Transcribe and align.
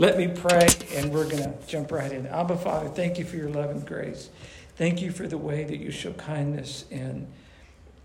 Let 0.00 0.16
me 0.16 0.28
pray, 0.28 0.66
and 0.94 1.12
we're 1.12 1.28
going 1.28 1.42
to 1.42 1.54
jump 1.66 1.92
right 1.92 2.10
in. 2.10 2.26
Abba, 2.26 2.56
Father, 2.56 2.88
thank 2.88 3.18
you 3.18 3.26
for 3.26 3.36
your 3.36 3.50
love 3.50 3.68
and 3.68 3.84
grace. 3.84 4.30
Thank 4.76 5.02
you 5.02 5.12
for 5.12 5.26
the 5.26 5.36
way 5.36 5.64
that 5.64 5.76
you 5.76 5.90
show 5.90 6.14
kindness 6.14 6.86
and 6.90 7.30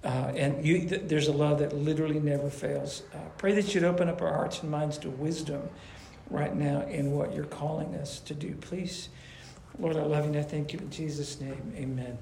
uh, 0.03 0.33
and 0.35 0.65
you, 0.65 0.89
th- 0.89 1.03
there's 1.05 1.29
a 1.29 1.31
love 1.31 1.59
that 1.59 1.71
literally 1.73 2.19
never 2.19 2.49
fails. 2.49 3.03
Uh, 3.13 3.19
pray 3.37 3.53
that 3.53 3.73
you'd 3.73 3.85
open 3.85 4.09
up 4.09 4.21
our 4.21 4.33
hearts 4.33 4.61
and 4.61 4.69
minds 4.69 4.97
to 4.97 5.09
wisdom 5.09 5.61
right 6.29 6.53
now 6.53 6.81
in 6.81 7.11
what 7.11 7.33
you're 7.33 7.45
calling 7.45 7.95
us 7.95 8.19
to 8.19 8.33
do. 8.33 8.55
Please, 8.55 9.07
Lord, 9.79 9.95
I 9.95 10.01
love 10.03 10.25
you 10.25 10.31
and 10.31 10.39
I 10.39 10.43
thank 10.43 10.73
you 10.73 10.79
in 10.79 10.89
Jesus' 10.89 11.39
name. 11.39 11.71
Amen. 11.77 12.17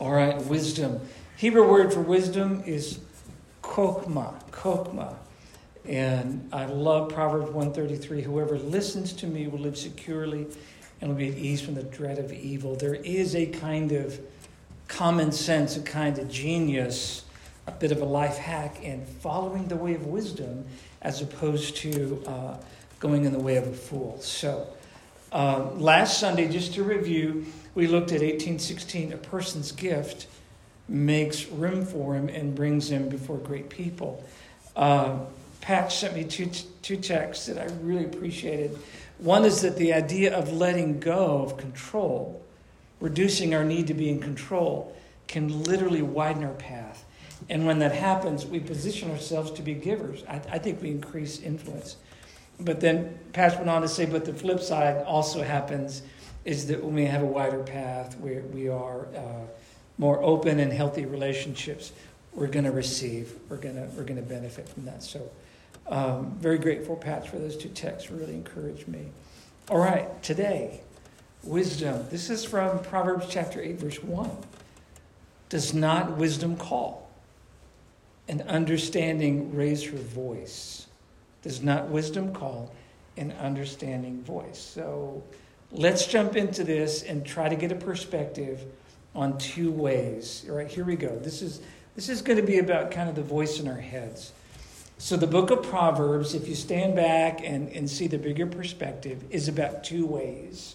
All 0.00 0.12
right, 0.12 0.42
wisdom. 0.46 0.98
Hebrew 1.36 1.70
word 1.70 1.92
for 1.92 2.00
wisdom 2.00 2.62
is 2.64 3.00
kokma, 3.62 4.42
kokma. 4.50 5.14
And 5.88 6.50
I 6.52 6.66
love 6.66 7.08
Proverbs 7.08 7.46
133 7.46 8.20
whoever 8.20 8.58
listens 8.58 9.14
to 9.14 9.26
me 9.26 9.48
will 9.48 9.60
live 9.60 9.78
securely 9.78 10.46
and 11.00 11.10
will 11.10 11.16
be 11.16 11.28
at 11.28 11.38
ease 11.38 11.62
from 11.62 11.74
the 11.74 11.82
dread 11.82 12.18
of 12.18 12.30
evil. 12.30 12.76
There 12.76 12.96
is 12.96 13.34
a 13.34 13.46
kind 13.46 13.92
of 13.92 14.20
common 14.86 15.32
sense, 15.32 15.78
a 15.78 15.82
kind 15.82 16.18
of 16.18 16.30
genius, 16.30 17.24
a 17.66 17.70
bit 17.70 17.90
of 17.90 18.02
a 18.02 18.04
life 18.04 18.36
hack 18.36 18.82
in 18.82 19.06
following 19.06 19.66
the 19.68 19.76
way 19.76 19.94
of 19.94 20.06
wisdom 20.06 20.66
as 21.00 21.22
opposed 21.22 21.76
to 21.78 22.22
uh, 22.26 22.56
going 23.00 23.24
in 23.24 23.32
the 23.32 23.38
way 23.38 23.56
of 23.56 23.66
a 23.66 23.72
fool. 23.72 24.18
So, 24.20 24.66
uh, 25.32 25.70
last 25.74 26.18
Sunday, 26.18 26.48
just 26.48 26.74
to 26.74 26.82
review, 26.82 27.46
we 27.74 27.86
looked 27.86 28.12
at 28.12 28.20
1816 28.20 29.12
a 29.12 29.16
person's 29.16 29.72
gift 29.72 30.26
makes 30.88 31.46
room 31.48 31.84
for 31.84 32.14
him 32.14 32.28
and 32.28 32.54
brings 32.54 32.90
him 32.90 33.08
before 33.08 33.36
great 33.38 33.68
people. 33.68 34.24
Uh, 34.74 35.18
Pat 35.60 35.92
sent 35.92 36.14
me 36.14 36.24
two, 36.24 36.50
two 36.82 36.96
texts 36.96 37.46
that 37.46 37.58
I 37.58 37.66
really 37.82 38.04
appreciated. 38.04 38.78
One 39.18 39.44
is 39.44 39.62
that 39.62 39.76
the 39.76 39.92
idea 39.92 40.36
of 40.36 40.52
letting 40.52 41.00
go 41.00 41.42
of 41.42 41.56
control 41.56 42.42
reducing 43.00 43.54
our 43.54 43.64
need 43.64 43.86
to 43.86 43.94
be 43.94 44.08
in 44.08 44.20
control 44.20 44.96
can 45.26 45.62
literally 45.64 46.02
widen 46.02 46.44
our 46.44 46.54
path. 46.54 47.04
And 47.48 47.66
when 47.66 47.78
that 47.78 47.92
happens, 47.92 48.46
we 48.46 48.60
position 48.60 49.10
ourselves 49.10 49.50
to 49.52 49.62
be 49.62 49.74
givers. 49.74 50.24
I, 50.28 50.40
I 50.50 50.58
think 50.58 50.82
we 50.82 50.90
increase 50.90 51.40
influence. 51.40 51.96
But 52.60 52.80
then 52.80 53.16
Pastor 53.32 53.58
went 53.58 53.70
on 53.70 53.82
to 53.82 53.88
say, 53.88 54.06
but 54.06 54.24
the 54.24 54.32
flip 54.34 54.60
side 54.60 55.04
also 55.04 55.42
happens 55.42 56.02
is 56.44 56.66
that 56.66 56.82
when 56.82 56.94
we 56.94 57.04
have 57.04 57.22
a 57.22 57.26
wider 57.26 57.62
path, 57.62 58.18
where 58.18 58.42
we 58.42 58.68
are 58.68 59.06
uh, 59.14 59.46
more 59.98 60.20
open 60.22 60.58
and 60.60 60.72
healthy 60.72 61.04
relationships, 61.04 61.92
we're 62.32 62.48
going 62.48 62.64
to 62.64 62.72
receive, 62.72 63.34
we're 63.48 63.56
going 63.56 63.74
to 63.74 63.82
we're 63.96 64.04
going 64.04 64.16
to 64.16 64.28
benefit 64.28 64.68
from 64.68 64.84
that. 64.86 65.02
So, 65.02 65.30
um, 65.88 66.36
very 66.38 66.58
grateful, 66.58 66.96
Pat, 66.96 67.26
for 67.26 67.38
those 67.38 67.56
two 67.56 67.68
texts. 67.70 68.10
Really 68.10 68.34
encouraged 68.34 68.88
me. 68.88 69.06
All 69.70 69.78
right, 69.78 70.22
today 70.22 70.80
wisdom. 71.42 72.04
This 72.10 72.30
is 72.30 72.44
from 72.44 72.80
Proverbs 72.80 73.26
chapter 73.28 73.60
8, 73.60 73.78
verse 73.78 74.02
1. 74.02 74.30
Does 75.48 75.72
not 75.72 76.16
wisdom 76.16 76.56
call? 76.56 77.08
And 78.28 78.42
understanding 78.42 79.54
raise 79.54 79.84
her 79.84 79.96
voice. 79.96 80.86
Does 81.42 81.62
not 81.62 81.88
wisdom 81.88 82.34
call? 82.34 82.74
And 83.16 83.32
understanding 83.32 84.22
voice. 84.22 84.58
So 84.58 85.22
let's 85.72 86.06
jump 86.06 86.36
into 86.36 86.64
this 86.64 87.02
and 87.02 87.24
try 87.24 87.48
to 87.48 87.56
get 87.56 87.72
a 87.72 87.76
perspective 87.76 88.62
on 89.14 89.38
two 89.38 89.70
ways. 89.70 90.44
All 90.48 90.56
right, 90.56 90.68
here 90.68 90.84
we 90.84 90.96
go. 90.96 91.16
This 91.16 91.42
is 91.42 91.60
this 91.96 92.08
is 92.08 92.22
going 92.22 92.38
to 92.38 92.46
be 92.46 92.58
about 92.58 92.92
kind 92.92 93.08
of 93.08 93.16
the 93.16 93.22
voice 93.22 93.58
in 93.58 93.66
our 93.66 93.80
heads. 93.80 94.32
So 94.98 95.16
the 95.16 95.26
book 95.26 95.50
of 95.50 95.62
Proverbs, 95.62 96.34
if 96.34 96.48
you 96.48 96.54
stand 96.54 96.96
back 96.96 97.40
and, 97.42 97.70
and 97.70 97.88
see 97.88 98.08
the 98.08 98.18
bigger 98.18 98.46
perspective, 98.46 99.24
is 99.30 99.48
about 99.48 99.84
two 99.84 100.04
ways 100.06 100.74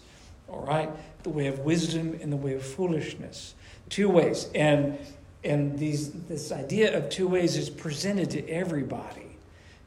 all 0.53 0.65
right? 0.65 0.89
The 1.23 1.29
way 1.29 1.47
of 1.47 1.59
wisdom 1.59 2.17
and 2.21 2.31
the 2.31 2.37
way 2.37 2.53
of 2.53 2.63
foolishness. 2.63 3.55
Two 3.89 4.09
ways. 4.09 4.49
And, 4.53 4.97
and 5.43 5.77
these, 5.77 6.11
this 6.11 6.51
idea 6.51 6.97
of 6.97 7.09
two 7.09 7.27
ways 7.27 7.57
is 7.57 7.69
presented 7.69 8.29
to 8.31 8.47
everybody. 8.49 9.37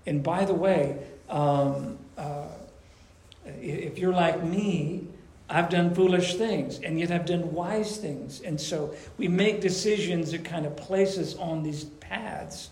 And 0.06 0.22
by 0.22 0.44
the 0.44 0.54
way, 0.54 0.98
um, 1.28 1.98
uh, 2.19 2.48
if 3.44 3.98
you're 3.98 4.12
like 4.12 4.42
me, 4.42 5.06
I've 5.48 5.69
done 5.69 5.94
foolish 5.94 6.34
things, 6.34 6.80
and 6.80 6.98
yet 6.98 7.12
I've 7.12 7.26
done 7.26 7.52
wise 7.52 7.98
things. 7.98 8.41
And 8.41 8.60
so 8.60 8.94
we 9.16 9.28
make 9.28 9.60
decisions 9.60 10.32
that 10.32 10.44
kind 10.44 10.66
of 10.66 10.76
place 10.76 11.19
us 11.19 11.36
on 11.36 11.62
these 11.62 11.84
paths. 11.84 12.70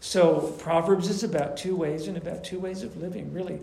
So 0.00 0.54
Proverbs 0.58 1.08
is 1.08 1.22
about 1.22 1.56
two 1.56 1.76
ways 1.76 2.08
and 2.08 2.16
about 2.16 2.42
two 2.42 2.58
ways 2.58 2.82
of 2.82 2.96
living, 2.96 3.32
really. 3.32 3.60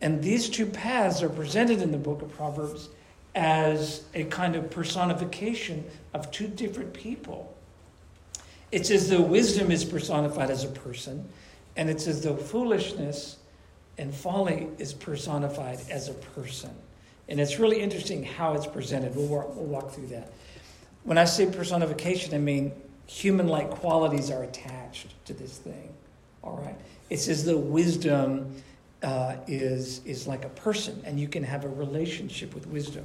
And 0.00 0.22
these 0.22 0.50
two 0.50 0.66
paths 0.66 1.22
are 1.22 1.28
presented 1.28 1.80
in 1.80 1.92
the 1.92 1.98
book 1.98 2.22
of 2.22 2.32
Proverbs 2.32 2.88
as 3.34 4.02
a 4.14 4.24
kind 4.24 4.56
of 4.56 4.70
personification 4.70 5.84
of 6.12 6.30
two 6.30 6.48
different 6.48 6.92
people. 6.92 7.54
It's 8.72 8.90
as 8.90 9.08
though 9.08 9.20
wisdom 9.20 9.70
is 9.70 9.84
personified 9.84 10.50
as 10.50 10.64
a 10.64 10.68
person, 10.68 11.28
and 11.76 11.88
it's 11.88 12.06
as 12.06 12.22
though 12.24 12.36
foolishness 12.36 13.36
and 13.96 14.12
folly 14.12 14.68
is 14.78 14.92
personified 14.92 15.78
as 15.90 16.08
a 16.08 16.14
person. 16.14 16.70
And 17.28 17.40
it's 17.40 17.58
really 17.58 17.80
interesting 17.80 18.24
how 18.24 18.54
it's 18.54 18.66
presented. 18.66 19.14
We'll 19.14 19.26
walk, 19.26 19.54
we'll 19.54 19.66
walk 19.66 19.90
through 19.92 20.08
that. 20.08 20.32
When 21.04 21.18
I 21.18 21.24
say 21.24 21.46
personification, 21.46 22.34
I 22.34 22.38
mean 22.38 22.72
human 23.06 23.48
like 23.48 23.70
qualities 23.70 24.30
are 24.30 24.42
attached 24.42 25.14
to 25.26 25.32
this 25.32 25.58
thing. 25.58 25.92
All 26.42 26.58
right? 26.58 26.76
It's 27.10 27.28
as 27.28 27.44
though 27.44 27.56
wisdom 27.56 28.54
uh, 29.02 29.36
is, 29.46 30.04
is 30.04 30.26
like 30.26 30.44
a 30.44 30.50
person, 30.50 31.00
and 31.04 31.18
you 31.18 31.28
can 31.28 31.44
have 31.44 31.64
a 31.64 31.68
relationship 31.68 32.54
with 32.54 32.66
wisdom. 32.66 33.04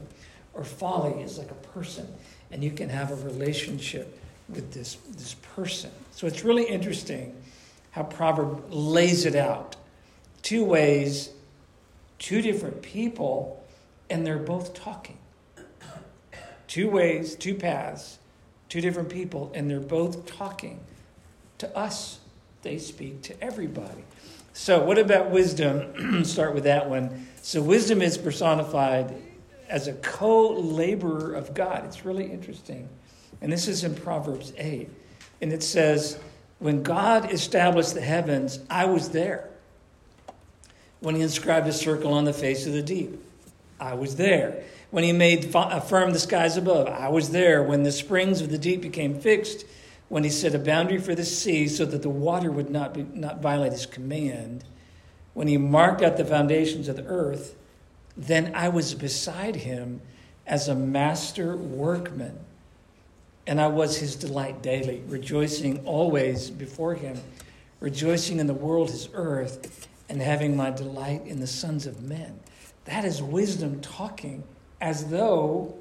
Or 0.53 0.63
folly 0.63 1.21
is 1.21 1.37
like 1.37 1.51
a 1.51 1.55
person, 1.55 2.07
and 2.51 2.63
you 2.63 2.71
can 2.71 2.89
have 2.89 3.11
a 3.11 3.15
relationship 3.15 4.19
with 4.49 4.73
this, 4.73 4.95
this 5.11 5.35
person. 5.55 5.91
So 6.11 6.27
it's 6.27 6.43
really 6.43 6.65
interesting 6.65 7.35
how 7.91 8.03
Proverb 8.03 8.71
lays 8.71 9.25
it 9.25 9.35
out. 9.35 9.75
Two 10.41 10.65
ways, 10.65 11.29
two 12.19 12.41
different 12.41 12.81
people, 12.81 13.63
and 14.09 14.25
they're 14.25 14.37
both 14.37 14.73
talking. 14.73 15.17
Two 16.67 16.89
ways, 16.89 17.35
two 17.35 17.55
paths, 17.55 18.17
two 18.71 18.79
different 18.79 19.09
people, 19.09 19.51
and 19.53 19.69
they're 19.69 19.81
both 19.81 20.25
talking 20.25 20.79
to 21.57 21.77
us. 21.77 22.19
They 22.61 22.77
speak 22.77 23.21
to 23.23 23.43
everybody. 23.43 24.05
So, 24.53 24.81
what 24.81 24.97
about 24.97 25.29
wisdom? 25.29 26.23
Start 26.23 26.55
with 26.55 26.63
that 26.63 26.89
one. 26.89 27.27
So, 27.41 27.61
wisdom 27.61 28.01
is 28.01 28.17
personified 28.17 29.13
as 29.67 29.89
a 29.89 29.93
co 29.95 30.51
laborer 30.51 31.33
of 31.33 31.53
God. 31.53 31.83
It's 31.83 32.05
really 32.05 32.31
interesting. 32.31 32.87
And 33.41 33.51
this 33.51 33.67
is 33.67 33.83
in 33.83 33.93
Proverbs 33.93 34.53
8. 34.57 34.89
And 35.41 35.51
it 35.51 35.63
says, 35.63 36.17
When 36.59 36.81
God 36.81 37.29
established 37.33 37.93
the 37.93 38.01
heavens, 38.01 38.59
I 38.69 38.85
was 38.85 39.09
there. 39.09 39.49
When 41.01 41.15
he 41.15 41.21
inscribed 41.21 41.67
a 41.67 41.73
circle 41.73 42.13
on 42.13 42.23
the 42.23 42.31
face 42.31 42.65
of 42.65 42.71
the 42.71 42.83
deep, 42.83 43.21
I 43.81 43.95
was 43.95 44.15
there. 44.15 44.63
When 44.91 45.03
he 45.03 45.11
made 45.11 45.51
firm 45.51 46.13
the 46.13 46.19
skies 46.19 46.55
above, 46.55 46.87
I 46.87 47.09
was 47.09 47.31
there. 47.31 47.63
When 47.63 47.83
the 47.83 47.91
springs 47.91 48.39
of 48.39 48.51
the 48.51 48.57
deep 48.57 48.81
became 48.81 49.19
fixed, 49.19 49.65
when 50.07 50.23
he 50.23 50.29
set 50.29 50.53
a 50.53 50.59
boundary 50.59 50.99
for 50.99 51.15
the 51.15 51.25
sea 51.25 51.67
so 51.67 51.85
that 51.85 52.01
the 52.01 52.09
water 52.09 52.51
would 52.51 52.69
not, 52.69 52.93
be, 52.93 53.03
not 53.03 53.41
violate 53.41 53.71
his 53.71 53.85
command, 53.85 54.63
when 55.33 55.47
he 55.47 55.57
marked 55.57 56.01
out 56.01 56.17
the 56.17 56.25
foundations 56.25 56.87
of 56.87 56.97
the 56.97 57.05
earth, 57.05 57.55
then 58.15 58.51
I 58.53 58.69
was 58.69 58.93
beside 58.93 59.55
him 59.55 60.01
as 60.45 60.67
a 60.67 60.75
master 60.75 61.55
workman, 61.55 62.37
and 63.47 63.59
I 63.59 63.67
was 63.67 63.97
his 63.97 64.15
delight 64.15 64.61
daily, 64.61 65.01
rejoicing 65.07 65.85
always 65.85 66.49
before 66.49 66.95
him, 66.95 67.19
rejoicing 67.79 68.39
in 68.39 68.47
the 68.47 68.53
world, 68.53 68.91
his 68.91 69.07
earth, 69.13 69.87
and 70.09 70.21
having 70.21 70.57
my 70.57 70.69
delight 70.69 71.25
in 71.25 71.39
the 71.39 71.47
sons 71.47 71.87
of 71.87 72.01
men. 72.03 72.41
That 72.91 73.05
is 73.05 73.23
wisdom 73.23 73.79
talking 73.79 74.43
as 74.81 75.05
though 75.05 75.75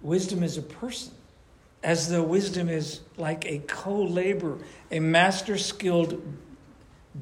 wisdom 0.00 0.44
is 0.44 0.56
a 0.56 0.62
person 0.62 1.12
as 1.82 2.08
though 2.08 2.22
wisdom 2.22 2.68
is 2.68 3.00
like 3.16 3.44
a 3.44 3.58
co 3.58 4.04
laborer, 4.04 4.58
a 4.92 5.00
master 5.00 5.58
skilled 5.58 6.22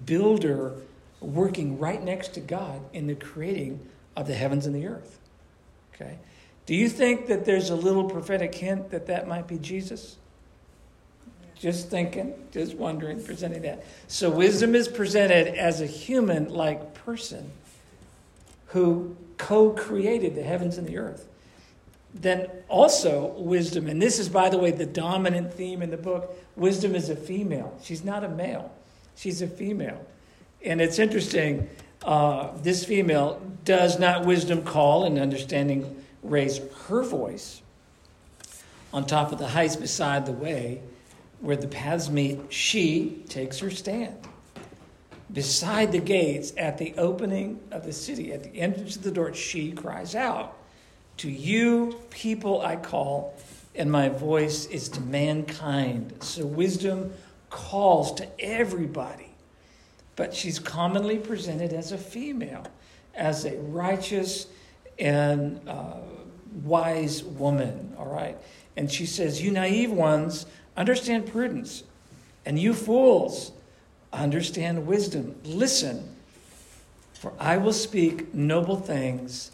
builder 0.05 0.75
working 1.21 1.79
right 1.79 2.03
next 2.03 2.35
to 2.35 2.41
God 2.41 2.83
in 2.93 3.07
the 3.07 3.15
creating 3.15 3.81
of 4.15 4.27
the 4.27 4.35
heavens 4.35 4.67
and 4.67 4.75
the 4.75 4.87
earth. 4.87 5.19
Okay? 5.95 6.19
Do 6.67 6.75
you 6.75 6.91
think 6.91 7.27
that 7.29 7.47
there's 7.47 7.71
a 7.71 7.75
little 7.75 8.05
prophetic 8.05 8.55
hint 8.55 8.91
that 8.91 9.07
that 9.07 9.27
might 9.27 9.47
be 9.47 9.57
Jesus? 9.57 10.17
Just 11.55 11.89
thinking, 11.89 12.35
just 12.53 12.75
wondering, 12.75 13.25
presenting 13.25 13.63
that. 13.63 13.83
So, 14.09 14.29
wisdom 14.29 14.75
is 14.75 14.89
presented 14.89 15.49
as 15.49 15.81
a 15.81 15.87
human 15.87 16.51
like 16.51 16.93
person 16.93 17.51
who 18.67 19.17
co 19.39 19.71
created 19.71 20.35
the 20.35 20.43
heavens 20.43 20.79
and 20.79 20.87
the 20.87 20.99
earth 20.99 21.29
then 22.21 22.49
also 22.69 23.27
wisdom, 23.39 23.89
and 23.89 24.01
this 24.01 24.19
is, 24.19 24.29
by 24.29 24.49
the 24.49 24.59
way, 24.59 24.71
the 24.71 24.87
dominant 24.87 25.53
theme 25.53 25.83
in 25.83 25.91
the 25.91 25.97
book 25.97 26.35
wisdom 26.57 26.95
is 26.95 27.11
a 27.11 27.17
female. 27.17 27.77
She's 27.83 28.05
not 28.05 28.25
a 28.25 28.29
male, 28.29 28.73
she's 29.17 29.43
a 29.43 29.47
female. 29.47 30.05
And 30.65 30.81
it's 30.81 30.99
interesting, 30.99 31.69
uh, 32.05 32.51
this 32.63 32.85
female 32.85 33.41
Does 33.65 33.99
not 33.99 34.25
wisdom 34.25 34.63
call 34.63 35.05
and 35.05 35.19
understanding 35.19 36.05
raise 36.23 36.61
her 36.87 37.03
voice 37.03 37.63
on 38.93 39.07
top 39.07 39.33
of 39.33 39.39
the 39.39 39.49
heights 39.49 39.77
beside 39.77 40.25
the 40.25 40.33
way 40.33 40.81
where 41.41 41.57
the 41.57 41.69
paths 41.69 42.09
meet? 42.09 42.41
She 42.49 43.23
takes 43.29 43.59
her 43.59 43.71
stand 43.71 44.17
beside 45.33 45.93
the 45.93 45.99
gates 45.99 46.53
at 46.57 46.79
the 46.79 46.95
opening 46.97 47.61
of 47.71 47.85
the 47.85 47.93
city, 47.93 48.33
at 48.33 48.43
the 48.43 48.61
entrance 48.61 48.97
of 48.97 49.03
the 49.03 49.11
door. 49.11 49.35
She 49.35 49.73
cries 49.73 50.15
out, 50.15 50.57
To 51.19 51.31
you, 51.31 52.01
people 52.11 52.61
I 52.63 52.77
call, 52.77 53.35
and 53.75 53.91
my 53.91 54.09
voice 54.09 54.67
is 54.67 54.89
to 54.91 55.01
mankind. 55.01 56.15
So 56.21 56.47
wisdom 56.47 57.13
calls 57.51 58.15
to 58.15 58.29
everybody, 58.41 59.35
but 60.15 60.35
she's 60.35 60.59
commonly 60.59 61.19
presented 61.19 61.73
as 61.73 61.93
a 61.93 61.99
female, 61.99 62.67
as 63.15 63.45
a 63.45 63.57
righteous 63.57 64.47
and 64.99 65.61
uh, 65.69 65.99
wise 66.65 67.23
woman, 67.23 67.95
all 67.99 68.07
right? 68.07 68.37
And 68.77 68.91
she 68.91 69.07
says, 69.07 69.43
You 69.43 69.51
naive 69.51 69.91
ones, 69.91 70.47
understand 70.77 71.27
prudence, 71.27 71.83
and 72.45 72.59
you 72.59 72.75
fools, 72.75 73.53
understand 74.13 74.87
wisdom. 74.87 75.37
Listen, 75.45 76.17
for 77.15 77.33
I 77.39 77.57
will 77.57 77.73
speak 77.73 78.35
noble 78.35 78.77
things, 78.77 79.51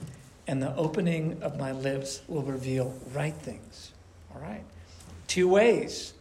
and 0.46 0.62
the 0.62 0.74
opening 0.76 1.42
of 1.42 1.58
my 1.58 1.72
lips 1.72 2.22
will 2.28 2.42
reveal 2.42 2.94
right 3.12 3.34
things. 3.34 3.92
All 4.34 4.40
right? 4.40 4.64
Two 5.26 5.48
ways, 5.48 6.12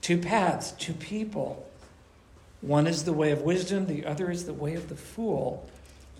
two 0.00 0.18
paths, 0.18 0.72
two 0.72 0.94
people. 0.94 1.66
One 2.62 2.86
is 2.86 3.04
the 3.04 3.12
way 3.12 3.30
of 3.30 3.42
wisdom, 3.42 3.86
the 3.86 4.04
other 4.04 4.30
is 4.30 4.44
the 4.44 4.52
way 4.52 4.74
of 4.74 4.88
the 4.88 4.96
fool. 4.96 5.68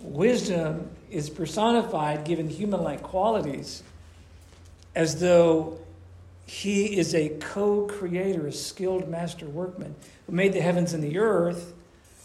Wisdom 0.01 0.91
is 1.11 1.29
personified, 1.29 2.25
given 2.25 2.49
human 2.49 2.83
like 2.83 3.03
qualities, 3.03 3.83
as 4.95 5.21
though 5.21 5.79
he 6.51 6.99
is 6.99 7.15
a 7.15 7.29
co 7.29 7.87
creator, 7.87 8.49
a 8.49 8.53
skilled 8.53 9.09
master 9.09 9.47
workman 9.47 9.95
who 10.27 10.33
made 10.33 10.53
the 10.53 10.61
heavens 10.61 10.95
and 10.95 11.03
the 11.03 11.17
earth, 11.17 11.75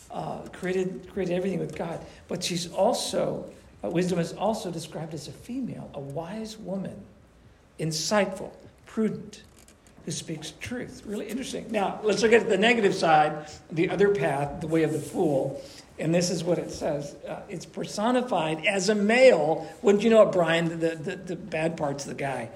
uh, 0.10 0.40
created, 0.52 1.08
created 1.14 1.36
everything 1.36 1.60
with 1.60 1.78
God. 1.78 2.00
But 2.28 2.44
she's 2.44 2.72
also, 2.74 3.48
uh, 3.84 3.90
wisdom 3.92 4.18
is 4.18 4.34
also 4.34 4.72
described 4.72 5.14
as 5.14 5.28
a 5.28 5.32
female, 5.32 5.92
a 5.94 6.00
wise 6.00 6.58
woman, 6.58 7.00
insightful, 7.80 8.50
prudent, 8.88 9.44
who 10.06 10.12
speaks 10.12 10.54
truth. 10.60 11.04
Really 11.06 11.28
interesting. 11.28 11.72
Now, 11.72 12.00
let's 12.02 12.24
look 12.24 12.34
at 12.34 12.50
the 12.50 12.58
negative 12.58 12.96
side, 12.96 13.48
the 13.72 13.92
other 13.92 14.10
path, 14.10 14.60
the 14.60 14.68
way 14.68 14.82
of 14.82 14.92
the 14.92 15.00
fool. 15.00 15.62
And 16.00 16.14
this 16.14 16.32
is 16.32 16.44
what 16.44 16.58
it 16.58 16.72
says 16.72 17.16
uh, 17.30 17.42
it's 17.48 17.68
personified 17.68 18.66
as 18.66 18.90
a 18.90 18.96
male. 18.96 19.72
Wouldn't 19.84 20.04
you 20.04 20.10
know 20.10 20.24
it, 20.24 20.32
Brian? 20.32 20.80
The, 20.80 20.96
the, 20.96 21.16
the 21.16 21.36
bad 21.36 21.78
part's 21.78 22.06
the 22.06 22.16
guy. 22.16 22.50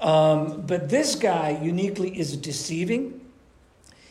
Um, 0.00 0.62
but 0.62 0.88
this 0.88 1.14
guy 1.14 1.58
uniquely 1.62 2.18
is 2.18 2.36
deceiving. 2.36 3.20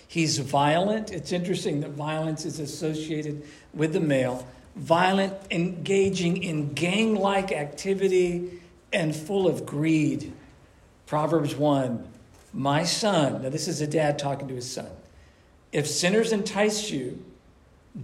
He's 0.07 0.37
violent. 0.39 1.11
It's 1.11 1.31
interesting 1.31 1.81
that 1.81 1.91
violence 1.91 2.45
is 2.45 2.59
associated 2.59 3.43
with 3.73 3.93
the 3.93 3.99
male. 3.99 4.47
Violent, 4.75 5.33
engaging 5.51 6.43
in 6.43 6.73
gang 6.73 7.15
like 7.15 7.51
activity, 7.51 8.59
and 8.93 9.15
full 9.15 9.47
of 9.47 9.65
greed. 9.65 10.33
Proverbs 11.05 11.55
1 11.55 12.07
My 12.53 12.83
son, 12.83 13.43
now 13.43 13.49
this 13.49 13.67
is 13.67 13.81
a 13.81 13.87
dad 13.87 14.19
talking 14.19 14.47
to 14.47 14.55
his 14.55 14.71
son. 14.71 14.89
If 15.71 15.87
sinners 15.87 16.31
entice 16.31 16.89
you, 16.89 17.23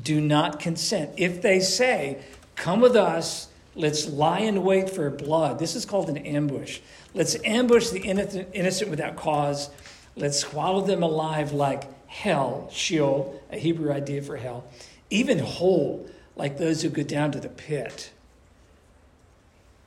do 0.04 0.22
not 0.22 0.60
consent. 0.60 1.12
If 1.18 1.42
they 1.42 1.60
say, 1.60 2.24
Come 2.56 2.80
with 2.80 2.96
us, 2.96 3.50
let's 3.76 4.08
lie 4.08 4.40
in 4.40 4.64
wait 4.64 4.90
for 4.90 5.10
blood. 5.10 5.60
This 5.60 5.76
is 5.76 5.86
called 5.86 6.10
an 6.10 6.18
ambush. 6.18 6.80
Let's 7.14 7.36
ambush 7.44 7.90
the 7.90 8.02
innocent 8.02 8.90
without 8.90 9.16
cause. 9.16 9.70
Let's 10.16 10.40
swallow 10.40 10.82
them 10.82 11.04
alive 11.04 11.52
like 11.52 11.84
hell, 12.08 12.70
Sheol, 12.72 13.42
a 13.52 13.58
Hebrew 13.58 13.92
idea 13.92 14.22
for 14.22 14.38
hell, 14.38 14.66
even 15.10 15.40
whole, 15.40 16.10
like 16.36 16.58
those 16.58 16.82
who 16.82 16.90
go 16.90 17.04
down 17.04 17.32
to 17.34 17.40
the 17.40 17.50
pit. 17.50 18.12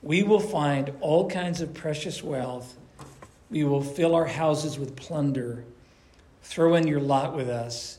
We 0.03 0.23
will 0.23 0.41
find 0.41 0.93
all 1.01 1.29
kinds 1.29 1.61
of 1.61 1.75
precious 1.75 2.23
wealth. 2.23 2.77
We 3.51 3.65
will 3.65 3.83
fill 3.83 4.15
our 4.15 4.27
houses 4.27 4.79
with 4.79 4.95
plunder. 4.95 5.65
Throw 6.43 6.75
in 6.75 6.87
your 6.87 7.01
lot 7.01 7.35
with 7.35 7.49
us, 7.49 7.99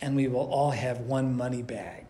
and 0.00 0.16
we 0.16 0.28
will 0.28 0.48
all 0.50 0.70
have 0.70 1.00
one 1.00 1.36
money 1.36 1.62
bag. 1.62 2.05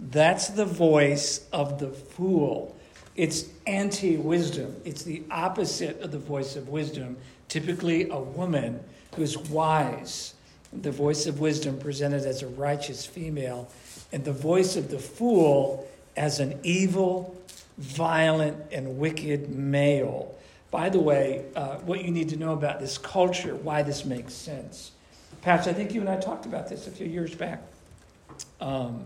That's 0.00 0.48
the 0.48 0.64
voice 0.64 1.46
of 1.52 1.78
the 1.78 1.88
fool. 1.88 2.76
It's 3.16 3.46
anti 3.66 4.16
wisdom. 4.16 4.76
It's 4.84 5.02
the 5.02 5.22
opposite 5.30 6.00
of 6.00 6.12
the 6.12 6.18
voice 6.18 6.54
of 6.54 6.68
wisdom. 6.68 7.16
Typically, 7.48 8.08
a 8.08 8.18
woman 8.18 8.80
who's 9.16 9.36
wise. 9.36 10.34
The 10.72 10.92
voice 10.92 11.26
of 11.26 11.40
wisdom 11.40 11.78
presented 11.78 12.24
as 12.26 12.42
a 12.42 12.46
righteous 12.46 13.06
female, 13.06 13.68
and 14.12 14.24
the 14.24 14.32
voice 14.32 14.76
of 14.76 14.90
the 14.90 14.98
fool 14.98 15.88
as 16.16 16.40
an 16.40 16.60
evil, 16.62 17.36
violent, 17.78 18.56
and 18.70 18.98
wicked 18.98 19.50
male. 19.50 20.34
By 20.70 20.90
the 20.90 21.00
way, 21.00 21.46
uh, 21.56 21.76
what 21.78 22.04
you 22.04 22.10
need 22.10 22.28
to 22.28 22.36
know 22.36 22.52
about 22.52 22.80
this 22.80 22.98
culture, 22.98 23.56
why 23.56 23.82
this 23.82 24.04
makes 24.04 24.34
sense. 24.34 24.92
Patch, 25.40 25.66
I 25.66 25.72
think 25.72 25.94
you 25.94 26.00
and 26.00 26.10
I 26.10 26.16
talked 26.16 26.44
about 26.44 26.68
this 26.68 26.86
a 26.86 26.90
few 26.90 27.06
years 27.06 27.34
back. 27.34 27.62
Um, 28.60 29.04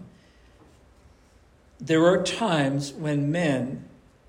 there 1.82 2.06
are 2.06 2.22
times 2.22 2.92
when 2.92 3.30
men 3.30 3.84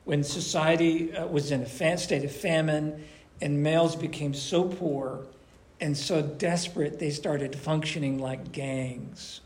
when 0.05 0.23
society 0.23 1.15
uh, 1.15 1.25
was 1.27 1.51
in 1.51 1.61
a 1.61 1.97
state 1.97 2.25
of 2.25 2.31
famine 2.31 3.01
and 3.41 3.63
males 3.63 3.95
became 3.95 4.33
so 4.33 4.63
poor 4.65 5.25
and 5.79 5.95
so 5.95 6.21
desperate 6.21 7.00
they 7.00 7.09
started 7.09 7.55
functioning 7.55 8.19
like 8.19 8.51
gangs. 8.51 9.41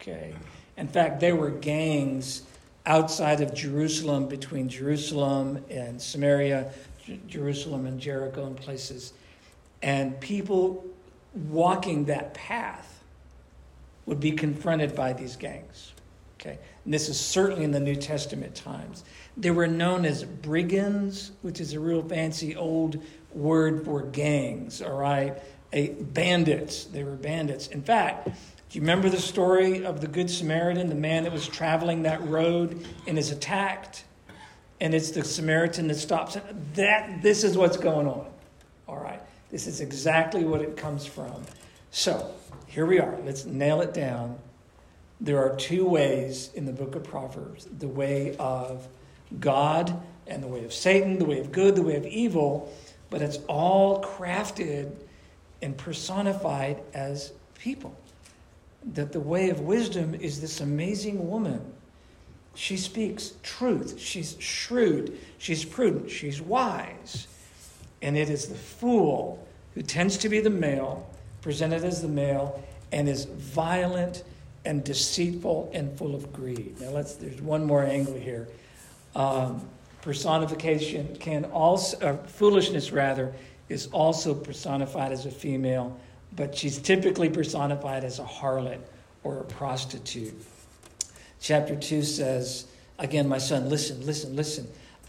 Okay. 0.00 0.34
In 0.76 0.86
fact, 0.86 1.18
there 1.18 1.34
were 1.34 1.50
gangs 1.50 2.42
outside 2.84 3.40
of 3.40 3.52
Jerusalem, 3.52 4.28
between 4.28 4.68
Jerusalem 4.68 5.64
and 5.70 6.00
Samaria, 6.00 6.70
J- 7.04 7.18
Jerusalem 7.26 7.86
and 7.86 7.98
Jericho 7.98 8.46
and 8.46 8.56
places. 8.56 9.12
And 9.82 10.20
people 10.20 10.84
walking 11.34 12.04
that 12.04 12.34
path 12.34 13.02
would 14.04 14.20
be 14.20 14.32
confronted 14.32 14.94
by 14.94 15.14
these 15.14 15.34
gangs. 15.34 15.92
Okay. 16.38 16.58
And 16.86 16.94
this 16.94 17.08
is 17.08 17.18
certainly 17.18 17.64
in 17.64 17.72
the 17.72 17.80
New 17.80 17.96
Testament 17.96 18.54
times. 18.54 19.02
They 19.36 19.50
were 19.50 19.66
known 19.66 20.04
as 20.04 20.22
brigands, 20.22 21.32
which 21.42 21.60
is 21.60 21.72
a 21.72 21.80
real 21.80 22.00
fancy 22.00 22.54
old 22.54 23.02
word 23.34 23.84
for 23.84 24.02
gangs, 24.02 24.80
all 24.80 24.96
right? 24.96 25.36
A, 25.72 25.88
bandits. 25.88 26.84
They 26.84 27.02
were 27.02 27.16
bandits. 27.16 27.66
In 27.66 27.82
fact, 27.82 28.26
do 28.26 28.32
you 28.70 28.82
remember 28.82 29.10
the 29.10 29.20
story 29.20 29.84
of 29.84 30.00
the 30.00 30.06
Good 30.06 30.30
Samaritan, 30.30 30.88
the 30.88 30.94
man 30.94 31.24
that 31.24 31.32
was 31.32 31.48
traveling 31.48 32.04
that 32.04 32.24
road 32.28 32.86
and 33.08 33.18
is 33.18 33.32
attacked? 33.32 34.04
And 34.80 34.94
it's 34.94 35.10
the 35.10 35.24
Samaritan 35.24 35.88
that 35.88 35.96
stops. 35.96 36.38
That, 36.74 37.20
this 37.20 37.42
is 37.42 37.58
what's 37.58 37.76
going 37.76 38.06
on. 38.06 38.28
All 38.86 38.98
right. 38.98 39.20
This 39.50 39.66
is 39.66 39.80
exactly 39.80 40.44
what 40.44 40.60
it 40.60 40.76
comes 40.76 41.04
from. 41.04 41.42
So, 41.90 42.32
here 42.68 42.86
we 42.86 43.00
are. 43.00 43.18
Let's 43.24 43.44
nail 43.44 43.80
it 43.80 43.92
down. 43.92 44.38
There 45.20 45.38
are 45.38 45.56
two 45.56 45.86
ways 45.86 46.50
in 46.54 46.66
the 46.66 46.72
book 46.72 46.94
of 46.94 47.04
Proverbs 47.04 47.66
the 47.78 47.88
way 47.88 48.36
of 48.38 48.86
God 49.40 50.00
and 50.26 50.42
the 50.42 50.48
way 50.48 50.64
of 50.64 50.72
Satan, 50.72 51.18
the 51.18 51.24
way 51.24 51.40
of 51.40 51.52
good, 51.52 51.74
the 51.74 51.82
way 51.82 51.96
of 51.96 52.06
evil, 52.06 52.72
but 53.10 53.22
it's 53.22 53.38
all 53.48 54.02
crafted 54.02 54.92
and 55.62 55.76
personified 55.76 56.82
as 56.92 57.32
people. 57.58 57.96
That 58.92 59.12
the 59.12 59.20
way 59.20 59.50
of 59.50 59.60
wisdom 59.60 60.14
is 60.14 60.40
this 60.40 60.60
amazing 60.60 61.28
woman. 61.28 61.60
She 62.54 62.76
speaks 62.76 63.32
truth. 63.42 63.98
She's 63.98 64.36
shrewd. 64.38 65.18
She's 65.38 65.64
prudent. 65.64 66.10
She's 66.10 66.40
wise. 66.40 67.26
And 68.02 68.16
it 68.16 68.30
is 68.30 68.46
the 68.46 68.54
fool 68.54 69.46
who 69.74 69.82
tends 69.82 70.18
to 70.18 70.28
be 70.28 70.40
the 70.40 70.50
male, 70.50 71.08
presented 71.42 71.84
as 71.84 72.00
the 72.00 72.08
male, 72.08 72.62
and 72.92 73.08
is 73.08 73.24
violent 73.24 74.22
and 74.66 74.84
deceitful 74.84 75.70
and 75.72 75.96
full 75.96 76.14
of 76.14 76.32
greed. 76.32 76.78
Now, 76.80 76.90
let's, 76.90 77.14
there's 77.14 77.40
one 77.40 77.64
more 77.64 77.84
angle 77.84 78.14
here 78.14 78.48
um, 79.16 79.66
personification 80.02 81.16
can 81.16 81.46
also, 81.46 81.98
uh, 81.98 82.16
foolishness 82.28 82.92
rather, 82.92 83.32
is 83.68 83.88
also 83.88 84.34
personified 84.34 85.10
as 85.10 85.26
a 85.26 85.30
female, 85.30 85.98
but 86.36 86.54
she's 86.54 86.78
typically 86.78 87.28
personified 87.28 88.04
as 88.04 88.18
a 88.18 88.24
harlot 88.24 88.78
or 89.24 89.38
a 89.40 89.44
prostitute. 89.44 90.34
Chapter 91.40 91.74
2 91.74 92.02
says, 92.02 92.66
again, 92.98 93.26
my 93.26 93.38
son, 93.38 93.68
listen, 93.68 94.04
listen, 94.06 94.36
listen. 94.36 94.68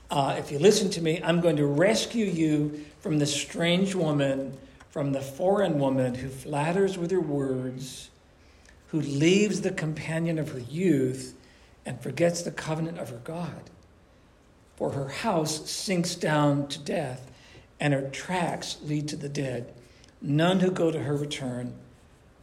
Uh, 0.10 0.36
if 0.40 0.52
you 0.52 0.58
listen 0.58 0.90
to 0.90 1.02
me, 1.02 1.22
I'm 1.24 1.42
going 1.42 1.58
to 1.58 1.68
rescue 1.68 2.26
you 2.26 2.86
from 3.02 3.20
the 3.20 3.26
strange 3.26 3.94
woman, 3.94 4.58
from 4.90 5.12
the 5.12 5.22
foreign 5.22 5.80
woman 5.80 6.16
who 6.16 6.30
flatters 6.30 6.98
with 6.98 7.12
her 7.12 7.20
words, 7.20 8.10
who 8.88 9.01
leaves 9.01 9.62
the 9.62 9.72
companion 9.72 10.39
of 10.39 10.51
her 10.51 10.60
youth 10.60 11.36
and 11.86 12.01
forgets 12.01 12.41
the 12.41 12.51
covenant 12.51 13.00
of 13.00 13.10
her 13.10 13.22
God. 13.24 13.70
For 14.75 14.91
her 14.91 15.10
house 15.10 15.70
sinks 15.70 16.15
down 16.15 16.67
to 16.67 16.79
death, 16.79 17.32
and 17.79 17.94
her 17.94 18.10
tracks 18.10 18.77
lead 18.84 19.08
to 19.10 19.15
the 19.15 19.29
dead. 19.29 19.74
None 20.22 20.60
who 20.60 20.72
go 20.72 20.91
to 20.91 21.00
her 21.00 21.15
return, 21.15 21.74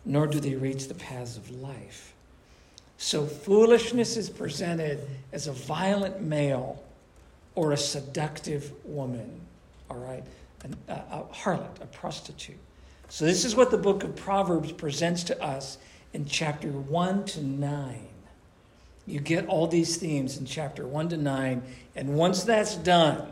nor 0.05 0.27
do 0.27 0.41
they 0.41 0.55
reach 0.55 0.89
the 0.89 0.95
paths 0.95 1.37
of 1.37 1.51
life. 1.51 2.15
So 2.97 3.27
foolishness 3.27 4.17
is 4.17 4.31
presented 4.31 5.01
as 5.33 5.47
a 5.47 5.53
violent 5.53 6.21
male 6.21 6.83
or 7.55 7.73
a 7.73 7.77
seductive 7.77 8.73
woman, 8.85 9.41
all 9.91 9.99
right? 9.99 10.25
a, 10.89 10.93
a 10.93 11.25
harlot, 11.33 11.81
a 11.81 11.87
prostitute. 11.87 12.59
So 13.09 13.25
this 13.25 13.45
is 13.45 13.55
what 13.55 13.71
the 13.71 13.79
book 13.79 14.03
of 14.03 14.17
Proverbs 14.17 14.73
presents 14.73 15.25
to 15.25 15.43
us 15.43 15.79
in 16.15 16.25
chapter 16.25 16.69
1 16.69 17.25
to 17.25 17.43
9. 17.43 18.09
You 19.07 19.21
get 19.21 19.47
all 19.47 19.67
these 19.67 19.97
themes 19.99 20.39
in 20.39 20.47
chapter 20.47 20.87
1 20.87 21.11
to 21.11 21.17
9, 21.19 21.63
and 21.95 22.15
once 22.15 22.45
that's 22.45 22.77
done, 22.77 23.29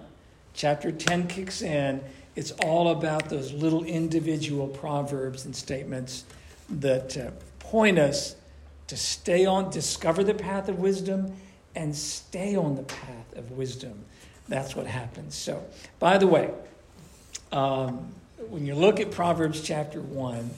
chapter 0.52 0.92
10 0.92 1.28
kicks 1.28 1.62
in. 1.62 2.02
It's 2.34 2.50
all 2.64 2.90
about 2.90 3.28
those 3.28 3.52
little 3.52 3.84
individual 3.84 4.66
proverbs 4.66 5.44
and 5.44 5.54
statements 5.54 6.24
that 6.68 7.16
uh, 7.16 7.30
point 7.58 7.98
us 7.98 8.36
to 8.88 8.96
stay 8.96 9.46
on, 9.46 9.70
discover 9.70 10.24
the 10.24 10.34
path 10.34 10.68
of 10.68 10.78
wisdom, 10.78 11.34
and 11.74 11.94
stay 11.94 12.56
on 12.56 12.76
the 12.76 12.82
path 12.82 13.36
of 13.36 13.52
wisdom. 13.52 14.04
That's 14.48 14.76
what 14.76 14.86
happens. 14.86 15.34
So, 15.34 15.64
by 15.98 16.18
the 16.18 16.26
way, 16.26 16.50
um, 17.52 18.12
when 18.48 18.66
you 18.66 18.74
look 18.74 19.00
at 19.00 19.10
Proverbs 19.10 19.62
chapter 19.62 20.00
1 20.00 20.50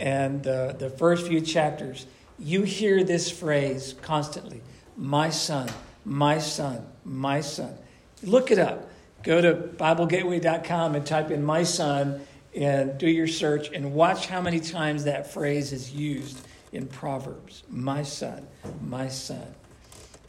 and 0.00 0.46
uh, 0.46 0.72
the 0.72 0.90
first 0.90 1.26
few 1.26 1.40
chapters, 1.40 2.06
you 2.38 2.62
hear 2.62 3.04
this 3.04 3.30
phrase 3.30 3.94
constantly 4.02 4.60
my 4.96 5.30
son, 5.30 5.68
my 6.04 6.38
son, 6.38 6.84
my 7.04 7.40
son. 7.40 7.74
Look 8.22 8.50
it 8.50 8.58
up. 8.58 8.90
Go 9.22 9.40
to 9.40 9.54
BibleGateway.com 9.54 10.94
and 10.94 11.06
type 11.06 11.30
in 11.30 11.44
my 11.44 11.62
son 11.62 12.20
and 12.54 12.98
do 12.98 13.08
your 13.08 13.26
search 13.28 13.70
and 13.70 13.92
watch 13.92 14.26
how 14.26 14.40
many 14.40 14.58
times 14.58 15.04
that 15.04 15.32
phrase 15.32 15.72
is 15.72 15.92
used 15.92 16.44
in 16.72 16.86
Proverbs. 16.86 17.62
My 17.68 18.02
son, 18.02 18.46
my 18.82 19.08
son. 19.08 19.54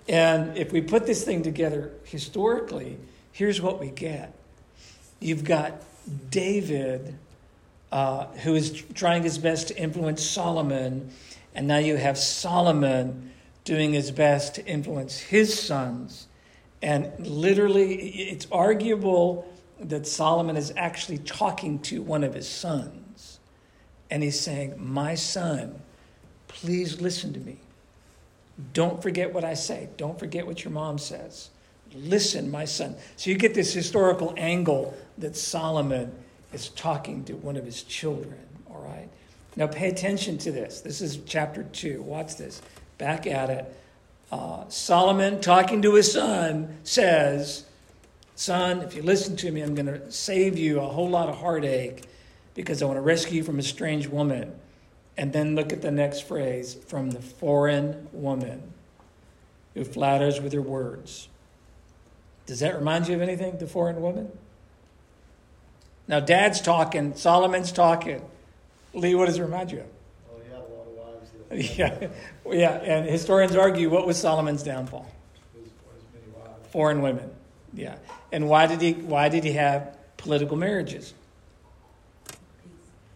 And 0.08 0.58
if 0.58 0.72
we 0.72 0.82
put 0.82 1.06
this 1.06 1.24
thing 1.24 1.44
together 1.44 1.92
historically, 2.04 2.98
here's 3.32 3.62
what 3.62 3.80
we 3.80 3.90
get. 3.90 4.34
You've 5.20 5.44
got 5.44 5.82
David, 6.30 7.16
uh, 7.92 8.26
who 8.44 8.56
is 8.56 8.84
trying 8.94 9.24
his 9.24 9.38
best 9.38 9.70
to 9.70 9.78
influence 9.78 10.24
Solomon, 10.24 11.10
and 11.56 11.68
now 11.68 11.78
you 11.78 11.96
have 11.96 12.18
Solomon 12.18 13.32
doing 13.64 13.94
his 13.94 14.12
best 14.12 14.56
to 14.56 14.66
influence 14.66 15.18
his 15.20 15.60
sons. 15.60 16.28
And 16.82 17.28
literally, 17.28 17.96
it's 17.96 18.48
arguable 18.52 19.52
that 19.80 20.08
Solomon 20.08 20.58
is 20.58 20.74
actually 20.78 21.18
talking 21.20 21.80
to 21.80 22.02
one 22.02 22.24
of 22.24 22.34
his 22.34 22.48
sons. 22.48 23.40
And 24.10 24.24
he's 24.24 24.40
saying, 24.40 24.76
My 24.78 25.16
son, 25.16 25.82
please 26.48 27.02
listen 27.02 27.34
to 27.34 27.40
me. 27.40 27.58
Don't 28.74 29.02
forget 29.02 29.34
what 29.34 29.44
I 29.44 29.54
say. 29.54 29.90
Don't 29.98 30.20
forget 30.20 30.46
what 30.46 30.64
your 30.64 30.74
mom 30.74 30.98
says. 30.98 31.50
Listen, 31.94 32.52
my 32.52 32.66
son. 32.66 32.96
So 33.16 33.30
you 33.30 33.38
get 33.38 33.54
this 33.54 33.74
historical 33.74 34.34
angle 34.38 34.96
that 35.18 35.36
Solomon 35.36 36.12
is 36.54 36.70
talking 36.70 37.24
to 37.26 37.34
one 37.34 37.58
of 37.58 37.66
his 37.66 37.84
children, 37.84 38.40
all 38.70 38.82
right? 38.82 39.10
Now 39.56 39.68
pay 39.68 39.90
attention 39.90 40.38
to 40.40 40.52
this. 40.52 40.82
This 40.82 41.02
is 41.02 41.20
chapter 41.26 41.64
2. 41.64 42.02
Watch 42.02 42.38
this. 42.38 42.62
Back 42.98 43.28
at 43.28 43.50
it. 43.50 43.76
Uh, 44.32 44.68
Solomon, 44.70 45.42
talking 45.42 45.82
to 45.82 45.96
his 45.96 46.12
son, 46.12 46.78
says, 46.84 47.66
Son, 48.36 48.82
if 48.82 48.96
you 48.96 49.02
listen 49.02 49.36
to 49.36 49.52
me, 49.52 49.62
I'm 49.62 49.76
going 49.76 49.88
to 49.88 50.10
save 50.12 50.58
you 50.58 50.80
a 50.80 50.88
whole 50.88 51.10
lot 51.10 51.28
of 51.28 51.40
heartache 51.40 52.04
because 52.54 52.82
I 52.82 52.86
want 52.86 52.98
to 52.98 53.02
rescue 53.02 53.38
you 53.38 53.44
from 53.44 53.60
a 53.60 53.64
strange 53.64 54.08
woman. 54.08 54.54
And 55.18 55.34
then 55.34 55.56
look 55.56 55.74
at 55.74 55.82
the 55.82 55.92
next 55.92 56.22
phrase 56.22 56.74
from 56.74 57.12
the 57.12 57.22
foreign 57.22 58.08
woman 58.14 58.72
who 59.74 59.84
flatters 59.84 60.40
with 60.40 60.54
her 60.54 60.62
words. 60.62 61.28
Does 62.46 62.62
that 62.62 62.76
remind 62.76 63.08
you 63.08 63.16
of 63.16 63.22
anything, 63.22 63.58
the 63.58 63.68
foreign 63.68 64.02
woman? 64.02 64.32
Now, 66.10 66.20
dad's 66.20 66.60
talking, 66.60 67.14
Solomon's 67.14 67.72
talking. 67.72 68.26
Lee, 68.96 69.14
what 69.14 69.28
does 69.28 69.38
it 69.38 69.44
remind 69.44 69.72
you 69.72 69.82
of? 69.82 69.86
Oh, 70.32 70.40
yeah, 70.50 70.58
a 70.58 70.58
lot 70.58 70.88
of 70.88 71.92
wives. 71.92 72.10
yeah, 72.52 72.70
and 72.80 73.08
historians 73.08 73.56
argue 73.56 73.92
what 73.92 74.08
was 74.08 74.18
Solomon's 74.18 74.64
downfall? 74.64 75.08
Foreign 76.72 77.04
women, 77.04 77.30
yeah. 77.76 77.98
And 78.32 78.50
why 78.50 78.66
did 78.66 78.82
he? 78.82 78.94
Why 78.94 79.30
did 79.30 79.44
he 79.44 79.54
have 79.54 79.98
political 80.18 80.58
marriages? 80.58 81.14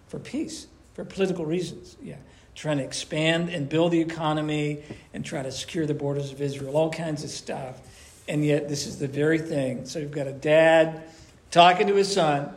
For 0.08 0.20
peace, 0.20 0.68
for 0.94 1.04
political 1.04 1.46
reasons. 1.46 1.98
Yeah, 2.02 2.16
trying 2.54 2.78
to 2.78 2.84
expand 2.84 3.50
and 3.50 3.68
build 3.68 3.92
the 3.92 4.02
economy 4.02 4.84
and 5.16 5.26
try 5.26 5.42
to 5.42 5.52
secure 5.52 5.88
the 5.88 5.94
borders 5.96 6.32
of 6.32 6.42
Israel, 6.42 6.78
all 6.78 6.92
kinds 6.92 7.24
of 7.24 7.32
stuff. 7.32 7.80
And 8.28 8.46
yet, 8.46 8.70
this 8.70 8.86
is 8.86 9.00
the 9.00 9.08
very 9.08 9.40
thing. 9.40 9.86
So 9.86 9.98
you've 9.98 10.12
got 10.12 10.28
a 10.28 10.32
dad 10.32 11.04
talking 11.50 11.88
to 11.88 11.96
his 11.96 12.12
son 12.12 12.54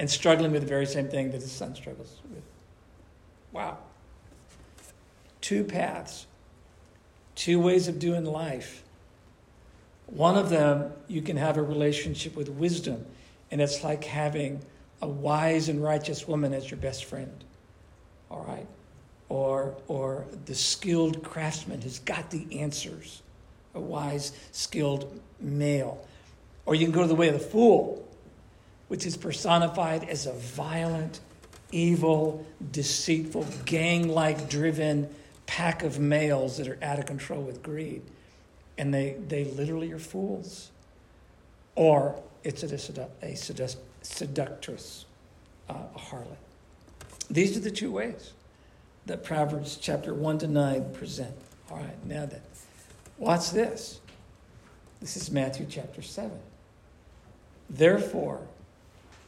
and 0.00 0.10
struggling 0.10 0.50
with 0.50 0.62
the 0.62 0.68
very 0.68 0.86
same 0.86 1.08
thing 1.08 1.30
that 1.30 1.40
his 1.40 1.52
son 1.52 1.76
struggles 1.76 2.16
with. 2.28 2.42
Wow 3.52 3.78
two 5.40 5.64
paths, 5.64 6.26
two 7.34 7.58
ways 7.60 7.88
of 7.88 7.98
doing 7.98 8.24
life. 8.24 8.82
One 10.06 10.36
of 10.36 10.50
them, 10.50 10.92
you 11.08 11.22
can 11.22 11.36
have 11.36 11.56
a 11.56 11.62
relationship 11.62 12.36
with 12.36 12.48
wisdom, 12.48 13.06
and 13.50 13.60
it's 13.60 13.82
like 13.82 14.04
having 14.04 14.60
a 15.02 15.08
wise 15.08 15.68
and 15.68 15.82
righteous 15.82 16.28
woman 16.28 16.52
as 16.52 16.70
your 16.70 16.78
best 16.78 17.04
friend. 17.04 17.44
All 18.30 18.44
right? 18.46 18.66
Or, 19.28 19.74
or 19.86 20.26
the 20.46 20.54
skilled 20.54 21.22
craftsman 21.22 21.80
who's 21.80 22.00
got 22.00 22.30
the 22.30 22.60
answers, 22.60 23.22
a 23.74 23.80
wise, 23.80 24.32
skilled 24.52 25.20
male. 25.38 26.04
Or 26.66 26.74
you 26.74 26.84
can 26.84 26.92
go 26.92 27.06
the 27.06 27.14
way 27.14 27.28
of 27.28 27.34
the 27.34 27.40
fool, 27.40 28.06
which 28.90 29.06
is 29.06 29.16
personified 29.16 30.02
as 30.08 30.26
a 30.26 30.32
violent, 30.32 31.20
evil, 31.70 32.44
deceitful, 32.72 33.46
gang 33.64 34.08
like 34.08 34.50
driven 34.50 35.08
pack 35.46 35.84
of 35.84 36.00
males 36.00 36.56
that 36.56 36.66
are 36.66 36.76
out 36.82 36.98
of 36.98 37.06
control 37.06 37.40
with 37.40 37.62
greed. 37.62 38.02
And 38.78 38.92
they, 38.92 39.14
they 39.28 39.44
literally 39.44 39.92
are 39.92 40.00
fools. 40.00 40.72
Or 41.76 42.20
it's 42.42 42.64
a, 42.64 42.66
a 42.66 43.34
sedu- 43.34 43.76
seductress, 44.02 45.04
uh, 45.68 45.74
a 45.94 45.98
harlot. 45.98 46.36
These 47.30 47.56
are 47.56 47.60
the 47.60 47.70
two 47.70 47.92
ways 47.92 48.32
that 49.06 49.22
Proverbs 49.22 49.78
chapter 49.80 50.12
1 50.12 50.38
to 50.38 50.48
9 50.48 50.94
present. 50.94 51.36
All 51.70 51.76
right, 51.76 52.06
now 52.06 52.26
then, 52.26 52.42
watch 53.18 53.52
this. 53.52 54.00
This 55.00 55.16
is 55.16 55.30
Matthew 55.30 55.66
chapter 55.70 56.02
7. 56.02 56.32
Therefore, 57.70 58.48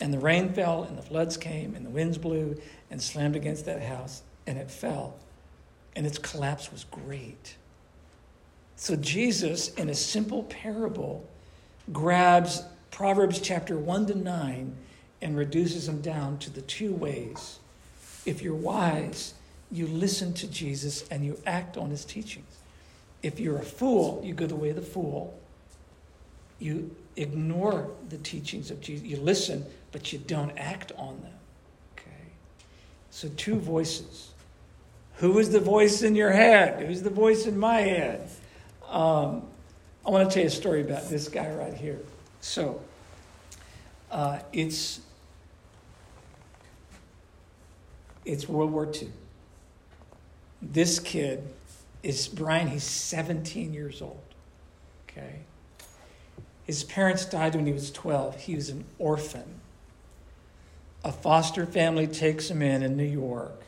And 0.00 0.12
the 0.12 0.18
rain 0.18 0.52
fell, 0.52 0.82
and 0.82 0.98
the 0.98 1.02
floods 1.02 1.36
came, 1.36 1.74
and 1.74 1.86
the 1.86 1.90
winds 1.90 2.18
blew 2.18 2.60
and 2.90 3.00
slammed 3.00 3.36
against 3.36 3.64
that 3.66 3.82
house, 3.82 4.22
and 4.46 4.58
it 4.58 4.70
fell, 4.70 5.14
and 5.94 6.06
its 6.06 6.18
collapse 6.18 6.72
was 6.72 6.84
great. 6.84 7.56
So 8.76 8.96
Jesus, 8.96 9.68
in 9.74 9.88
a 9.88 9.94
simple 9.94 10.42
parable, 10.44 11.28
grabs 11.92 12.62
Proverbs 12.90 13.40
chapter 13.40 13.76
1 13.76 14.06
to 14.06 14.14
9 14.14 14.76
and 15.20 15.36
reduces 15.36 15.86
them 15.86 16.00
down 16.00 16.38
to 16.38 16.50
the 16.50 16.62
two 16.62 16.92
ways. 16.92 17.58
If 18.24 18.40
you're 18.40 18.54
wise, 18.54 19.34
you 19.72 19.88
listen 19.88 20.32
to 20.34 20.46
Jesus 20.46 21.04
and 21.10 21.24
you 21.24 21.36
act 21.44 21.76
on 21.76 21.90
his 21.90 22.04
teachings. 22.04 22.56
If 23.20 23.40
you're 23.40 23.58
a 23.58 23.64
fool, 23.64 24.20
you 24.22 24.32
go 24.32 24.46
the 24.46 24.54
way 24.54 24.70
of 24.70 24.76
the 24.76 24.82
fool. 24.82 25.36
You 26.60 26.94
ignore 27.16 27.90
the 28.10 28.18
teachings 28.18 28.70
of 28.70 28.80
Jesus. 28.80 29.04
You 29.04 29.16
listen, 29.16 29.64
but 29.94 30.12
you 30.12 30.18
don't 30.18 30.50
act 30.58 30.90
on 30.98 31.20
them. 31.20 31.32
Okay? 31.96 32.26
So, 33.12 33.28
two 33.36 33.54
voices. 33.54 34.32
Who 35.18 35.38
is 35.38 35.50
the 35.50 35.60
voice 35.60 36.02
in 36.02 36.16
your 36.16 36.32
head? 36.32 36.84
Who's 36.84 37.00
the 37.00 37.10
voice 37.10 37.46
in 37.46 37.56
my 37.56 37.76
head? 37.76 38.28
Um, 38.88 39.44
I 40.04 40.10
want 40.10 40.28
to 40.28 40.34
tell 40.34 40.42
you 40.42 40.48
a 40.48 40.50
story 40.50 40.80
about 40.80 41.08
this 41.08 41.28
guy 41.28 41.48
right 41.54 41.74
here. 41.74 42.00
So, 42.40 42.80
uh, 44.10 44.40
it's 44.52 45.00
it's 48.24 48.48
World 48.48 48.72
War 48.72 48.90
II. 48.92 49.12
This 50.60 50.98
kid 50.98 51.44
is 52.02 52.26
Brian. 52.26 52.66
He's 52.66 52.82
17 52.82 53.72
years 53.72 54.02
old. 54.02 54.18
Okay. 55.08 55.42
His 56.64 56.82
parents 56.82 57.26
died 57.26 57.54
when 57.54 57.66
he 57.66 57.72
was 57.72 57.92
12. 57.92 58.40
He 58.40 58.56
was 58.56 58.70
an 58.70 58.86
orphan. 58.98 59.60
A 61.04 61.12
foster 61.12 61.66
family 61.66 62.06
takes 62.06 62.50
him 62.50 62.62
in 62.62 62.82
in 62.82 62.96
New 62.96 63.04
York. 63.04 63.62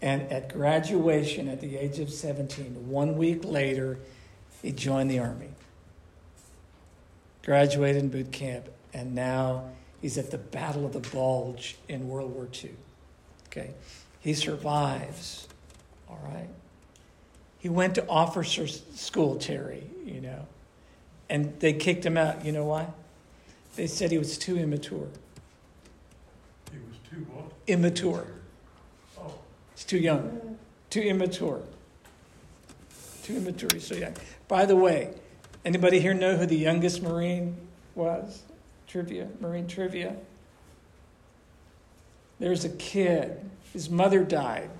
And 0.00 0.22
at 0.32 0.52
graduation, 0.52 1.48
at 1.48 1.60
the 1.60 1.76
age 1.76 1.98
of 1.98 2.10
17, 2.10 2.88
one 2.88 3.16
week 3.16 3.44
later, 3.44 3.98
he 4.62 4.72
joined 4.72 5.10
the 5.10 5.18
Army. 5.18 5.50
Graduated 7.44 8.02
in 8.02 8.08
boot 8.08 8.32
camp, 8.32 8.68
and 8.94 9.14
now 9.14 9.70
he's 10.00 10.16
at 10.16 10.30
the 10.30 10.38
Battle 10.38 10.86
of 10.86 10.92
the 10.92 11.00
Bulge 11.00 11.76
in 11.88 12.08
World 12.08 12.32
War 12.34 12.48
II. 12.52 12.70
Okay? 13.48 13.74
He 14.20 14.34
survives. 14.34 15.48
All 16.08 16.20
right? 16.24 16.48
He 17.58 17.68
went 17.68 17.94
to 17.96 18.08
officer 18.08 18.66
school, 18.66 19.36
Terry, 19.36 19.84
you 20.04 20.20
know, 20.20 20.46
and 21.28 21.58
they 21.60 21.72
kicked 21.72 22.04
him 22.04 22.16
out. 22.16 22.44
You 22.44 22.50
know 22.50 22.64
why? 22.64 22.88
They 23.76 23.86
said 23.86 24.10
he 24.10 24.18
was 24.18 24.36
too 24.36 24.56
immature. 24.56 25.08
Too 27.12 27.26
what? 27.30 27.52
Immature. 27.66 28.26
Oh, 29.18 29.34
He's 29.74 29.84
too 29.84 29.98
young, 29.98 30.58
too 30.88 31.02
immature. 31.02 31.62
Too 33.22 33.36
immature, 33.36 33.68
he's 33.72 33.86
so 33.86 33.94
young. 33.94 34.14
By 34.48 34.64
the 34.64 34.76
way, 34.76 35.14
anybody 35.64 36.00
here 36.00 36.14
know 36.14 36.36
who 36.36 36.46
the 36.46 36.56
youngest 36.56 37.02
Marine 37.02 37.56
was? 37.94 38.42
Trivia, 38.86 39.28
Marine 39.40 39.66
trivia. 39.66 40.16
There's 42.38 42.64
a 42.64 42.70
kid, 42.70 43.38
his 43.72 43.88
mother 43.88 44.24
died, 44.24 44.70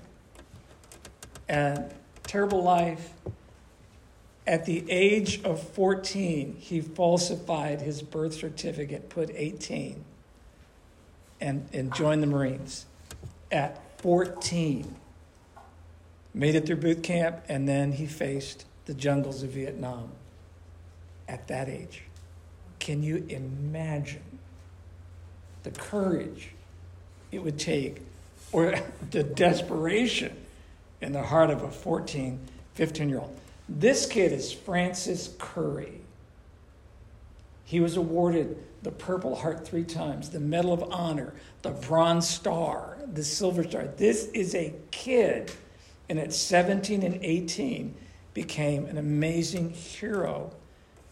and 1.47 1.93
terrible 2.23 2.63
life. 2.63 3.11
At 4.45 4.65
the 4.65 4.89
age 4.91 5.41
of 5.43 5.61
14, 5.69 6.57
he 6.59 6.81
falsified 6.81 7.81
his 7.81 8.01
birth 8.01 8.33
certificate, 8.33 9.07
put 9.09 9.29
18, 9.33 10.03
and, 11.43 11.67
and 11.73 11.93
joined 11.93 12.23
the 12.23 12.27
Marines. 12.27 12.85
At 13.51 13.99
14, 14.01 14.95
made 16.33 16.55
it 16.55 16.65
through 16.65 16.77
boot 16.77 17.03
camp, 17.03 17.43
and 17.49 17.67
then 17.67 17.91
he 17.91 18.07
faced 18.07 18.65
the 18.85 18.93
jungles 18.93 19.43
of 19.43 19.49
Vietnam 19.49 20.09
at 21.27 21.47
that 21.49 21.67
age. 21.67 22.03
Can 22.79 23.03
you 23.03 23.25
imagine 23.29 24.39
the 25.63 25.71
courage 25.71 26.51
it 27.31 27.43
would 27.43 27.59
take 27.59 28.01
or 28.51 28.75
the 29.11 29.23
desperation 29.23 30.35
in 31.01 31.11
the 31.11 31.23
heart 31.23 31.49
of 31.49 31.61
a 31.61 31.69
14, 31.69 32.39
15 32.73 33.09
year 33.09 33.19
old? 33.19 33.37
This 33.67 34.05
kid 34.05 34.31
is 34.31 34.51
Francis 34.51 35.27
Currey. 35.37 35.99
He 37.65 37.79
was 37.79 37.97
awarded 37.97 38.57
the 38.83 38.91
Purple 38.91 39.35
Heart 39.35 39.65
three 39.65 39.83
times, 39.83 40.29
the 40.29 40.39
Medal 40.39 40.73
of 40.73 40.83
Honor, 40.91 41.33
the 41.61 41.71
Bronze 41.71 42.27
Star, 42.27 42.97
the 43.13 43.23
Silver 43.23 43.63
Star. 43.63 43.87
This 43.97 44.25
is 44.33 44.53
a 44.53 44.73
kid, 44.91 45.51
and 46.09 46.19
at 46.19 46.33
17 46.33 47.01
and 47.01 47.19
18, 47.23 47.95
became 48.33 48.85
an 48.85 48.97
amazing 48.97 49.69
hero 49.69 50.51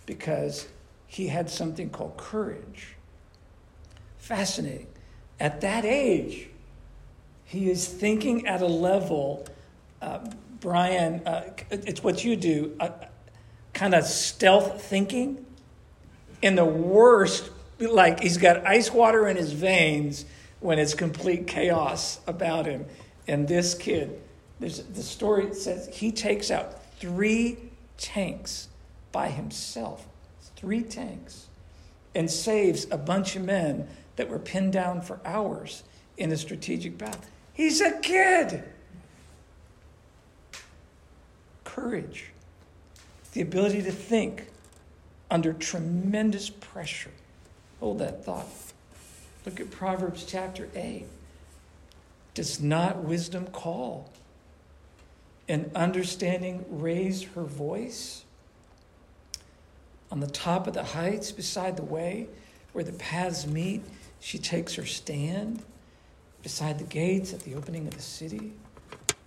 because 0.06 0.68
he 1.08 1.28
had 1.28 1.50
something 1.50 1.90
called 1.90 2.18
courage. 2.18 2.96
Fascinating. 4.18 4.88
At 5.40 5.62
that 5.62 5.86
age, 5.86 6.50
he 7.46 7.70
is 7.70 7.88
thinking 7.88 8.48
at 8.48 8.62
a 8.62 8.68
level, 8.68 9.46
uh, 10.02 10.20
Brian, 10.60 11.26
uh, 11.26 11.54
it's 11.70 12.04
what 12.04 12.24
you 12.24 12.36
do, 12.36 12.76
uh, 12.80 12.90
kind 13.74 13.96
of 13.96 14.04
stealth 14.04 14.84
thinking 14.84 15.46
in 16.42 16.56
the 16.56 16.66
worst, 16.66 17.50
like 17.88 18.20
he's 18.20 18.38
got 18.38 18.66
ice 18.66 18.92
water 18.92 19.28
in 19.28 19.38
his 19.38 19.54
veins 19.54 20.26
when 20.60 20.80
it's 20.80 20.94
complete 20.94 21.48
chaos 21.48 22.20
about 22.28 22.66
him. 22.66 22.86
And 23.28 23.48
this 23.48 23.74
kid, 23.74 24.22
the 24.60 24.70
story 25.04 25.54
says 25.54 25.90
he 25.92 26.12
takes 26.12 26.52
out 26.52 26.84
three 27.00 27.58
tanks 27.98 28.68
by 29.12 29.30
himself, 29.30 30.08
three 30.56 30.84
tanks, 30.84 31.48
and 32.14 32.30
saves 32.30 32.88
a 32.92 32.98
bunch 32.98 33.36
of 33.36 33.44
men 33.44 33.88
that 34.16 34.30
were 34.30 34.40
pinned 34.40 34.74
down 34.74 35.02
for 35.02 35.20
hours 35.26 35.84
in 36.18 36.32
a 36.32 36.38
strategic 36.38 36.98
battle. 36.98 37.22
He's 37.54 37.82
a 37.82 38.00
kid. 38.00 38.64
Courage, 41.64 42.32
the 43.34 43.42
ability 43.42 43.82
to 43.84 43.92
think 43.92 44.48
under 45.30 45.54
tremendous 45.54 46.50
pressure. 46.50 47.12
Hold 47.82 48.00
that 48.00 48.24
thought. 48.24 48.48
Look 49.46 49.60
at 49.60 49.72
Proverbs 49.72 50.24
chapter 50.24 50.70
8. 50.76 51.06
Does 52.36 52.62
not 52.62 53.04
wisdom 53.04 53.48
call? 53.48 54.10
And 55.50 55.70
understanding 55.76 56.64
raise 56.70 57.24
her 57.24 57.44
voice? 57.44 58.24
On 60.12 60.20
the 60.20 60.28
top 60.28 60.68
of 60.68 60.76
the 60.76 60.84
heights, 60.84 61.32
beside 61.32 61.76
the 61.76 61.84
way 61.84 62.28
where 62.72 62.84
the 62.84 62.94
paths 62.94 63.48
meet, 63.48 63.82
she 64.20 64.38
takes 64.38 64.76
her 64.76 64.86
stand. 64.86 65.64
Beside 66.44 66.78
the 66.78 66.86
gates 66.86 67.34
at 67.34 67.42
the 67.42 67.56
opening 67.56 67.88
of 67.88 67.96
the 67.96 68.02
city, 68.02 68.54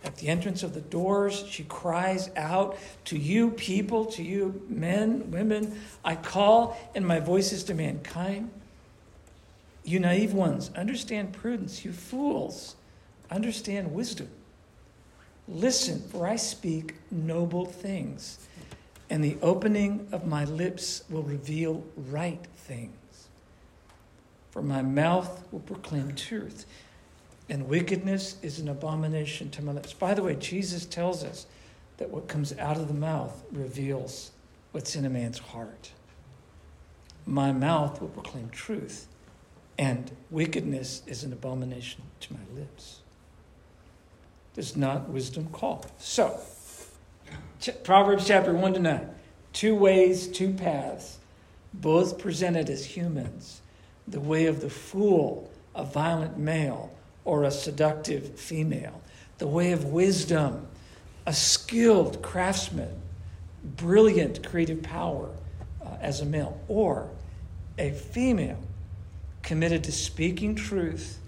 at 0.05 0.17
the 0.17 0.29
entrance 0.29 0.63
of 0.63 0.75
the 0.75 0.81
doors, 0.81 1.45
she 1.49 1.65
cries 1.65 2.31
out 2.37 2.77
to 3.07 3.19
you, 3.19 3.51
people, 3.51 4.05
to 4.07 4.23
you, 4.23 4.63
men, 4.69 5.31
women. 5.31 5.81
I 6.05 6.15
call, 6.15 6.77
and 6.95 7.07
my 7.07 7.21
voice 7.21 7.53
is 7.53 7.65
to 7.65 7.75
mankind. 7.75 8.51
You 9.83 10.01
naive 10.01 10.35
ones, 10.35 10.71
understand 10.77 11.33
prudence. 11.33 11.85
You 11.85 11.93
fools, 11.93 12.77
understand 13.31 13.93
wisdom. 13.95 14.29
Listen, 15.49 16.01
for 16.01 16.27
I 16.27 16.37
speak 16.37 16.95
noble 17.11 17.67
things, 17.67 18.47
and 19.11 19.23
the 19.23 19.37
opening 19.43 20.09
of 20.13 20.27
my 20.27 20.45
lips 20.45 21.05
will 21.11 21.23
reveal 21.23 21.85
right 21.97 22.45
things. 22.57 23.29
For 24.51 24.63
my 24.63 24.83
mouth 24.83 25.47
will 25.53 25.61
proclaim 25.61 26.15
truth, 26.15 26.65
and 27.49 27.69
wickedness 27.69 28.37
is 28.43 28.59
an 28.59 28.69
abomination 28.69 29.51
to 29.51 29.63
my 29.63 29.73
lips. 29.73 29.93
By 29.93 30.15
the 30.15 30.23
way, 30.23 30.35
Jesus 30.35 30.87
tells 30.87 31.23
us 31.23 31.47
that 31.99 32.11
what 32.11 32.29
comes 32.29 32.57
out 32.59 32.77
of 32.77 32.89
the 32.89 32.95
mouth 32.95 33.43
reveals 33.53 34.31
what's 34.73 34.97
in 34.97 35.05
a 35.05 35.11
man's 35.11 35.39
heart. 35.39 35.91
My 37.27 37.53
mouth 37.53 38.01
will 38.01 38.09
proclaim 38.09 38.51
truth, 38.51 39.07
and 39.79 40.11
wickedness 40.31 41.03
is 41.07 41.25
an 41.25 41.33
abomination 41.33 42.03
to 42.21 42.33
my 42.33 42.41
lips. 42.55 43.01
Does 44.55 44.77
not 44.77 45.09
wisdom 45.09 45.49
call? 45.53 45.85
So, 45.99 46.41
Proverbs 47.83 48.27
chapter 48.27 48.53
1 48.53 48.75
to 48.75 48.81
9. 48.81 49.11
Two 49.53 49.75
ways, 49.75 50.29
two 50.29 50.53
paths, 50.53 51.19
both 51.73 52.19
presented 52.19 52.69
as 52.71 52.85
humans. 52.85 53.63
The 54.07 54.21
way 54.21 54.47
of 54.47 54.61
the 54.61 54.71
fool, 54.71 55.51
a 55.75 55.85
violent 55.85 56.39
male, 56.39 56.94
or 57.25 57.45
a 57.45 57.51
seductive 57.51 58.39
female. 58.39 59.01
The 59.39 59.47
way 59.47 59.73
of 59.73 59.85
wisdom, 59.87 60.67
a 61.27 61.33
skilled 61.33 62.23
craftsman, 62.23 63.01
brilliant 63.63 64.47
creative 64.47 64.83
power 64.83 65.31
uh, 65.85 65.97
as 66.01 66.21
a 66.21 66.25
male, 66.25 66.61
or 66.69 67.09
a 67.79 67.91
female 67.91 68.61
committed 69.43 69.85
to 69.85 69.93
speaking 69.93 70.55
truth, 70.55 71.19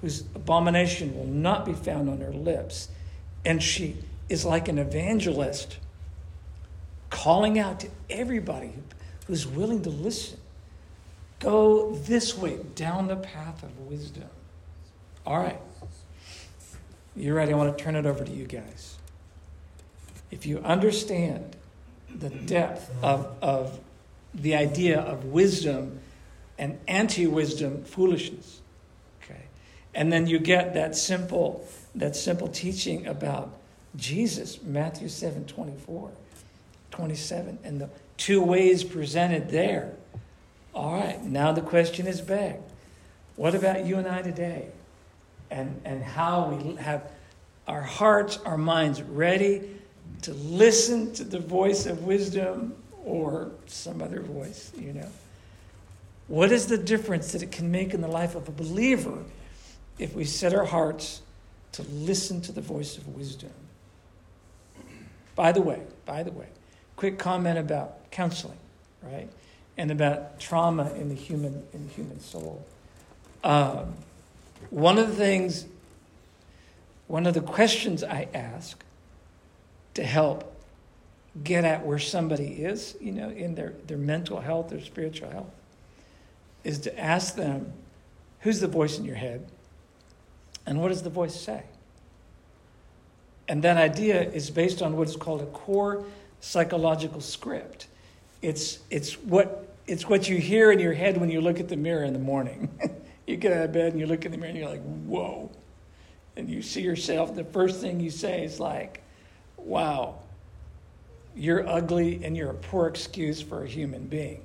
whose 0.00 0.22
abomination 0.34 1.16
will 1.16 1.26
not 1.26 1.64
be 1.64 1.72
found 1.72 2.08
on 2.08 2.18
her 2.18 2.32
lips. 2.32 2.88
And 3.44 3.62
she 3.62 3.96
is 4.28 4.44
like 4.44 4.68
an 4.68 4.78
evangelist 4.78 5.78
calling 7.10 7.58
out 7.58 7.80
to 7.80 7.88
everybody 8.08 8.72
who's 9.26 9.46
willing 9.46 9.82
to 9.82 9.90
listen 9.90 10.38
go 11.42 11.92
this 12.06 12.38
way 12.38 12.58
down 12.74 13.08
the 13.08 13.16
path 13.16 13.62
of 13.62 13.78
wisdom. 13.80 14.28
All 15.26 15.38
right. 15.38 15.60
You're 17.14 17.34
ready? 17.34 17.52
I 17.52 17.56
want 17.56 17.76
to 17.76 17.84
turn 17.84 17.94
it 17.94 18.06
over 18.06 18.24
to 18.24 18.30
you 18.32 18.46
guys. 18.46 18.96
If 20.30 20.46
you 20.46 20.58
understand 20.60 21.56
the 22.14 22.30
depth 22.30 22.90
of, 23.02 23.34
of 23.42 23.78
the 24.34 24.54
idea 24.54 25.00
of 25.00 25.26
wisdom 25.26 26.00
and 26.58 26.78
anti 26.88 27.26
wisdom 27.26 27.84
foolishness, 27.84 28.60
okay, 29.22 29.42
and 29.94 30.12
then 30.12 30.26
you 30.26 30.38
get 30.38 30.74
that 30.74 30.96
simple, 30.96 31.66
that 31.94 32.16
simple 32.16 32.48
teaching 32.48 33.06
about 33.06 33.52
Jesus, 33.94 34.62
Matthew 34.62 35.08
7 35.08 35.44
24. 35.44 36.10
27, 36.92 37.58
and 37.64 37.80
the 37.80 37.88
two 38.16 38.40
ways 38.42 38.84
presented 38.84 39.50
there. 39.50 39.94
All 40.74 40.92
right, 40.92 41.22
now 41.22 41.52
the 41.52 41.60
question 41.60 42.06
is 42.06 42.20
begged. 42.20 42.62
What 43.36 43.54
about 43.54 43.86
you 43.86 43.96
and 43.96 44.06
I 44.06 44.22
today? 44.22 44.68
And, 45.52 45.82
and 45.84 46.02
how 46.02 46.48
we 46.48 46.76
have 46.76 47.10
our 47.68 47.82
hearts, 47.82 48.38
our 48.46 48.56
minds 48.56 49.02
ready 49.02 49.68
to 50.22 50.32
listen 50.32 51.12
to 51.12 51.24
the 51.24 51.38
voice 51.38 51.84
of 51.84 52.04
wisdom 52.04 52.74
or 53.04 53.50
some 53.66 54.00
other 54.00 54.20
voice, 54.20 54.72
you 54.78 54.94
know? 54.94 55.08
What 56.28 56.52
is 56.52 56.68
the 56.68 56.78
difference 56.78 57.32
that 57.32 57.42
it 57.42 57.52
can 57.52 57.70
make 57.70 57.92
in 57.92 58.00
the 58.00 58.08
life 58.08 58.34
of 58.34 58.48
a 58.48 58.52
believer 58.52 59.24
if 59.98 60.14
we 60.14 60.24
set 60.24 60.54
our 60.54 60.64
hearts 60.64 61.20
to 61.72 61.82
listen 61.82 62.40
to 62.42 62.52
the 62.52 62.62
voice 62.62 62.96
of 62.96 63.06
wisdom? 63.08 63.52
By 65.34 65.52
the 65.52 65.60
way, 65.60 65.82
by 66.06 66.22
the 66.22 66.32
way, 66.32 66.46
quick 66.96 67.18
comment 67.18 67.58
about 67.58 68.10
counseling, 68.10 68.58
right? 69.02 69.28
And 69.76 69.90
about 69.90 70.40
trauma 70.40 70.92
in 70.94 71.10
the 71.10 71.14
human 71.14 71.62
in 71.74 71.88
the 71.88 71.92
human 71.92 72.20
soul. 72.20 72.64
Um, 73.44 73.94
one 74.70 74.98
of 74.98 75.08
the 75.08 75.14
things, 75.14 75.66
one 77.06 77.26
of 77.26 77.34
the 77.34 77.40
questions 77.40 78.02
I 78.02 78.28
ask 78.34 78.82
to 79.94 80.04
help 80.04 80.48
get 81.42 81.64
at 81.64 81.84
where 81.86 81.98
somebody 81.98 82.46
is, 82.46 82.96
you 83.00 83.12
know, 83.12 83.30
in 83.30 83.54
their, 83.54 83.74
their 83.86 83.98
mental 83.98 84.40
health, 84.40 84.68
their 84.68 84.80
spiritual 84.80 85.30
health, 85.30 85.50
is 86.64 86.80
to 86.80 86.98
ask 86.98 87.34
them, 87.34 87.72
who's 88.40 88.60
the 88.60 88.68
voice 88.68 88.98
in 88.98 89.04
your 89.04 89.16
head? 89.16 89.46
And 90.66 90.80
what 90.80 90.88
does 90.88 91.02
the 91.02 91.10
voice 91.10 91.38
say? 91.38 91.64
And 93.48 93.62
that 93.64 93.76
idea 93.76 94.22
is 94.30 94.50
based 94.50 94.82
on 94.82 94.96
what 94.96 95.08
is 95.08 95.16
called 95.16 95.42
a 95.42 95.46
core 95.46 96.04
psychological 96.40 97.20
script. 97.20 97.86
It's, 98.40 98.78
it's, 98.90 99.14
what, 99.14 99.76
it's 99.86 100.08
what 100.08 100.28
you 100.28 100.36
hear 100.36 100.70
in 100.70 100.78
your 100.78 100.92
head 100.92 101.18
when 101.18 101.30
you 101.30 101.40
look 101.40 101.60
at 101.60 101.68
the 101.68 101.76
mirror 101.76 102.04
in 102.04 102.12
the 102.12 102.18
morning. 102.18 102.68
you 103.32 103.38
get 103.38 103.52
out 103.52 103.64
of 103.64 103.72
bed 103.72 103.92
and 103.92 104.00
you 104.00 104.06
look 104.06 104.24
in 104.24 104.30
the 104.30 104.38
mirror 104.38 104.50
and 104.50 104.58
you're 104.58 104.68
like, 104.68 104.82
whoa. 105.06 105.50
And 106.36 106.48
you 106.48 106.62
see 106.62 106.82
yourself, 106.82 107.34
the 107.34 107.44
first 107.44 107.80
thing 107.80 107.98
you 107.98 108.10
say 108.10 108.44
is 108.44 108.60
like, 108.60 109.02
wow, 109.56 110.16
you're 111.34 111.68
ugly 111.68 112.24
and 112.24 112.36
you're 112.36 112.50
a 112.50 112.54
poor 112.54 112.86
excuse 112.86 113.42
for 113.42 113.64
a 113.64 113.68
human 113.68 114.06
being. 114.06 114.42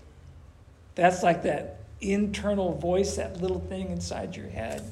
That's 0.96 1.22
like 1.22 1.44
that 1.44 1.82
internal 2.02 2.74
voice, 2.74 3.16
that 3.18 3.42
little 3.42 3.60
thing 3.60 3.90
inside 3.90 4.36
your 4.36 4.48
head. 4.48 4.84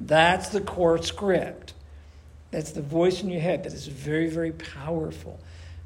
That's 0.00 0.48
the 0.48 0.60
core 0.60 1.00
script. 1.02 1.74
That's 2.50 2.72
the 2.72 2.82
voice 2.82 3.22
in 3.22 3.30
your 3.30 3.40
head 3.40 3.64
that 3.64 3.72
is 3.72 3.86
very, 3.86 4.28
very 4.28 4.52
powerful. 4.52 5.38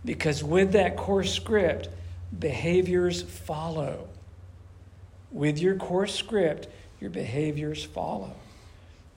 Because 0.04 0.44
with 0.44 0.72
that 0.72 0.96
core 0.96 1.24
script, 1.24 1.88
behaviors 2.38 3.22
follow. 3.22 4.08
With 5.30 5.58
your 5.58 5.76
core 5.76 6.06
script, 6.06 6.68
your 7.00 7.10
behaviors 7.10 7.84
follow. 7.84 8.34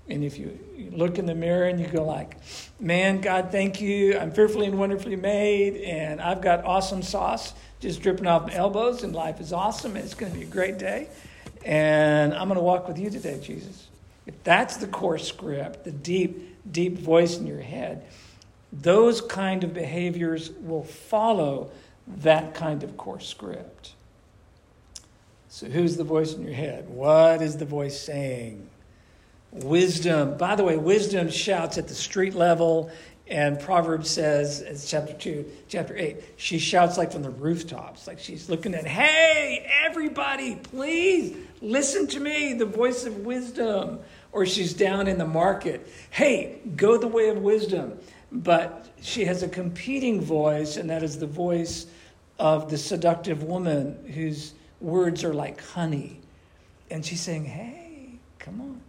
And 0.08 0.24
if 0.24 0.38
you, 0.38 0.58
look 0.92 1.20
in 1.20 1.26
the 1.26 1.36
mirror 1.36 1.68
and 1.68 1.80
you 1.80 1.88
go 1.88 2.04
like, 2.04 2.36
man, 2.80 3.22
God, 3.22 3.52
thank 3.52 3.80
you. 3.80 4.18
I'm 4.18 4.32
fearfully 4.32 4.68
and 4.68 4.78
wonderfully 4.78 5.16
made, 5.16 5.78
and 5.78 6.20
I've 6.20 6.42
got 6.42 6.66
awesome 6.66 7.02
sauce 7.02 7.54
just 7.80 8.02
dripping 8.02 8.28
off 8.28 8.48
my 8.48 8.54
elbows, 8.54 9.04
and 9.04 9.16
life 9.16 9.40
is 9.40 9.52
awesome, 9.54 9.96
and 9.96 10.06
it's 10.06 10.14
going 10.14 10.32
to 10.32 10.38
be 10.38 10.46
a 10.46 10.50
great 10.50 10.78
day. 10.78 11.08
And 11.66 12.34
I'm 12.34 12.48
going 12.48 12.58
to 12.58 12.64
walk 12.64 12.88
with 12.88 13.00
you 13.00 13.10
today, 13.10 13.40
Jesus. 13.42 13.88
If 14.28 14.44
that's 14.44 14.78
the 14.78 14.88
core 14.88 15.18
script, 15.18 15.84
the 15.84 15.92
deep, 15.92 16.72
deep 16.72 16.98
voice 17.00 17.38
in 17.38 17.48
your 17.48 17.62
head, 17.62 18.06
those 18.72 19.22
kind 19.22 19.64
of 19.64 19.74
behaviors 19.74 20.52
will 20.52 20.84
follow 20.84 21.72
that 22.08 22.54
kind 22.54 22.84
of 22.84 22.98
core 22.98 23.20
script. 23.20 23.94
So, 25.54 25.66
who's 25.66 25.98
the 25.98 26.06
voice 26.06 26.34
in 26.34 26.44
your 26.44 26.54
head? 26.54 26.88
What 26.88 27.42
is 27.42 27.58
the 27.58 27.66
voice 27.66 28.00
saying? 28.00 28.70
Wisdom. 29.52 30.38
By 30.38 30.56
the 30.56 30.64
way, 30.64 30.78
wisdom 30.78 31.30
shouts 31.30 31.78
at 31.78 31.90
the 31.90 31.94
street 31.94 32.34
level, 32.34 32.90
and 33.28 33.60
Proverbs 33.60 34.10
says, 34.10 34.62
it's 34.62 34.90
chapter 34.90 35.12
2, 35.12 35.46
chapter 35.68 35.94
8, 35.98 36.24
she 36.38 36.58
shouts 36.58 36.98
like 36.98 37.12
from 37.12 37.22
the 37.22 37.30
rooftops, 37.30 38.08
like 38.08 38.18
she's 38.18 38.50
looking 38.50 38.74
at, 38.74 38.88
hey, 38.88 39.70
everybody, 39.84 40.56
please 40.56 41.36
listen 41.60 42.08
to 42.08 42.22
me, 42.22 42.54
the 42.54 42.66
voice 42.66 43.06
of 43.06 43.18
wisdom. 43.26 44.00
Or 44.32 44.46
she's 44.46 44.74
down 44.74 45.08
in 45.08 45.18
the 45.18 45.28
market, 45.28 45.86
hey, 46.12 46.62
go 46.78 46.98
the 46.98 47.08
way 47.08 47.28
of 47.28 47.40
wisdom. 47.40 48.00
But 48.32 48.88
she 49.02 49.26
has 49.26 49.44
a 49.44 49.50
competing 49.50 50.22
voice, 50.22 50.78
and 50.78 50.90
that 50.90 51.04
is 51.04 51.20
the 51.20 51.28
voice 51.28 51.88
of 52.40 52.72
the 52.72 52.78
seductive 52.78 53.44
woman 53.44 54.10
whose 54.14 54.54
words 54.82 55.24
are 55.24 55.34
like 55.34 55.62
honey. 55.62 56.20
And 56.90 57.06
she's 57.06 57.22
saying, 57.22 57.46
hey, 57.46 58.20
come 58.40 58.60
on 58.62 58.82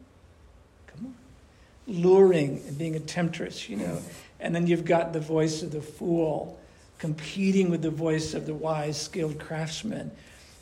come 0.95 1.07
on. 1.07 2.03
luring 2.03 2.63
and 2.67 2.79
being 2.79 2.97
a 2.97 3.01
temptress, 3.01 3.69
you 3.69 3.77
know. 3.77 4.01
And 4.41 4.55
then 4.55 4.67
you've 4.67 4.85
got 4.85 5.13
the 5.13 5.21
voice 5.21 5.63
of 5.63 5.73
the 5.73 5.83
fool 5.83 6.59
competing 6.99 7.71
with 7.71 7.83
the 7.83 7.91
voice 7.91 8.35
of 8.35 8.47
the 8.47 8.55
wise, 8.55 9.01
skilled 9.01 9.39
craftsman. 9.39 10.11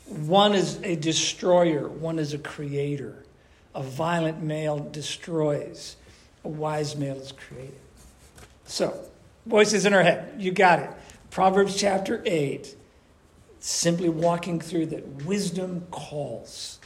One 0.07 0.53
is 0.53 0.79
a 0.83 0.95
destroyer, 0.95 1.87
one 1.87 2.19
is 2.19 2.33
a 2.33 2.37
creator. 2.37 3.23
A 3.73 3.83
violent 3.83 4.43
male 4.43 4.79
destroys, 4.79 5.95
a 6.43 6.49
wise 6.49 6.97
male 6.97 7.15
is 7.15 7.31
created. 7.31 7.79
So, 8.65 8.99
voices 9.45 9.85
in 9.85 9.93
our 9.93 10.03
head, 10.03 10.33
you 10.37 10.51
got 10.51 10.79
it. 10.79 10.89
Proverbs 11.29 11.77
chapter 11.77 12.21
8, 12.25 12.75
simply 13.61 14.09
walking 14.09 14.59
through 14.59 14.87
that 14.87 15.05
wisdom 15.25 15.85
calls. 15.91 16.79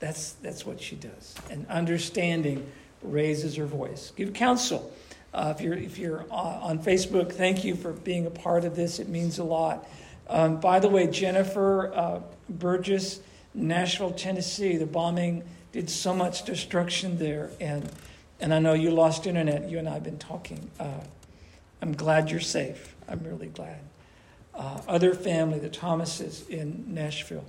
That's, 0.00 0.32
that's 0.34 0.66
what 0.66 0.80
she 0.80 0.96
does. 0.96 1.34
And 1.48 1.66
understanding 1.68 2.70
raises 3.02 3.56
her 3.56 3.66
voice. 3.66 4.12
Give 4.16 4.32
counsel. 4.32 4.92
Uh, 5.32 5.54
if 5.56 5.62
you're, 5.62 5.74
if 5.74 5.96
you're 5.96 6.26
on 6.30 6.80
Facebook, 6.80 7.32
thank 7.32 7.64
you 7.64 7.76
for 7.76 7.92
being 7.92 8.26
a 8.26 8.30
part 8.30 8.64
of 8.64 8.74
this. 8.74 8.98
It 8.98 9.08
means 9.08 9.38
a 9.38 9.44
lot. 9.44 9.88
Um, 10.28 10.58
by 10.58 10.80
the 10.80 10.88
way, 10.88 11.06
Jennifer 11.06 11.92
uh, 11.94 12.20
Burgess, 12.48 13.20
Nashville, 13.54 14.12
Tennessee, 14.12 14.76
the 14.76 14.86
bombing 14.86 15.44
did 15.72 15.88
so 15.88 16.12
much 16.12 16.44
destruction 16.44 17.16
there. 17.18 17.50
And, 17.60 17.88
and 18.40 18.52
I 18.52 18.58
know 18.58 18.72
you 18.72 18.90
lost 18.90 19.26
internet. 19.26 19.70
You 19.70 19.78
and 19.78 19.88
I 19.88 19.94
have 19.94 20.04
been 20.04 20.18
talking. 20.18 20.68
Uh, 20.80 21.04
I'm 21.80 21.92
glad 21.92 22.30
you're 22.30 22.40
safe. 22.40 22.96
I'm 23.08 23.22
really 23.22 23.48
glad. 23.48 23.78
Uh, 24.54 24.80
other 24.88 25.14
family, 25.14 25.58
the 25.58 25.68
Thomases 25.68 26.46
in 26.48 26.84
Nashville. 26.88 27.44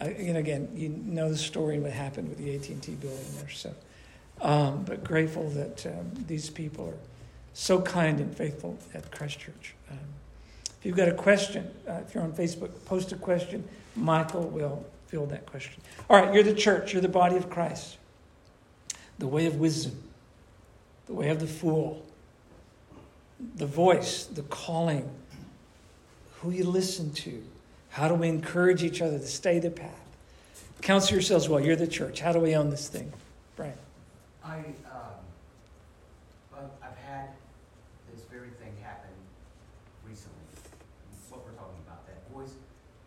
and 0.00 0.36
again, 0.36 0.68
you 0.74 0.88
know 0.88 1.28
the 1.28 1.36
story 1.36 1.74
and 1.74 1.82
what 1.82 1.92
happened 1.92 2.28
with 2.28 2.38
the 2.38 2.54
AT&T 2.54 2.92
building 2.92 3.26
there. 3.36 3.50
So 3.50 3.74
um, 4.40 4.84
but 4.84 5.04
grateful 5.04 5.48
that 5.50 5.86
um, 5.86 6.12
these 6.26 6.50
people 6.50 6.86
are 6.88 6.98
so 7.54 7.80
kind 7.80 8.20
and 8.20 8.34
faithful 8.36 8.78
at 8.94 9.10
Christ 9.10 9.40
Church. 9.40 9.74
Um, 9.90 9.98
if 10.78 10.86
you've 10.86 10.96
got 10.96 11.08
a 11.08 11.14
question, 11.14 11.68
uh, 11.88 12.00
if 12.06 12.14
you're 12.14 12.22
on 12.22 12.32
Facebook, 12.32 12.70
post 12.84 13.10
a 13.12 13.16
question. 13.16 13.68
Michael 13.96 14.48
will 14.48 14.86
field 15.08 15.30
that 15.30 15.46
question. 15.46 15.82
All 16.08 16.20
right, 16.20 16.32
you're 16.32 16.44
the 16.44 16.54
church, 16.54 16.92
you're 16.92 17.02
the 17.02 17.08
body 17.08 17.36
of 17.36 17.50
Christ. 17.50 17.96
The 19.18 19.26
way 19.26 19.46
of 19.46 19.56
wisdom, 19.56 20.00
the 21.06 21.14
way 21.14 21.30
of 21.30 21.40
the 21.40 21.48
fool, 21.48 22.06
the 23.56 23.66
voice, 23.66 24.26
the 24.26 24.42
calling, 24.42 25.10
who 26.42 26.50
you 26.50 26.64
listen 26.64 27.12
to. 27.12 27.42
How 27.90 28.08
do 28.08 28.14
we 28.14 28.28
encourage 28.28 28.82
each 28.82 29.02
other 29.02 29.18
to 29.18 29.26
stay 29.26 29.58
the 29.58 29.70
path? 29.70 29.90
Counsel 30.82 31.14
yourselves 31.14 31.48
well. 31.48 31.60
You're 31.60 31.76
the 31.76 31.86
church. 31.86 32.20
How 32.20 32.32
do 32.32 32.38
we 32.38 32.54
own 32.54 32.70
this 32.70 32.88
thing? 32.88 33.12
Brian. 33.56 33.72
I, 34.44 34.58
um, 34.86 35.18
I've 36.82 36.96
had 36.96 37.30
this 38.12 38.22
very 38.30 38.50
thing 38.60 38.72
happen 38.82 39.10
recently. 40.06 40.38
What 41.30 41.44
we're 41.44 41.52
talking 41.52 41.80
about, 41.86 42.06
that 42.06 42.30
voice 42.32 42.54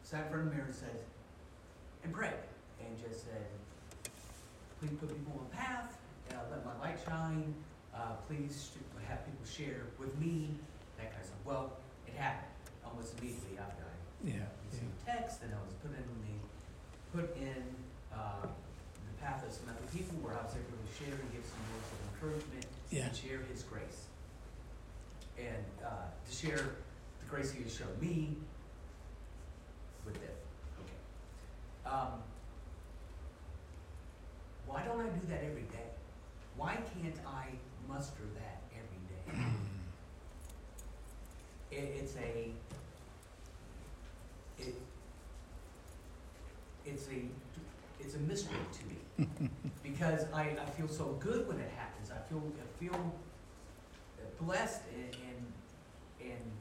sat 0.04 0.24
in 0.24 0.30
front 0.30 0.44
of 0.44 0.50
the 0.50 0.56
mirror 0.56 0.68
and 0.68 0.76
said, 0.76 1.00
and 2.04 2.12
prayed, 2.12 2.34
and 2.82 2.90
just 3.00 3.24
said, 3.24 3.46
please 4.80 4.92
put 5.00 5.08
people 5.08 5.40
on 5.40 5.46
the 5.50 5.56
path, 5.56 5.98
uh, 6.32 6.36
let 6.52 6.66
my 6.66 6.86
light 6.86 6.98
shine, 7.08 7.54
uh, 7.96 8.16
please 8.28 8.72
have 9.08 9.26
people 9.26 9.46
share 9.46 9.84
with 10.00 10.18
me, 10.20 10.50
that 10.98 11.12
kind 11.12 11.22
of 11.22 11.28
stuff. 11.28 11.40
Well, 11.46 11.72
it 12.08 12.14
happened 12.14 12.51
almost 13.02 13.18
immediately 13.20 13.58
after 13.58 13.82
I 13.84 14.28
Yeah. 14.30 14.46
received 14.70 14.94
a 15.02 15.06
text, 15.06 15.42
and 15.42 15.52
I 15.54 15.58
was 15.66 15.74
put 15.82 15.90
in 15.90 16.06
the, 16.22 17.18
put 17.18 17.36
in, 17.36 17.76
uh, 18.14 18.46
the 18.46 19.14
path 19.20 19.44
of 19.44 19.52
some 19.52 19.70
other 19.70 19.82
people 19.92 20.18
where 20.22 20.38
I 20.38 20.44
was 20.44 20.54
able 20.54 20.78
to 20.78 20.94
share 20.94 21.14
and 21.18 21.32
give 21.34 21.44
some 21.44 21.66
words 21.74 21.90
of 21.92 22.00
encouragement 22.14 22.68
Yeah. 22.92 23.08
and 23.08 23.16
share 23.16 23.40
His 23.52 23.64
grace. 23.64 24.06
And 25.40 25.66
uh, 25.84 26.12
to 26.30 26.32
share 26.32 26.76
the 27.20 27.26
grace 27.28 27.52
He 27.52 27.64
has 27.64 27.74
shown 27.76 28.00
me 28.00 28.38
with 30.06 30.22
them. 30.22 30.38
Okay. 30.82 31.90
Um, 31.90 32.22
why 34.68 34.84
don't 34.84 35.02
I 35.02 35.10
do 35.10 35.26
that 35.28 35.44
every 35.44 35.64
day? 35.64 35.90
Why 36.56 36.76
can't 36.94 37.18
I 37.26 37.48
muster 37.88 38.24
that 38.36 38.62
every 38.78 39.02
day? 39.10 39.48
It, 41.72 41.96
it's 42.04 42.16
a 42.18 42.52
it's 46.86 47.08
a, 47.08 47.12
it's 48.00 48.16
a 48.16 48.20
mystery 48.20 48.58
to 48.74 48.86
me. 48.86 49.30
Because 49.84 50.26
I, 50.34 50.42
I 50.62 50.66
feel 50.78 50.88
so 50.88 51.18
good 51.20 51.48
when 51.48 51.60
it 51.60 51.70
happens, 51.78 52.10
I 52.12 52.18
feel, 52.30 52.42
I 52.60 52.84
feel 52.84 53.14
blessed 54.40 54.82
and, 54.96 55.16
and, 55.28 56.32
and, 56.32 56.52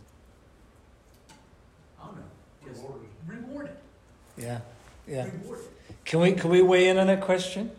I 2.00 2.06
don't 2.06 2.16
know, 2.16 2.22
just 2.66 2.82
Rewarded. 2.82 3.08
rewarded, 3.26 3.76
Yeah, 4.36 4.60
yeah. 5.06 5.24
rewarded. 5.42 5.64
Can 6.04 6.20
we, 6.20 6.32
can 6.32 6.50
we 6.50 6.60
weigh 6.60 6.88
in 6.88 6.98
on 6.98 7.06
that 7.06 7.20
question? 7.22 7.70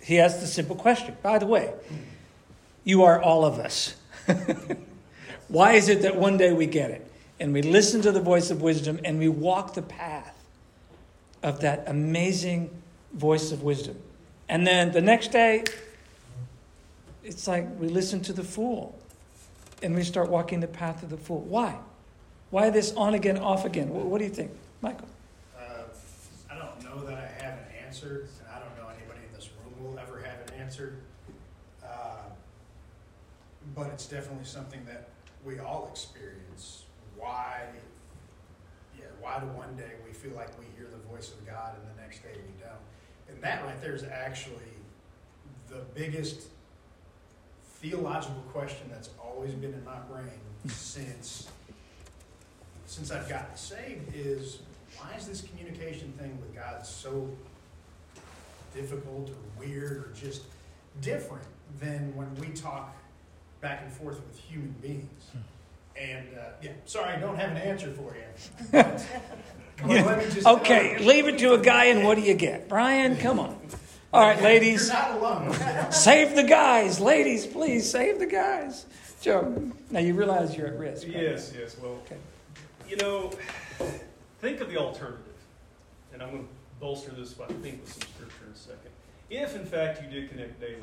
He 0.00 0.20
asked 0.20 0.40
the 0.40 0.46
simple 0.46 0.76
question. 0.76 1.16
By 1.22 1.38
the 1.38 1.46
way, 1.46 1.72
you 2.84 3.04
are 3.04 3.20
all 3.20 3.44
of 3.44 3.58
us. 3.58 3.94
Why 5.48 5.72
is 5.74 5.88
it 5.88 6.02
that 6.02 6.16
one 6.16 6.36
day 6.36 6.52
we 6.52 6.66
get 6.66 6.90
it 6.90 7.10
and 7.42 7.52
we 7.52 7.60
listen 7.60 8.00
to 8.02 8.12
the 8.12 8.20
voice 8.20 8.52
of 8.52 8.62
wisdom 8.62 9.00
and 9.04 9.18
we 9.18 9.28
walk 9.28 9.74
the 9.74 9.82
path 9.82 10.32
of 11.42 11.60
that 11.60 11.82
amazing 11.88 12.70
voice 13.12 13.50
of 13.50 13.64
wisdom? 13.64 13.96
And 14.48 14.64
then 14.64 14.92
the 14.92 15.00
next 15.00 15.32
day, 15.32 15.64
it's 17.24 17.48
like 17.48 17.66
we 17.80 17.88
listen 17.88 18.20
to 18.22 18.32
the 18.32 18.44
fool 18.44 18.96
and 19.82 19.92
we 19.96 20.04
start 20.04 20.30
walking 20.30 20.60
the 20.60 20.68
path 20.68 21.02
of 21.02 21.10
the 21.10 21.16
fool. 21.16 21.40
Why? 21.40 21.76
Why 22.50 22.70
this 22.70 22.92
on 22.94 23.14
again, 23.14 23.38
off 23.38 23.64
again? 23.64 23.88
What, 23.88 24.18
do 24.18 24.24
you 24.24 24.30
think, 24.30 24.52
Michael? 24.80 25.08
Uh, 25.58 25.82
I 26.48 26.54
don't 26.56 26.84
know 26.84 27.04
that 27.06 27.18
I 27.18 27.42
have 27.42 27.54
an 27.54 27.84
answer, 27.84 28.28
and 28.38 28.54
I 28.54 28.60
don't 28.60 28.76
know 28.76 28.88
anybody 28.96 29.26
in 29.26 29.34
this 29.34 29.48
room 29.58 29.82
will 29.82 29.98
ever 29.98 30.20
have 30.20 30.48
an 30.48 30.60
answer. 30.60 30.98
Uh, 31.84 31.88
But 33.74 33.88
it's 33.88 34.06
definitely 34.06 34.44
something 34.44 34.84
that 34.84 35.08
we 35.44 35.58
all 35.58 35.88
experience. 35.90 36.81
Why, 37.22 37.60
yeah, 38.98 39.04
why 39.20 39.38
do 39.38 39.46
one 39.46 39.76
day 39.76 39.92
we 40.04 40.12
feel 40.12 40.32
like 40.32 40.48
we 40.58 40.64
hear 40.76 40.88
the 40.90 40.98
voice 41.08 41.30
of 41.30 41.46
God 41.46 41.76
and 41.78 41.96
the 41.96 42.02
next 42.02 42.20
day 42.24 42.32
we 42.34 42.60
don't? 42.60 42.72
And 43.28 43.40
that 43.44 43.64
right 43.64 43.80
there 43.80 43.94
is 43.94 44.02
actually 44.02 44.74
the 45.68 45.82
biggest 45.94 46.48
theological 47.76 48.42
question 48.52 48.88
that's 48.90 49.10
always 49.22 49.52
been 49.54 49.72
in 49.72 49.84
my 49.84 49.98
brain 50.10 50.40
since 50.68 51.48
since 52.86 53.10
I've 53.12 53.28
gotten 53.28 53.56
saved 53.56 54.14
is 54.14 54.58
why 54.98 55.16
is 55.16 55.26
this 55.26 55.42
communication 55.42 56.12
thing 56.18 56.36
with 56.40 56.54
God 56.54 56.84
so 56.84 57.30
difficult 58.74 59.30
or 59.30 59.64
weird 59.64 59.96
or 59.96 60.12
just 60.14 60.42
different 61.00 61.44
than 61.80 62.14
when 62.16 62.34
we 62.34 62.48
talk 62.48 62.96
back 63.60 63.82
and 63.84 63.92
forth 63.92 64.20
with 64.26 64.38
human 64.38 64.74
beings? 64.82 65.28
Hmm. 65.32 65.38
And 66.00 66.26
uh, 66.38 66.42
yeah, 66.62 66.70
sorry, 66.84 67.14
I 67.14 67.18
don't 67.20 67.36
have 67.36 67.50
an 67.50 67.58
answer 67.58 67.92
for 67.92 68.14
you. 68.14 68.22
But, 69.82 69.88
well, 69.88 70.06
let 70.06 70.18
me 70.18 70.32
just 70.32 70.46
Okay, 70.46 71.00
you, 71.00 71.06
leave 71.08 71.26
it 71.26 71.38
to 71.38 71.54
a 71.54 71.58
guy, 71.58 71.86
and 71.86 72.04
what 72.04 72.14
do 72.16 72.20
you 72.22 72.34
get? 72.34 72.68
Brian, 72.68 73.16
come 73.16 73.40
on. 73.40 73.58
All 74.12 74.20
right, 74.20 74.40
ladies, 74.40 74.86
You're 74.88 74.96
not 74.96 75.18
alone. 75.18 75.90
save 75.92 76.36
the 76.36 76.44
guys. 76.44 77.00
Ladies, 77.00 77.46
please 77.46 77.90
save 77.90 78.20
the 78.20 78.26
guys. 78.26 78.86
Joe, 79.20 79.72
now 79.90 79.98
you 79.98 80.14
realize 80.14 80.54
you're 80.56 80.68
at 80.68 80.78
risk. 80.78 81.04
right? 81.08 81.16
Yes, 81.16 81.52
yes. 81.58 81.76
Well, 81.82 81.92
Okay. 82.04 82.16
you 82.88 82.96
know, 82.96 83.32
think 84.40 84.60
of 84.60 84.68
the 84.68 84.76
alternative. 84.76 85.18
And 86.12 86.22
I'm 86.22 86.30
going 86.30 86.42
to 86.44 86.48
bolster 86.78 87.10
this, 87.10 87.34
I 87.40 87.46
think, 87.54 87.80
with 87.80 87.92
some 87.92 88.02
scripture 88.14 88.44
in 88.46 88.52
a 88.52 88.56
second. 88.56 88.90
If, 89.30 89.56
in 89.56 89.64
fact, 89.64 90.00
you 90.02 90.08
did 90.08 90.30
connect 90.30 90.60
daily 90.60 90.76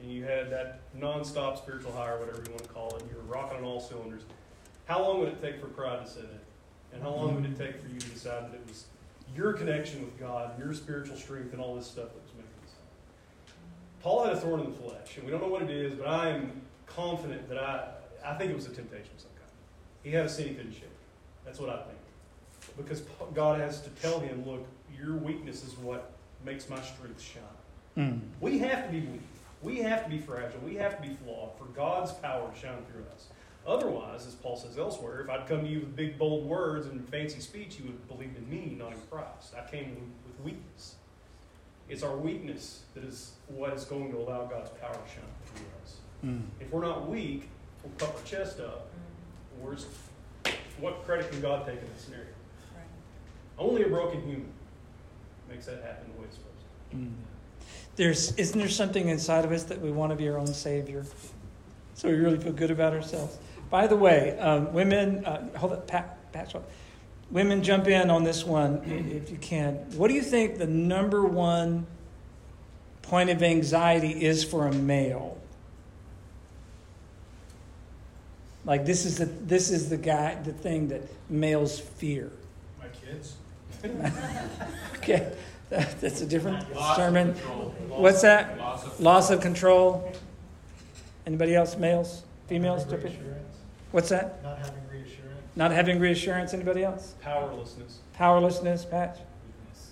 and 0.00 0.10
you 0.10 0.24
had 0.24 0.50
that 0.50 0.80
nonstop 0.98 1.58
spiritual 1.58 1.92
high, 1.92 2.10
or 2.10 2.20
whatever 2.20 2.42
you 2.44 2.50
want 2.50 2.62
to 2.62 2.68
call 2.68 2.96
it, 2.96 3.02
and 3.02 3.10
you 3.10 3.16
were 3.16 3.34
rocking 3.34 3.58
on 3.58 3.64
all 3.64 3.80
cylinders, 3.80 4.22
how 4.86 5.02
long 5.02 5.20
would 5.20 5.28
it 5.28 5.42
take 5.42 5.60
for 5.60 5.66
pride 5.66 6.04
to 6.04 6.10
set 6.10 6.24
in? 6.24 6.40
And 6.92 7.02
how 7.02 7.10
long 7.10 7.34
would 7.36 7.44
it 7.44 7.56
take 7.56 7.80
for 7.80 7.88
you 7.88 8.00
to 8.00 8.08
decide 8.08 8.50
that 8.50 8.54
it 8.54 8.62
was 8.66 8.86
your 9.36 9.52
connection 9.52 10.00
with 10.04 10.18
God, 10.18 10.58
your 10.58 10.72
spiritual 10.74 11.16
strength, 11.16 11.52
and 11.52 11.62
all 11.62 11.76
this 11.76 11.86
stuff 11.86 12.08
that 12.08 12.22
was 12.22 12.32
making 12.32 12.50
this 12.62 12.72
happen? 12.72 13.62
Paul 14.02 14.24
had 14.24 14.32
a 14.32 14.40
thorn 14.40 14.60
in 14.60 14.70
the 14.70 14.76
flesh, 14.76 15.16
and 15.16 15.24
we 15.24 15.30
don't 15.30 15.40
know 15.40 15.48
what 15.48 15.62
it 15.62 15.70
is, 15.70 15.94
but 15.94 16.08
I 16.08 16.30
am 16.30 16.62
confident 16.86 17.48
that 17.48 17.58
I, 17.58 17.88
I 18.24 18.34
think 18.34 18.50
it 18.50 18.56
was 18.56 18.66
a 18.66 18.70
temptation 18.70 19.10
of 19.14 19.20
some 19.20 19.30
kind. 19.36 19.50
He 20.02 20.10
had 20.10 20.26
a 20.26 20.28
sin 20.28 20.48
he 20.48 20.54
couldn't 20.54 20.72
shake. 20.72 20.84
That's 21.44 21.60
what 21.60 21.70
I 21.70 21.76
think. 21.76 21.98
Because 22.76 23.02
God 23.34 23.60
has 23.60 23.80
to 23.82 23.90
tell 23.90 24.18
him, 24.20 24.44
look, 24.46 24.66
your 24.98 25.16
weakness 25.16 25.64
is 25.64 25.76
what 25.78 26.12
makes 26.44 26.68
my 26.68 26.80
strength 26.80 27.20
shine. 27.20 27.42
Mm. 27.96 28.20
We 28.40 28.58
have 28.58 28.86
to 28.86 28.92
be 28.92 29.00
weak. 29.00 29.20
We 29.62 29.78
have 29.78 30.04
to 30.04 30.10
be 30.10 30.18
fragile. 30.18 30.60
We 30.64 30.76
have 30.76 30.96
to 31.00 31.08
be 31.08 31.14
flawed 31.14 31.56
for 31.58 31.64
God's 31.64 32.12
power 32.12 32.50
to 32.50 32.58
shine 32.58 32.82
through 32.90 33.04
us. 33.14 33.26
Otherwise, 33.66 34.26
as 34.26 34.34
Paul 34.34 34.56
says 34.56 34.78
elsewhere, 34.78 35.20
if 35.20 35.28
I'd 35.28 35.46
come 35.46 35.62
to 35.62 35.68
you 35.68 35.80
with 35.80 35.94
big, 35.94 36.18
bold 36.18 36.46
words 36.46 36.86
and 36.86 37.06
fancy 37.08 37.40
speech, 37.40 37.78
you 37.78 37.84
would 37.84 38.08
believe 38.08 38.34
in 38.36 38.48
me, 38.48 38.74
not 38.78 38.92
in 38.92 38.98
Christ. 39.10 39.54
I 39.54 39.70
came 39.70 39.96
with 40.26 40.44
weakness. 40.44 40.94
It's 41.88 42.02
our 42.02 42.16
weakness 42.16 42.82
that 42.94 43.04
is 43.04 43.32
what 43.48 43.74
is 43.74 43.84
going 43.84 44.10
to 44.12 44.18
allow 44.18 44.46
God's 44.46 44.70
power 44.70 44.94
to 44.94 45.10
shine 45.10 45.24
through 45.44 45.66
us. 45.82 45.96
Mm. 46.24 46.42
If 46.58 46.70
we're 46.70 46.84
not 46.84 47.08
weak, 47.08 47.48
we'll 47.82 47.92
puff 47.98 48.16
our 48.16 48.26
chest 48.26 48.60
up. 48.60 48.86
Where's, 49.60 49.86
what 50.78 51.04
credit 51.04 51.30
can 51.30 51.40
God 51.42 51.66
take 51.66 51.80
in 51.80 51.88
this 51.92 52.04
scenario? 52.04 52.28
Only 53.58 53.82
a 53.82 53.88
broken 53.88 54.22
human 54.22 54.52
makes 55.50 55.66
that 55.66 55.82
happen 55.82 56.10
the 56.14 56.20
way 56.20 56.26
it's 56.28 56.36
supposed 56.36 56.64
to. 56.92 56.96
Mm. 56.96 57.12
There's, 58.00 58.34
isn't 58.36 58.58
there 58.58 58.70
something 58.70 59.10
inside 59.10 59.44
of 59.44 59.52
us 59.52 59.64
that 59.64 59.78
we 59.78 59.90
want 59.90 60.08
to 60.08 60.16
be 60.16 60.26
our 60.30 60.38
own 60.38 60.46
savior? 60.46 61.04
So 61.92 62.08
we 62.08 62.14
really 62.14 62.38
feel 62.38 62.54
good 62.54 62.70
about 62.70 62.94
ourselves. 62.94 63.36
By 63.68 63.86
the 63.88 63.94
way, 63.94 64.38
um, 64.38 64.72
women, 64.72 65.22
uh, 65.26 65.46
hold 65.58 65.74
up, 65.74 65.86
Pat, 65.86 66.16
Pat, 66.32 66.50
women, 67.30 67.62
jump 67.62 67.88
in 67.88 68.08
on 68.08 68.24
this 68.24 68.42
one 68.42 68.80
if 69.12 69.30
you 69.30 69.36
can. 69.36 69.74
What 69.98 70.08
do 70.08 70.14
you 70.14 70.22
think 70.22 70.56
the 70.56 70.66
number 70.66 71.26
one 71.26 71.86
point 73.02 73.28
of 73.28 73.42
anxiety 73.42 74.24
is 74.24 74.44
for 74.44 74.66
a 74.66 74.72
male? 74.72 75.36
Like 78.64 78.86
this 78.86 79.04
is 79.04 79.18
the 79.18 79.26
this 79.26 79.70
is 79.70 79.90
the 79.90 79.98
guy 79.98 80.36
the 80.42 80.54
thing 80.54 80.88
that 80.88 81.02
males 81.28 81.78
fear. 81.78 82.32
My 82.78 82.86
kids. 83.04 83.36
Okay, 84.96 85.32
that's 86.00 86.20
a 86.20 86.26
different 86.26 86.74
Loss 86.74 86.90
of 86.90 86.96
sermon. 86.96 87.28
What's 87.88 88.22
that? 88.22 88.58
Loss 88.58 88.86
of 88.86 89.00
Loss 89.00 89.30
of 89.30 89.40
control. 89.40 90.12
Anybody 91.26 91.54
else? 91.54 91.76
Males? 91.76 92.24
Females? 92.48 92.82
Not 92.86 92.90
having 92.90 93.02
Jump 93.12 93.14
in. 93.14 93.20
reassurance. 93.24 93.56
What's 93.92 94.08
that? 94.08 94.42
Not 94.42 94.58
having 94.58 94.88
reassurance. 94.90 95.40
Not 95.54 95.70
having 95.70 96.00
reassurance. 96.00 96.54
Anybody 96.54 96.82
else? 96.82 97.14
Powerlessness. 97.22 97.98
Powerlessness, 98.14 98.84
Patch? 98.84 99.18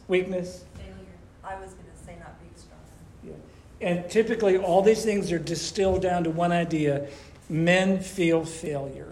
Weakness. 0.08 0.64
Failure. 0.74 0.94
I 1.44 1.54
was 1.60 1.74
going 1.74 1.86
to 1.96 2.04
say 2.04 2.16
not 2.18 2.40
being 2.40 2.52
strong. 2.56 2.80
Yeah. 3.22 3.86
And 3.86 4.10
typically, 4.10 4.56
all 4.58 4.82
these 4.82 5.04
things 5.04 5.30
are 5.30 5.38
distilled 5.38 6.02
down 6.02 6.24
to 6.24 6.30
one 6.30 6.50
idea 6.50 7.06
men 7.48 8.00
feel 8.00 8.44
failure. 8.44 9.10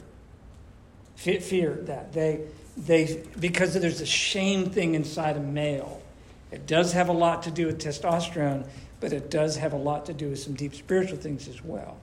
Fe- 1.14 1.38
fear 1.40 1.74
that. 1.82 2.12
They, 2.12 2.40
they, 2.76 3.24
because 3.38 3.74
there's 3.74 4.00
a 4.00 4.06
shame 4.06 4.68
thing 4.70 4.94
inside 4.96 5.36
a 5.36 5.40
male. 5.40 6.02
It 6.50 6.66
does 6.66 6.92
have 6.92 7.08
a 7.08 7.12
lot 7.12 7.42
to 7.44 7.50
do 7.50 7.66
with 7.66 7.82
testosterone, 7.82 8.66
but 9.00 9.12
it 9.12 9.30
does 9.30 9.56
have 9.56 9.72
a 9.72 9.78
lot 9.78 10.06
to 10.06 10.12
do 10.12 10.30
with 10.30 10.38
some 10.38 10.54
deep 10.54 10.74
spiritual 10.74 11.18
things 11.18 11.48
as 11.48 11.64
well. 11.64 11.98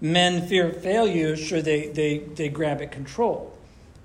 Men 0.00 0.46
fear 0.46 0.72
failure, 0.72 1.36
sure, 1.36 1.62
they, 1.62 1.88
they, 1.88 2.18
they 2.18 2.48
grab 2.48 2.82
at 2.82 2.92
control. 2.92 3.56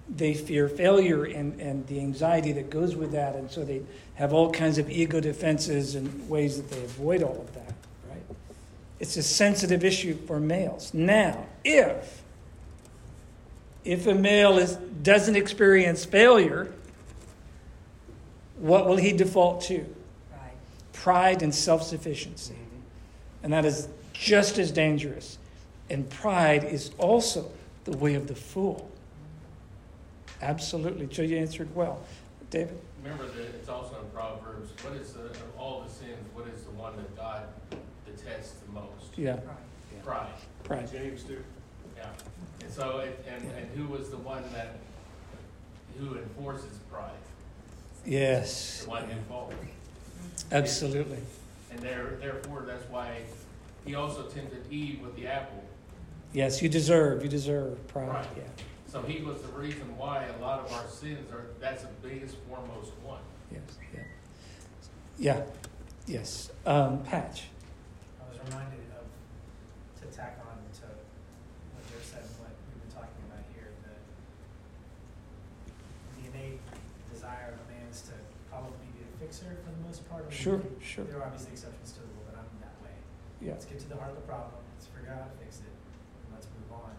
They 0.08 0.34
fear 0.34 0.68
failure 0.68 1.26
and, 1.26 1.60
and 1.60 1.86
the 1.88 2.00
anxiety 2.00 2.52
that 2.54 2.70
goes 2.70 2.96
with 2.96 3.12
that, 3.12 3.36
and 3.36 3.50
so 3.50 3.64
they 3.64 3.82
have 4.16 4.34
all 4.34 4.52
kinds 4.52 4.78
of 4.78 4.90
ego 4.90 5.20
defenses 5.20 5.96
and 5.96 6.30
ways 6.30 6.58
that 6.58 6.70
they 6.70 6.84
avoid 6.84 7.22
all 7.22 7.40
of 7.40 7.54
that, 7.54 7.74
right? 8.10 8.24
It's 9.00 9.18
a 9.18 9.24
sensitive 9.24 9.84
issue 9.84 10.16
for 10.26 10.40
males. 10.40 10.94
Now, 10.94 11.46
if 11.64 12.24
if 13.86 14.08
a 14.08 14.14
male 14.14 14.58
is, 14.58 14.76
doesn't 14.76 15.36
experience 15.36 16.06
failure, 16.06 16.72
what 18.60 18.88
will 18.88 18.98
he 18.98 19.12
default 19.14 19.62
to? 19.64 19.80
Right. 20.32 20.52
Pride 20.94 21.42
and 21.42 21.54
self 21.54 21.84
sufficiency. 21.84 22.54
Mm-hmm. 22.54 23.44
And 23.44 23.54
that 23.54 23.66
is 23.66 23.88
just 24.14 24.58
as 24.60 24.72
dangerous. 24.72 25.38
And 25.90 26.10
pride 26.10 26.64
is 26.64 26.92
also 26.98 27.50
the 27.86 27.98
way 27.98 28.16
of 28.16 28.28
the 28.28 28.36
fool. 28.36 28.90
Mm-hmm. 30.36 30.46
Absolutely. 30.46 31.08
Joe, 31.08 31.24
you 31.24 31.38
answered 31.38 31.74
well. 31.76 32.02
David? 32.50 32.80
Remember 33.04 33.28
that 33.28 33.46
it's 33.56 33.70
also 33.70 33.96
in 34.02 34.10
Proverbs, 34.10 34.72
what 34.84 34.94
is 34.98 35.14
the, 35.14 35.26
of 35.26 35.38
all 35.58 35.82
the 35.82 35.90
sins, 35.90 36.18
what 36.34 36.48
is 36.48 36.64
the 36.64 36.72
one 36.72 36.96
that 36.98 37.16
God 37.16 37.44
detests 38.06 38.56
the 38.66 38.72
most? 38.74 39.18
Yeah, 39.18 39.34
Right. 39.36 40.04
Pride, 40.04 40.28
pride. 40.64 40.92
James 40.92 41.24
too. 41.24 41.44
yeah. 41.96 42.08
And 42.62 42.72
so, 42.74 43.00
it- 43.00 43.24
and, 43.28 43.44
and 43.52 43.70
who 43.76 43.86
was 43.88 44.10
the 44.10 44.18
one 44.18 44.44
that, 44.54 44.78
who 45.98 46.18
enforces 46.18 46.80
pride? 46.92 47.12
Yes, 48.06 48.84
The 48.84 48.90
one 48.90 49.04
who 49.04 49.20
falls. 49.28 49.54
absolutely. 50.52 51.20
And 51.72 51.80
there, 51.80 52.18
therefore, 52.20 52.64
that's 52.66 52.84
why 52.90 53.22
he 53.86 53.96
also 53.96 54.24
tempted 54.24 54.66
Eve 54.72 55.02
with 55.02 55.16
the 55.16 55.28
apple. 55.28 55.64
Yes, 56.34 56.62
you 56.62 56.70
deserve, 56.70 57.24
you 57.24 57.30
deserve 57.30 57.86
pride. 57.88 58.08
Right. 58.10 58.28
Yeah. 58.38 58.44
So 58.88 59.02
he 59.04 59.24
was 59.24 59.42
the 59.42 59.50
reason 59.50 59.96
why 59.98 60.26
a 60.26 60.42
lot 60.42 60.60
of 60.66 60.72
our 60.74 60.88
sins 60.88 61.32
are, 61.32 61.46
that's 61.60 61.84
the 61.84 61.90
biggest 62.08 62.36
foremost 62.48 62.92
one. 63.04 63.20
Yes, 63.52 63.62
yeah. 63.94 64.02
Yeah, 65.20 65.42
yes. 66.08 66.50
Um, 66.66 67.04
Patch. 67.04 67.44
I 68.20 68.30
was 68.32 68.40
reminded 68.50 68.80
of, 68.98 70.02
to 70.02 70.16
tack 70.18 70.40
on 70.42 70.58
to 70.82 70.86
what 70.88 71.86
Joe 71.86 72.02
said 72.02 72.22
and 72.24 72.34
what 72.40 72.50
we've 72.50 72.82
been 72.82 72.94
talking 72.96 73.22
about 73.30 73.44
here, 73.54 73.70
the, 73.84 73.94
the 76.18 76.30
innate 76.34 76.62
desire 77.14 77.54
of 77.54 77.60
a 77.62 77.66
man 77.74 77.86
is 77.92 78.02
to 78.10 78.14
probably 78.50 78.74
be 78.98 79.06
a 79.06 79.19
fixer 79.30 79.58
for 79.62 79.70
the 79.70 79.86
most 79.86 80.02
part. 80.10 80.26
Sure, 80.34 80.60
sure. 80.82 81.06
There 81.06 81.22
are 81.22 81.26
obviously 81.30 81.52
exceptions 81.54 81.94
to 81.94 82.00
the 82.02 82.08
rule, 82.18 82.26
but 82.26 82.42
I'm 82.42 82.50
that 82.66 82.74
way. 82.82 82.98
Yeah. 83.42 83.54
Let's 83.54 83.66
get 83.66 83.78
to 83.86 83.90
the 83.90 83.96
heart 83.96 84.10
of 84.10 84.16
the 84.18 84.26
problem, 84.26 84.58
let's 84.74 84.90
figure 84.90 85.14
out 85.14 85.22
how 85.22 85.30
to 85.30 85.38
fix 85.38 85.62
it, 85.62 85.70
and 85.70 86.34
let's 86.34 86.48
move 86.50 86.74
on. 86.74 86.98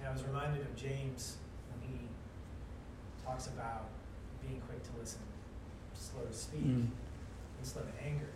And 0.00 0.08
I 0.08 0.12
was 0.12 0.24
reminded 0.24 0.62
of 0.64 0.72
James 0.74 1.36
when 1.68 1.84
he 1.84 2.08
talks 3.20 3.48
about 3.52 3.92
being 4.40 4.60
quick 4.64 4.80
to 4.84 4.90
listen, 4.98 5.20
slow 5.92 6.24
to 6.24 6.32
speak 6.32 6.64
Mm. 6.64 6.88
and 7.60 7.62
slow 7.64 7.82
to 7.84 7.94
anger. 8.02 8.32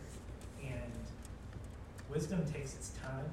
And 0.60 0.92
wisdom 2.12 2.44
takes 2.44 2.74
its 2.76 2.90
time. 3.00 3.24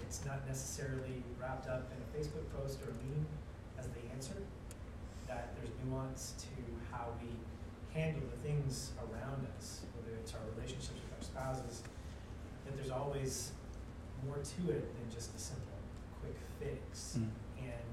It's 0.00 0.24
not 0.24 0.46
necessarily 0.48 1.20
wrapped 1.38 1.68
up 1.68 1.92
in 1.92 1.98
a 2.00 2.08
Facebook 2.16 2.48
post 2.56 2.80
or 2.80 2.90
a 2.90 2.96
meme 3.04 3.26
as 3.78 3.88
the 3.88 4.08
answer. 4.12 4.40
That 5.26 5.52
there's 5.56 5.68
nuance 5.84 6.32
to 6.48 6.48
how 6.90 7.12
we 7.20 7.28
handle 7.98 8.22
the 8.30 8.38
things 8.46 8.92
around 8.98 9.46
us, 9.58 9.82
whether 9.96 10.16
it's 10.16 10.32
our 10.34 10.40
relationships 10.54 11.00
with 11.02 11.12
our 11.18 11.24
spouses, 11.24 11.82
that 12.64 12.76
there's 12.76 12.90
always 12.90 13.52
more 14.24 14.36
to 14.36 14.70
it 14.70 14.86
than 14.94 15.06
just 15.12 15.34
a 15.34 15.38
simple 15.38 15.78
quick 16.22 16.36
fix. 16.60 17.18
Mm. 17.18 17.28
And 17.58 17.90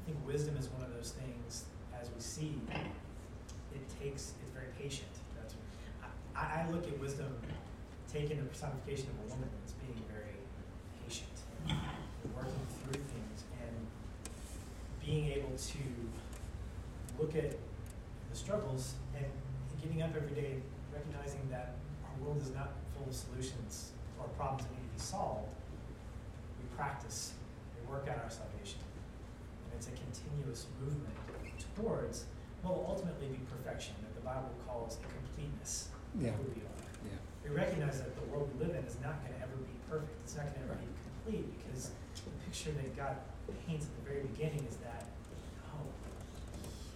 think 0.06 0.18
wisdom 0.26 0.56
is 0.56 0.68
one 0.68 0.82
of 0.82 0.94
those 0.94 1.12
things, 1.12 1.64
as 2.00 2.08
we 2.08 2.20
see, 2.20 2.58
it 3.74 3.84
takes, 4.00 4.32
it's 4.40 4.52
very 4.54 4.72
patient. 4.80 5.12
That's, 5.36 5.54
I, 6.34 6.64
I 6.64 6.70
look 6.70 6.88
at 6.88 6.98
wisdom 6.98 7.36
taking 8.10 8.38
the 8.38 8.44
personification 8.44 9.08
of 9.12 9.28
a 9.28 9.34
woman 9.34 9.50
as 9.64 9.72
being 9.72 10.00
very 10.08 10.40
patient, 11.04 11.36
working 12.34 12.66
through 12.80 13.02
things 13.12 13.44
and 13.60 13.76
being 15.04 15.32
able 15.32 15.52
to 15.56 15.78
look 17.18 17.34
at 17.36 17.56
the 18.36 18.44
struggles 18.44 18.94
and 19.16 19.24
getting 19.80 20.02
up 20.02 20.12
every 20.14 20.36
day, 20.36 20.60
recognizing 20.92 21.40
that 21.50 21.72
our 22.04 22.12
world 22.20 22.36
is 22.42 22.52
not 22.52 22.76
full 22.92 23.08
of 23.08 23.14
solutions 23.14 23.92
or 24.20 24.28
problems 24.36 24.64
that 24.68 24.72
need 24.76 24.84
to 24.84 24.92
be 24.92 25.00
solved. 25.00 25.48
We 26.60 26.68
practice, 26.76 27.32
we 27.72 27.80
work 27.88 28.04
out 28.12 28.20
our 28.20 28.28
salvation. 28.28 28.80
And 29.64 29.80
it's 29.80 29.88
a 29.88 29.96
continuous 29.96 30.66
movement 30.84 31.16
towards 31.76 32.24
what 32.60 32.76
will 32.76 32.84
ultimately 32.88 33.28
be 33.28 33.40
perfection, 33.48 33.94
that 34.04 34.12
the 34.12 34.24
Bible 34.24 34.52
calls 34.68 34.98
a 35.00 35.06
completeness 35.08 35.88
of 36.14 36.20
Yeah. 36.20 36.32
who 36.36 36.44
we 36.52 36.60
are. 36.60 36.80
Yeah. 37.08 37.16
We 37.48 37.56
recognize 37.56 38.00
that 38.04 38.12
the 38.20 38.26
world 38.28 38.52
we 38.52 38.66
live 38.66 38.76
in 38.76 38.84
is 38.84 39.00
not 39.00 39.16
going 39.24 39.32
to 39.32 39.40
ever 39.40 39.56
be 39.64 39.72
perfect. 39.88 40.12
It's 40.24 40.36
not 40.36 40.44
going 40.52 40.60
to 40.60 40.72
ever 40.72 40.76
be 40.76 40.92
complete 41.08 41.46
because 41.56 41.88
the 42.20 42.32
picture 42.44 42.72
that 42.72 42.96
God 42.96 43.16
paints 43.66 43.86
at 43.88 43.96
the 43.96 44.04
very 44.04 44.28
beginning 44.28 44.66
is 44.68 44.76
that, 44.84 45.08
oh, 45.72 45.88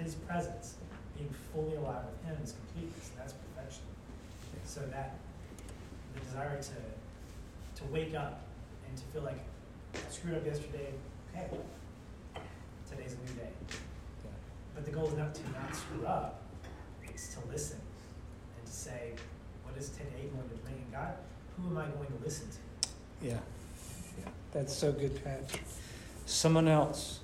His 0.03 0.15
presence, 0.29 0.77
being 1.21 1.35
fully 1.53 1.77
alive 1.77 2.05
with 2.09 2.25
Him, 2.25 2.43
is 2.43 2.53
completeness, 2.53 3.11
and 3.11 3.21
that's 3.21 3.35
perfection. 3.35 3.83
So 4.65 4.81
that 4.93 5.17
the 6.15 6.21
desire 6.21 6.61
to 6.61 7.83
to 7.83 7.93
wake 7.93 8.15
up 8.15 8.43
and 8.89 8.97
to 8.97 9.05
feel 9.13 9.23
like 9.23 9.41
I 9.95 9.99
screwed 10.11 10.37
up 10.37 10.47
yesterday, 10.47 10.93
okay, 11.35 11.49
today's 12.89 13.15
a 13.15 13.17
new 13.17 13.41
day. 13.41 13.51
But 14.75 14.85
the 14.85 14.93
goal 14.93 15.09
is 15.09 15.17
not 15.17 15.35
to 15.35 15.43
not 15.53 15.75
screw 15.75 16.07
up, 16.07 16.43
it's 17.05 17.35
to 17.35 17.41
listen 17.51 17.81
and 18.59 18.67
to 18.67 18.73
say, 18.73 19.13
what 19.65 19.77
is 19.77 19.91
today 19.91 20.29
going 20.35 20.49
to 20.49 20.57
bring? 20.57 20.75
And 20.75 20.93
God, 20.93 21.15
who 21.57 21.69
am 21.69 21.79
I 21.79 21.87
going 21.87 22.07
to 22.07 22.25
listen 22.25 22.47
to? 22.49 23.27
Yeah. 23.27 23.39
yeah. 24.19 24.29
That's 24.53 24.75
so 24.75 24.93
good, 24.93 25.23
Patch. 25.25 25.61
Someone 26.27 26.69
else. 26.69 27.21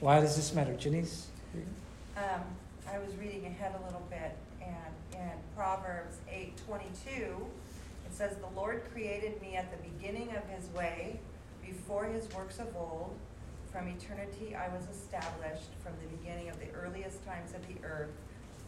Why 0.00 0.20
does 0.20 0.36
this 0.36 0.54
matter? 0.54 0.74
Janice? 0.74 1.28
Um, 2.16 2.22
I 2.94 2.98
was 2.98 3.16
reading 3.16 3.44
ahead 3.44 3.74
a 3.74 3.84
little 3.86 4.06
bit, 4.08 4.36
and 4.62 4.94
in 5.12 5.32
Proverbs 5.56 6.18
eight 6.30 6.56
twenty-two, 6.64 7.44
it 8.06 8.12
says, 8.12 8.36
"The 8.36 8.54
Lord 8.54 8.84
created 8.92 9.42
me 9.42 9.56
at 9.56 9.68
the 9.72 9.88
beginning 9.88 10.28
of 10.36 10.48
His 10.48 10.68
way, 10.68 11.18
before 11.66 12.04
His 12.04 12.32
works 12.32 12.60
of 12.60 12.68
old. 12.76 13.16
From 13.72 13.88
eternity 13.88 14.54
I 14.54 14.68
was 14.68 14.86
established, 14.86 15.70
from 15.82 15.94
the 16.00 16.16
beginning 16.16 16.48
of 16.50 16.60
the 16.60 16.70
earliest 16.70 17.26
times 17.26 17.52
of 17.52 17.66
the 17.66 17.84
earth. 17.84 18.12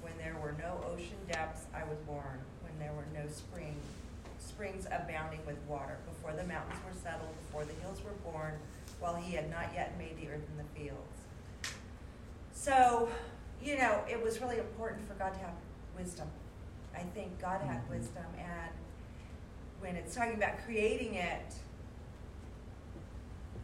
When 0.03 0.19
there 0.19 0.35
were 0.43 0.57
no 0.59 0.81
ocean 0.91 1.19
depths, 1.31 1.67
I 1.73 1.85
was 1.85 1.99
born. 1.99 2.41
When 2.62 2.77
there 2.81 2.93
were 2.95 3.07
no 3.15 3.29
spring, 3.29 3.77
springs 4.41 4.87
abounding 4.87 5.47
with 5.47 5.59
water. 5.69 5.99
Before 6.05 6.33
the 6.33 6.49
mountains 6.49 6.81
were 6.85 6.99
settled, 7.01 7.31
before 7.47 7.65
the 7.65 7.75
hills 7.75 8.03
were 8.03 8.33
born, 8.33 8.55
while 8.99 9.15
He 9.15 9.37
had 9.37 9.49
not 9.49 9.67
yet 9.73 9.97
made 9.97 10.17
the 10.17 10.31
earth 10.31 10.49
and 10.51 10.59
the 10.59 10.71
fields." 10.75 11.21
So, 12.53 13.09
you 13.62 13.77
know, 13.79 14.03
it 14.09 14.23
was 14.23 14.40
really 14.40 14.59
important 14.59 15.07
for 15.07 15.14
God 15.14 15.33
to 15.35 15.38
have 15.40 15.55
wisdom. 15.97 16.29
I 16.95 17.01
think 17.01 17.40
God 17.40 17.61
had 17.61 17.85
Mhm. 17.85 17.90
wisdom, 17.90 18.25
and 18.38 18.71
when 19.81 19.97
it's 19.97 20.14
talking 20.14 20.35
about 20.35 20.59
creating 20.64 21.14
it, 21.14 21.55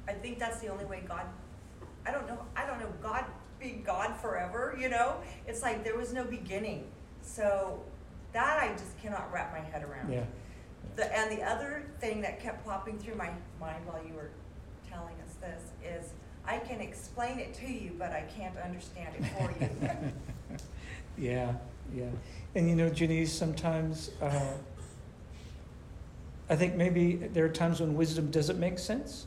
I 0.08 0.12
think 0.12 0.38
that's 0.38 0.58
the 0.58 0.68
only 0.68 0.84
way 0.84 1.00
God. 1.06 1.26
I 2.04 2.10
don't 2.10 2.26
know. 2.26 2.44
I 2.56 2.66
don't 2.66 2.80
know 2.80 2.92
God 3.00 3.24
being 3.60 3.82
God 3.82 4.16
forever. 4.16 4.74
You 4.78 4.88
know, 4.88 5.20
it's 5.46 5.62
like 5.62 5.84
there 5.84 5.96
was 5.96 6.12
no 6.12 6.24
beginning. 6.24 6.90
So 7.22 7.82
that 8.32 8.60
I 8.62 8.72
just 8.72 8.98
cannot 9.00 9.32
wrap 9.32 9.52
my 9.52 9.60
head 9.60 9.84
around. 9.84 10.12
Yeah. 10.12 10.24
The, 10.96 11.16
and 11.16 11.30
the 11.30 11.42
other 11.44 11.84
thing 12.00 12.20
that 12.22 12.40
kept 12.40 12.64
popping 12.64 12.98
through 12.98 13.14
my 13.14 13.30
mind 13.60 13.86
while 13.86 14.04
you 14.04 14.14
were 14.14 14.30
telling 14.90 15.14
us 15.22 15.34
this 15.40 15.62
is 15.82 16.12
I 16.46 16.58
can 16.58 16.80
explain 16.80 17.38
it 17.38 17.54
to 17.54 17.66
you, 17.66 17.92
but 17.98 18.12
I 18.12 18.24
can't 18.36 18.56
understand 18.58 19.14
it 19.18 19.24
for 19.26 19.54
you. 19.60 20.12
Yeah, 21.18 21.52
yeah. 21.94 22.08
And 22.54 22.68
you 22.68 22.74
know, 22.74 22.88
Janice, 22.88 23.32
sometimes 23.32 24.10
uh, 24.20 24.54
I 26.48 26.56
think 26.56 26.74
maybe 26.74 27.16
there 27.16 27.44
are 27.44 27.50
times 27.50 27.80
when 27.80 27.94
wisdom 27.94 28.30
doesn't 28.30 28.58
make 28.58 28.78
sense. 28.78 29.26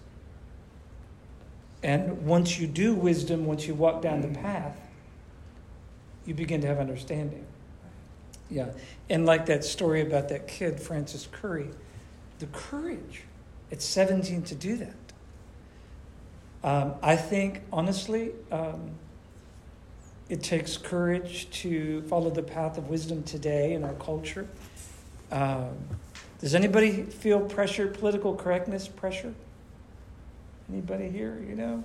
And 1.84 2.26
once 2.26 2.60
you 2.60 2.68
do 2.68 2.96
wisdom, 2.96 3.46
once 3.46 3.68
you 3.68 3.76
walk 3.76 4.02
down 4.02 4.22
the 4.22 4.40
path, 4.40 4.80
you 6.26 6.34
begin 6.34 6.62
to 6.62 6.68
have 6.68 6.80
understanding. 6.80 7.46
Yeah. 8.50 8.72
And 9.10 9.26
like 9.26 9.46
that 9.46 9.64
story 9.64 10.02
about 10.02 10.30
that 10.30 10.48
kid, 10.48 10.80
Francis 10.80 11.28
Currey, 11.32 11.72
the 12.40 12.48
courage 12.48 13.22
at 13.72 13.82
17 13.82 14.44
to 14.44 14.56
do 14.56 14.78
that. 14.78 15.05
Um, 16.66 16.96
I 17.04 17.16
think, 17.16 17.62
honestly, 17.72 18.32
um, 18.52 18.90
it 20.30 20.42
takes 20.42 20.78
courage 20.78 21.48
to 21.62 22.02
follow 22.04 22.32
the 22.32 22.42
path 22.42 22.80
of 22.80 22.90
wisdom 22.90 23.22
today 23.22 23.74
in 23.74 23.84
our 23.84 23.94
culture. 23.94 24.48
Um, 25.32 25.78
does 26.40 26.56
anybody 26.56 27.04
feel 27.04 27.40
pressure, 27.40 27.86
political 27.86 28.36
correctness 28.36 28.88
pressure? 28.88 29.36
Anybody 30.68 31.08
here, 31.08 31.40
you 31.48 31.56
know? 31.56 31.84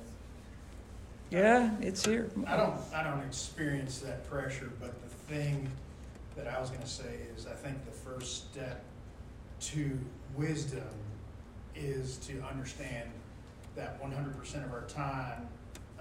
Yeah, 1.28 1.72
it's 1.82 2.06
here. 2.06 2.30
I 2.46 2.56
don't, 2.56 2.74
I 2.94 3.02
don't 3.02 3.20
experience 3.20 3.98
that 3.98 4.28
pressure, 4.30 4.72
but 4.80 4.94
the 5.02 5.34
thing 5.34 5.68
that 6.36 6.48
I 6.48 6.58
was 6.58 6.70
gonna 6.70 6.86
say 6.86 7.18
is 7.36 7.46
I 7.46 7.52
think 7.52 7.84
the 7.84 7.92
first 7.92 8.50
step 8.50 8.82
to 9.60 9.98
wisdom 10.38 10.88
is 11.76 12.16
to 12.28 12.42
understand 12.50 13.10
that 13.80 14.00
one 14.00 14.12
hundred 14.12 14.38
percent 14.38 14.64
of 14.64 14.72
our 14.72 14.82
time, 14.82 15.48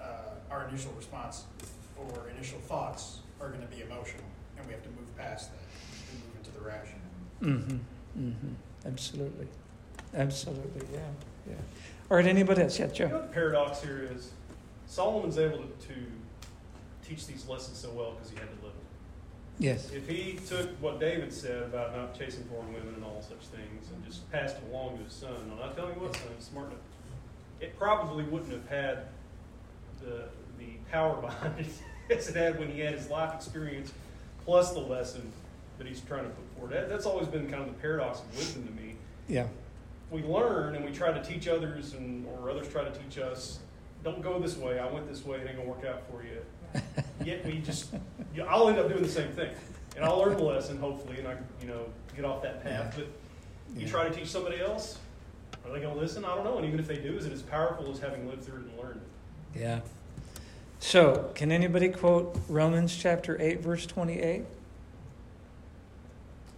uh, 0.00 0.04
our 0.50 0.68
initial 0.68 0.92
response 0.92 1.44
or 1.98 2.28
initial 2.36 2.58
thoughts 2.60 3.20
are 3.40 3.48
gonna 3.48 3.66
be 3.66 3.80
emotional, 3.82 4.22
and 4.58 4.66
we 4.66 4.72
have 4.72 4.82
to 4.82 4.90
move 4.90 5.16
past 5.16 5.50
that 5.50 5.60
and 6.12 6.20
move 6.22 6.36
into 6.38 6.50
the 6.52 6.60
rational. 6.60 7.00
Mm-hmm. 7.42 8.28
Mm-hmm. 8.28 8.86
Absolutely. 8.86 9.46
Absolutely. 10.14 10.86
Yeah. 10.92 10.98
Yeah. 11.48 11.54
All 12.10 12.16
right. 12.18 12.26
Anybody 12.26 12.62
else? 12.62 12.78
Yeah, 12.78 12.86
You 12.86 12.90
know 12.90 13.08
Joe. 13.08 13.22
the 13.22 13.32
paradox 13.32 13.82
here 13.82 14.08
is? 14.14 14.30
Solomon's 14.86 15.38
able 15.38 15.58
to, 15.58 15.64
to 15.88 15.94
teach 17.08 17.26
these 17.26 17.46
lessons 17.48 17.78
so 17.78 17.90
well 17.90 18.12
because 18.12 18.30
he 18.30 18.36
had 18.36 18.46
to 18.48 18.54
live 18.66 18.74
them. 18.74 18.86
Yes. 19.60 19.90
If 19.92 20.08
he 20.08 20.38
took 20.48 20.68
what 20.82 20.98
David 20.98 21.32
said 21.32 21.62
about 21.62 21.94
not 21.96 22.18
chasing 22.18 22.42
foreign 22.44 22.72
women 22.74 22.94
and 22.96 23.04
all 23.04 23.22
such 23.22 23.38
things 23.54 23.88
and 23.94 24.04
just 24.04 24.28
passed 24.32 24.56
it 24.56 24.64
along 24.72 24.98
to 24.98 25.04
his 25.04 25.12
son, 25.12 25.32
and 25.52 25.60
I 25.62 25.72
tell 25.74 25.86
you 25.86 25.94
what, 26.00 26.16
son, 26.16 26.24
he's 26.36 26.46
smart 26.46 26.66
enough. 26.68 26.80
It 27.60 27.78
probably 27.78 28.24
wouldn't 28.24 28.52
have 28.52 28.68
had 28.68 28.98
the 30.00 30.24
the 30.58 30.66
power 30.90 31.20
behind 31.20 31.54
it 31.58 31.66
as 32.16 32.28
it 32.28 32.36
had 32.36 32.58
when 32.58 32.70
he 32.70 32.80
had 32.80 32.94
his 32.94 33.08
life 33.08 33.34
experience 33.34 33.92
plus 34.44 34.72
the 34.72 34.80
lesson 34.80 35.30
that 35.78 35.86
he's 35.86 36.00
trying 36.00 36.24
to 36.24 36.30
put 36.30 36.44
forward. 36.56 36.72
That, 36.72 36.88
that's 36.88 37.06
always 37.06 37.28
been 37.28 37.48
kind 37.50 37.62
of 37.62 37.68
the 37.68 37.80
paradox 37.80 38.20
of 38.20 38.36
wisdom 38.36 38.66
to 38.66 38.72
me. 38.72 38.94
Yeah. 39.28 39.46
We 40.10 40.22
learn 40.22 40.74
and 40.74 40.84
we 40.84 40.90
try 40.90 41.12
to 41.12 41.22
teach 41.22 41.46
others, 41.48 41.94
and 41.94 42.26
or 42.26 42.50
others 42.50 42.68
try 42.68 42.82
to 42.84 42.90
teach 42.90 43.18
us, 43.18 43.60
don't 44.02 44.20
go 44.22 44.38
this 44.40 44.56
way. 44.56 44.78
I 44.78 44.90
went 44.90 45.08
this 45.08 45.24
way. 45.24 45.38
It 45.38 45.46
ain't 45.46 45.56
gonna 45.56 45.68
work 45.68 45.84
out 45.84 46.02
for 46.10 46.22
you. 46.22 46.82
Yet 47.24 47.44
we 47.46 47.58
just, 47.58 47.94
yeah, 48.34 48.44
I'll 48.44 48.68
end 48.68 48.78
up 48.78 48.88
doing 48.88 49.02
the 49.02 49.08
same 49.08 49.30
thing, 49.30 49.50
and 49.96 50.04
I'll 50.04 50.18
learn 50.18 50.36
the 50.36 50.42
lesson 50.42 50.78
hopefully, 50.78 51.18
and 51.18 51.28
I, 51.28 51.36
you 51.62 51.68
know, 51.68 51.84
get 52.16 52.24
off 52.24 52.42
that 52.42 52.62
path. 52.64 52.94
But 52.96 53.06
you 53.76 53.86
Yeah. 53.86 53.88
try 53.90 54.08
to 54.08 54.14
teach 54.14 54.28
somebody 54.28 54.60
else, 54.60 54.98
are 55.64 55.72
they 55.72 55.80
gonna 55.80 55.98
listen? 55.98 56.24
I 56.24 56.34
don't 56.34 56.44
know. 56.44 56.56
And 56.58 56.66
even 56.66 56.78
if 56.80 56.86
they 56.88 56.96
do, 56.98 57.16
is 57.16 57.26
it 57.26 57.32
as 57.32 57.42
powerful 57.42 57.90
as 57.90 57.98
having 58.00 58.28
lived 58.28 58.44
through 58.44 58.60
it 58.60 58.66
and 58.66 58.78
learned 58.78 59.00
it? 59.54 59.60
Yeah. 59.60 59.80
So, 60.78 61.30
can 61.34 61.52
anybody 61.52 61.90
quote 61.90 62.38
Romans 62.48 62.96
chapter 62.96 63.40
8, 63.40 63.60
verse 63.60 63.84
28? 63.84 64.44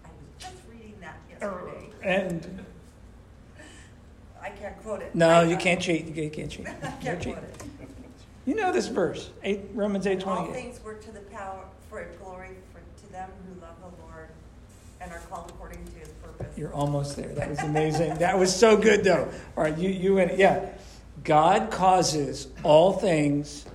I 0.04 0.08
was 0.08 0.14
just 0.38 0.54
reading 0.70 0.94
that 1.00 1.16
oh, 1.42 1.68
yesterday. 1.68 1.88
And 2.02 2.64
I 4.40 4.50
can't 4.50 4.80
quote 4.82 5.02
it. 5.02 5.14
no, 5.14 5.28
I- 5.28 5.44
you 5.44 5.56
can't 5.56 5.80
cheat. 5.80 6.06
You 6.14 6.30
can't 6.30 6.50
cheat. 6.50 6.66
I 6.68 6.70
You're 6.70 6.90
can't 7.00 7.18
cheating. 7.18 7.34
quote 7.34 7.44
it. 7.44 7.62
You 8.44 8.56
know 8.56 8.72
this 8.72 8.88
verse, 8.88 9.30
8, 9.44 9.60
Romans 9.72 10.04
8, 10.06 10.26
All 10.26 10.46
things 10.46 10.82
work 10.82 11.04
to 11.04 11.12
the 11.12 11.20
power, 11.20 11.64
for 11.88 12.00
a 12.00 12.06
glory 12.16 12.56
for, 12.72 12.80
to 13.06 13.12
them 13.12 13.30
who 13.46 13.60
love 13.60 13.76
the 13.80 14.02
Lord 14.02 14.28
and 15.00 15.12
are 15.12 15.20
called 15.30 15.50
according 15.50 15.84
to 15.84 15.92
his 15.98 16.08
purpose. 16.08 16.51
You're 16.62 16.72
almost 16.72 17.16
there. 17.16 17.34
That 17.34 17.50
was 17.50 17.58
amazing. 17.58 18.18
that 18.18 18.38
was 18.38 18.54
so 18.54 18.76
good, 18.76 19.02
though. 19.02 19.28
All 19.56 19.64
right, 19.64 19.76
you, 19.76 19.88
you 19.88 20.14
went, 20.14 20.38
yeah. 20.38 20.68
God 21.24 21.72
causes 21.72 22.46
all 22.62 22.92
things 22.92 23.66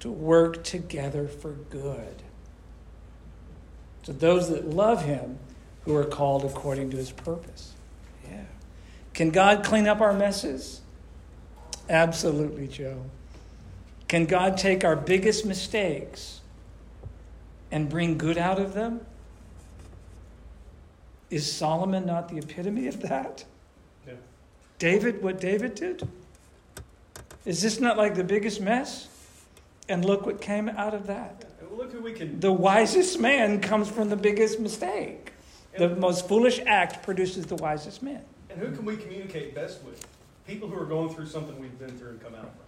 to 0.00 0.10
work 0.10 0.62
together 0.62 1.28
for 1.28 1.52
good. 1.52 2.22
To 4.02 4.12
those 4.12 4.50
that 4.50 4.68
love 4.68 5.06
him 5.06 5.38
who 5.86 5.96
are 5.96 6.04
called 6.04 6.44
according 6.44 6.90
to 6.90 6.98
his 6.98 7.10
purpose. 7.10 7.72
Yeah. 8.30 8.44
Can 9.14 9.30
God 9.30 9.64
clean 9.64 9.88
up 9.88 10.02
our 10.02 10.12
messes? 10.12 10.82
Absolutely, 11.88 12.68
Joe. 12.68 13.02
Can 14.08 14.26
God 14.26 14.58
take 14.58 14.84
our 14.84 14.94
biggest 14.94 15.46
mistakes 15.46 16.42
and 17.70 17.88
bring 17.88 18.18
good 18.18 18.36
out 18.36 18.58
of 18.58 18.74
them? 18.74 19.00
Is 21.30 21.50
Solomon 21.50 22.06
not 22.06 22.28
the 22.28 22.38
epitome 22.38 22.86
of 22.86 23.00
that? 23.02 23.44
Yeah. 24.06 24.14
David, 24.78 25.22
what 25.22 25.40
David 25.40 25.74
did? 25.74 26.08
Is 27.44 27.62
this 27.62 27.80
not 27.80 27.96
like 27.96 28.14
the 28.14 28.24
biggest 28.24 28.60
mess? 28.60 29.08
And 29.88 30.04
look 30.04 30.26
what 30.26 30.40
came 30.40 30.68
out 30.68 30.94
of 30.94 31.06
that. 31.06 31.44
And 31.60 31.78
look 31.78 31.92
who 31.92 32.00
we 32.00 32.12
can. 32.12 32.40
The 32.40 32.52
wisest 32.52 33.20
man 33.20 33.60
comes 33.60 33.88
from 33.88 34.08
the 34.08 34.16
biggest 34.16 34.58
mistake. 34.58 35.32
The 35.78 35.90
most 35.90 36.26
foolish 36.26 36.60
act 36.66 37.02
produces 37.02 37.46
the 37.46 37.56
wisest 37.56 38.02
man. 38.02 38.22
And 38.48 38.58
who 38.58 38.74
can 38.74 38.84
we 38.84 38.96
communicate 38.96 39.54
best 39.54 39.82
with? 39.84 40.06
People 40.46 40.68
who 40.68 40.80
are 40.80 40.86
going 40.86 41.14
through 41.14 41.26
something 41.26 41.58
we've 41.60 41.78
been 41.78 41.96
through 41.98 42.10
and 42.10 42.20
come 42.22 42.34
out 42.34 42.42
from. 42.42 42.66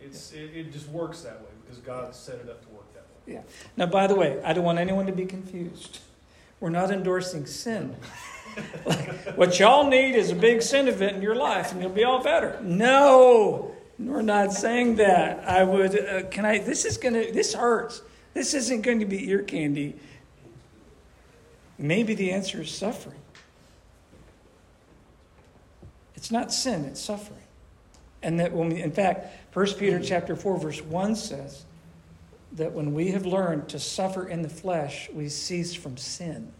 It's 0.00 0.32
it, 0.32 0.50
it 0.54 0.72
just 0.72 0.88
works 0.88 1.20
that 1.22 1.40
way 1.40 1.50
because 1.62 1.78
God 1.78 2.14
set 2.14 2.36
it 2.36 2.48
up 2.48 2.62
to 2.62 2.68
work 2.70 2.92
that 2.94 3.02
way. 3.02 3.34
Yeah. 3.34 3.42
Now, 3.76 3.86
by 3.86 4.06
the 4.06 4.14
way, 4.14 4.40
I 4.42 4.52
don't 4.52 4.64
want 4.64 4.78
anyone 4.78 5.06
to 5.06 5.12
be 5.12 5.26
confused. 5.26 5.98
We're 6.60 6.70
not 6.70 6.90
endorsing 6.90 7.46
sin. 7.46 7.96
like, 8.84 9.36
what 9.36 9.58
y'all 9.58 9.88
need 9.88 10.14
is 10.14 10.30
a 10.30 10.34
big 10.34 10.60
sin 10.62 10.88
event 10.88 11.16
in 11.16 11.22
your 11.22 11.34
life, 11.34 11.72
and 11.72 11.80
you'll 11.80 11.90
be 11.90 12.04
all 12.04 12.22
better. 12.22 12.58
No, 12.62 13.74
we're 13.98 14.22
not 14.22 14.52
saying 14.52 14.96
that. 14.96 15.48
I 15.48 15.64
would. 15.64 15.98
Uh, 15.98 16.22
can 16.24 16.44
I? 16.44 16.58
This 16.58 16.84
is 16.84 16.98
gonna. 16.98 17.32
This 17.32 17.54
hurts. 17.54 18.02
This 18.34 18.54
isn't 18.54 18.82
going 18.82 19.00
to 19.00 19.06
be 19.06 19.28
ear 19.28 19.42
candy. 19.42 19.96
Maybe 21.78 22.14
the 22.14 22.30
answer 22.30 22.60
is 22.60 22.70
suffering. 22.70 23.18
It's 26.14 26.30
not 26.30 26.52
sin; 26.52 26.84
it's 26.84 27.00
suffering. 27.00 27.38
And 28.22 28.38
that 28.38 28.52
when 28.52 28.68
we, 28.68 28.82
in 28.82 28.92
fact, 28.92 29.54
1 29.54 29.66
Peter 29.78 29.98
chapter 29.98 30.36
4, 30.36 30.58
verse 30.58 30.82
1 30.82 31.16
says 31.16 31.64
that 32.52 32.72
when 32.72 32.94
we 32.94 33.10
have 33.12 33.26
learned 33.26 33.68
to 33.68 33.78
suffer 33.78 34.28
in 34.28 34.42
the 34.42 34.48
flesh, 34.48 35.08
we 35.12 35.28
cease 35.28 35.74
from 35.74 35.96
sin. 35.96 36.52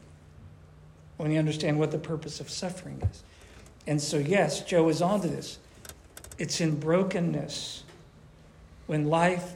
When 1.16 1.30
you 1.30 1.38
understand 1.38 1.78
what 1.78 1.90
the 1.90 1.98
purpose 1.98 2.40
of 2.40 2.48
suffering 2.48 3.02
is. 3.10 3.22
And 3.86 4.00
so, 4.00 4.18
yes, 4.18 4.62
Joe 4.62 4.88
is 4.88 5.02
onto 5.02 5.28
this. 5.28 5.58
It's 6.38 6.60
in 6.60 6.78
brokenness 6.78 7.84
when 8.86 9.06
life 9.06 9.52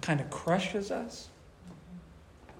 kind 0.00 0.20
of 0.20 0.30
crushes 0.30 0.90
us 0.90 1.28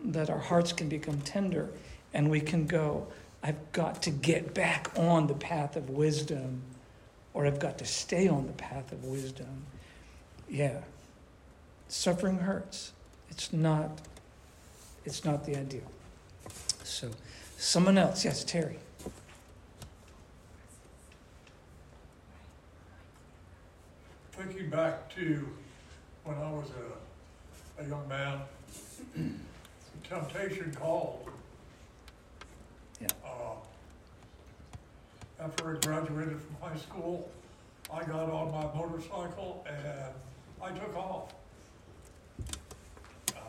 that 0.05 0.31
our 0.31 0.39
hearts 0.39 0.73
can 0.73 0.89
become 0.89 1.21
tender 1.21 1.71
and 2.15 2.31
we 2.31 2.41
can 2.41 2.67
go, 2.67 3.07
I've 3.43 3.73
got 3.73 4.03
to 4.03 4.11
get 4.11 4.55
back 4.55 4.91
on 4.97 5.27
the 5.27 5.35
path 5.35 5.77
of 5.77 5.91
wisdom 5.91 6.63
or 7.35 7.47
I've 7.47 7.61
got 7.61 7.79
to 7.79 7.85
stay 7.85 8.29
on 8.29 8.47
the 8.47 8.53
path 8.55 8.93
of 8.93 9.05
wisdom. 9.05 9.65
Yeah. 10.49 10.81
Suffering 11.91 12.39
hurts. 12.39 12.93
It's 13.31 13.53
not 13.53 14.01
it's 15.05 15.25
not 15.25 15.45
the 15.45 15.57
ideal. 15.57 15.91
So 16.85 17.11
someone 17.57 17.99
else, 17.99 18.25
yes, 18.25 18.45
Terry. 18.45 18.79
Thinking 24.33 24.71
back 24.71 25.13
to 25.17 25.47
when 26.25 26.37
I 26.37 26.51
was 26.53 26.69
a, 27.79 27.83
a 27.83 27.89
young 27.89 28.07
man, 28.09 28.41
temptation 30.09 30.73
called. 30.75 31.29
Yeah. 33.01 33.09
Uh, 33.25 33.55
After 35.43 35.77
I 35.77 35.81
graduated 35.85 36.39
from 36.41 36.57
high 36.71 36.77
school, 36.79 37.29
I 37.93 38.01
got 38.05 38.31
on 38.31 38.53
my 38.53 38.73
motorcycle 38.79 39.67
and 39.69 40.15
I 40.63 40.71
took 40.79 40.97
off. 40.97 41.33
Uh, 43.35 43.41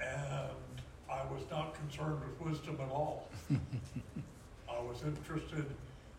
And 0.00 0.82
I 1.10 1.21
was 1.32 1.42
not 1.50 1.74
concerned 1.74 2.18
with 2.20 2.48
wisdom 2.48 2.78
at 2.80 2.90
all. 2.90 3.28
I 4.70 4.80
was 4.82 5.02
interested 5.04 5.64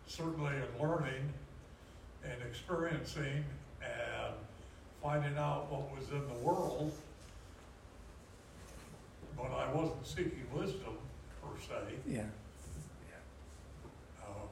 certainly 0.06 0.52
in 0.54 0.82
learning 0.82 1.32
and 2.24 2.34
experiencing 2.48 3.44
and 3.82 4.34
finding 5.02 5.36
out 5.38 5.70
what 5.70 5.96
was 5.96 6.08
in 6.10 6.26
the 6.28 6.40
world. 6.40 6.92
But 9.36 9.50
I 9.52 9.72
wasn't 9.72 10.06
seeking 10.06 10.46
wisdom 10.52 10.96
per 11.42 11.60
se. 11.60 11.94
Yeah. 12.08 12.22
Uh, 14.20 14.46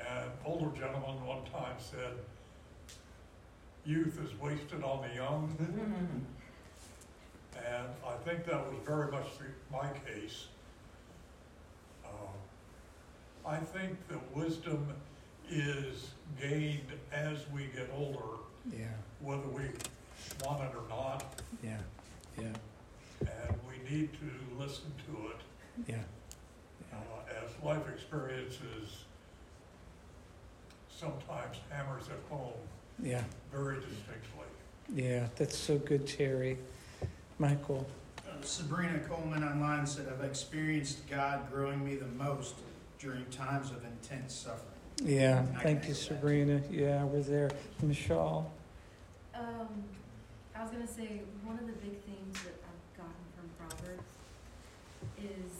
An 0.00 0.28
older 0.44 0.70
gentleman 0.76 1.24
one 1.24 1.44
time 1.52 1.76
said, 1.78 2.14
youth 3.84 4.18
is 4.24 4.38
wasted 4.40 4.82
on 4.82 5.06
the 5.08 5.14
young. 5.14 6.26
And 7.56 7.88
I 8.06 8.16
think 8.24 8.44
that 8.46 8.66
was 8.70 8.76
very 8.84 9.10
much 9.10 9.26
my 9.70 9.88
case. 10.06 10.46
Uh, 12.04 12.08
I 13.48 13.58
think 13.58 13.96
that 14.08 14.36
wisdom 14.36 14.86
is 15.50 16.10
gained 16.40 16.86
as 17.12 17.38
we 17.52 17.66
get 17.66 17.90
older, 17.96 18.38
Yeah. 18.72 18.86
whether 19.20 19.46
we 19.48 19.64
want 20.44 20.62
it 20.62 20.74
or 20.74 20.88
not, 20.88 21.24
Yeah. 21.62 21.78
Yeah. 22.38 22.52
and 23.20 23.58
we 23.68 23.78
need 23.90 24.10
to 24.14 24.56
listen 24.58 24.92
to 25.06 25.28
it 25.28 25.36
Yeah. 25.86 26.02
uh, 26.92 26.96
as 27.44 27.62
life 27.62 27.86
experiences 27.92 29.04
sometimes 30.88 31.58
hammers 31.70 32.08
at 32.08 32.20
home 32.30 32.54
Yeah. 33.02 33.24
very 33.52 33.76
distinctly. 33.80 34.46
Yeah. 34.88 35.28
That's 35.36 35.56
so 35.56 35.78
good, 35.78 36.06
Terry. 36.06 36.58
Michael. 37.38 37.86
Uh, 38.18 38.40
Sabrina 38.42 38.98
Coleman 39.00 39.42
online 39.44 39.86
said, 39.86 40.06
I've 40.12 40.24
experienced 40.24 41.08
God 41.08 41.50
growing 41.50 41.84
me 41.84 41.96
the 41.96 42.06
most 42.06 42.54
during 42.98 43.24
times 43.26 43.70
of 43.70 43.84
intense 43.84 44.34
suffering. 44.34 44.70
Yeah. 45.02 45.44
I 45.56 45.62
Thank 45.62 45.84
you, 45.84 45.84
echo 45.84 45.88
that. 45.88 45.94
Sabrina. 45.94 46.62
Yeah, 46.70 47.04
we're 47.04 47.22
there. 47.22 47.50
Michelle. 47.82 48.50
Um, 49.34 49.68
I 50.54 50.62
was 50.62 50.70
gonna 50.70 50.86
say, 50.86 51.22
one 51.42 51.58
of 51.58 51.66
the 51.66 51.72
big 51.72 51.98
things 52.06 52.38
that 52.44 52.54
I've 52.62 52.96
gotten 52.96 53.24
from 53.34 53.50
Proverbs 53.58 54.06
is, 55.18 55.52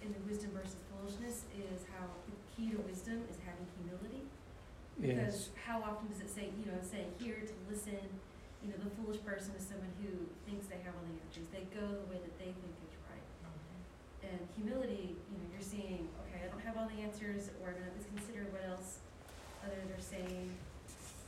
in 0.00 0.14
the 0.14 0.20
wisdom 0.30 0.50
versus 0.54 0.76
foolishness, 0.94 1.42
is 1.58 1.82
how 1.92 2.06
the 2.30 2.36
key 2.54 2.70
to 2.70 2.78
wisdom 2.82 3.24
is 3.28 3.36
having 3.44 3.66
humility. 3.82 4.22
Yes. 5.02 5.10
Because 5.10 5.48
how 5.66 5.82
often 5.82 6.06
does 6.08 6.20
it 6.20 6.30
say, 6.30 6.50
you 6.58 6.70
know, 6.70 6.78
say, 6.82 7.06
here 7.18 7.42
to 7.42 7.54
listen, 7.68 7.98
you 8.62 8.68
know, 8.74 8.78
the 8.82 8.90
foolish 8.98 9.20
person 9.22 9.54
is 9.54 9.62
someone 9.64 9.90
who 10.02 10.10
thinks 10.48 10.66
they 10.66 10.80
have 10.82 10.94
all 10.98 11.06
the 11.06 11.16
answers. 11.22 11.46
They 11.54 11.64
go 11.70 11.84
the 11.86 12.08
way 12.10 12.18
that 12.18 12.34
they 12.38 12.50
think 12.50 12.74
is 12.84 12.94
right. 13.06 13.26
Mm-hmm. 13.46 14.28
And 14.34 14.38
humility, 14.58 15.14
you 15.30 15.36
know, 15.38 15.46
you're 15.54 15.62
seeing, 15.64 16.10
okay, 16.26 16.42
I 16.44 16.48
don't 16.50 16.62
have 16.66 16.74
all 16.76 16.88
the 16.90 17.00
answers, 17.02 17.50
or 17.62 17.70
I'm 17.70 17.78
gonna 17.78 17.94
just 17.94 18.10
consider 18.10 18.46
what 18.50 18.66
else 18.66 18.98
others 19.62 19.86
are 19.94 20.02
saying. 20.02 20.50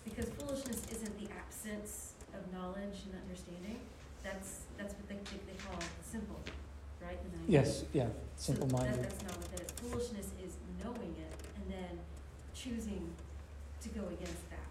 Because 0.05 0.27
foolishness 0.41 0.83
isn't 0.91 1.15
the 1.21 1.29
absence 1.39 2.15
of 2.35 2.41
knowledge 2.53 3.07
and 3.07 3.15
understanding. 3.23 3.79
That's, 4.25 4.67
that's 4.77 4.95
what 4.95 5.07
they, 5.09 5.17
they, 5.31 5.39
they 5.55 5.59
call 5.63 5.79
simple. 6.03 6.41
right? 7.03 7.17
The 7.23 7.31
90s. 7.37 7.49
Yes, 7.49 7.85
yeah, 7.93 8.07
So 8.37 8.53
simple 8.53 8.67
that- 8.69 8.77
minded. 8.91 9.05
That's 9.05 9.23
not 9.23 9.37
what 9.39 9.51
that 9.55 9.61
is. 9.63 9.71
Foolishness 9.81 10.29
is 10.43 10.57
knowing 10.83 11.15
it 11.15 11.33
and 11.57 11.65
then 11.71 11.95
choosing 12.55 13.07
to 13.83 13.89
go 13.91 14.03
against 14.09 14.45
that. 14.51 14.67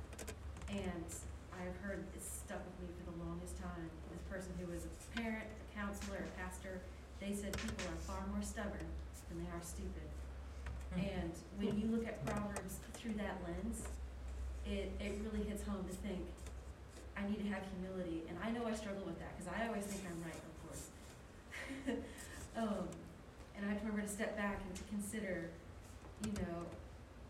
And 0.70 1.06
I've 1.54 1.76
heard 1.82 2.04
it's 2.16 2.19
stuck 2.50 2.66
with 2.66 2.82
me 2.82 2.90
for 2.98 3.06
the 3.14 3.18
longest 3.22 3.62
time. 3.62 3.86
This 4.10 4.26
person 4.26 4.50
who 4.58 4.66
was 4.74 4.82
a 4.82 4.92
parent, 5.14 5.46
a 5.46 5.68
counselor, 5.78 6.26
a 6.26 6.34
pastor, 6.42 6.82
they 7.22 7.30
said 7.30 7.54
people 7.54 7.86
are 7.86 8.02
far 8.10 8.26
more 8.34 8.42
stubborn 8.42 8.90
than 9.30 9.38
they 9.38 9.50
are 9.54 9.62
stupid. 9.62 10.10
And 10.98 11.30
when 11.62 11.78
you 11.78 11.94
look 11.94 12.10
at 12.10 12.26
Proverbs 12.26 12.82
through 12.98 13.22
that 13.22 13.38
lens, 13.46 13.86
it, 14.66 14.90
it 14.98 15.22
really 15.22 15.46
hits 15.46 15.62
home 15.62 15.86
to 15.86 15.94
think, 16.02 16.26
I 17.14 17.22
need 17.30 17.38
to 17.46 17.50
have 17.54 17.62
humility. 17.70 18.26
And 18.26 18.34
I 18.42 18.50
know 18.50 18.66
I 18.66 18.74
struggle 18.74 19.06
with 19.06 19.22
that 19.22 19.30
because 19.38 19.54
I 19.54 19.70
always 19.70 19.86
think 19.86 20.02
I'm 20.10 20.18
right, 20.26 20.42
of 20.42 20.56
course. 20.66 20.84
um, 22.66 22.90
and 23.54 23.62
I 23.62 23.78
have 23.78 23.78
to 23.78 23.94
remember 23.94 24.10
to 24.10 24.10
step 24.10 24.34
back 24.34 24.58
and 24.66 24.74
to 24.74 24.84
consider, 24.90 25.54
you 26.26 26.34
know, 26.42 26.66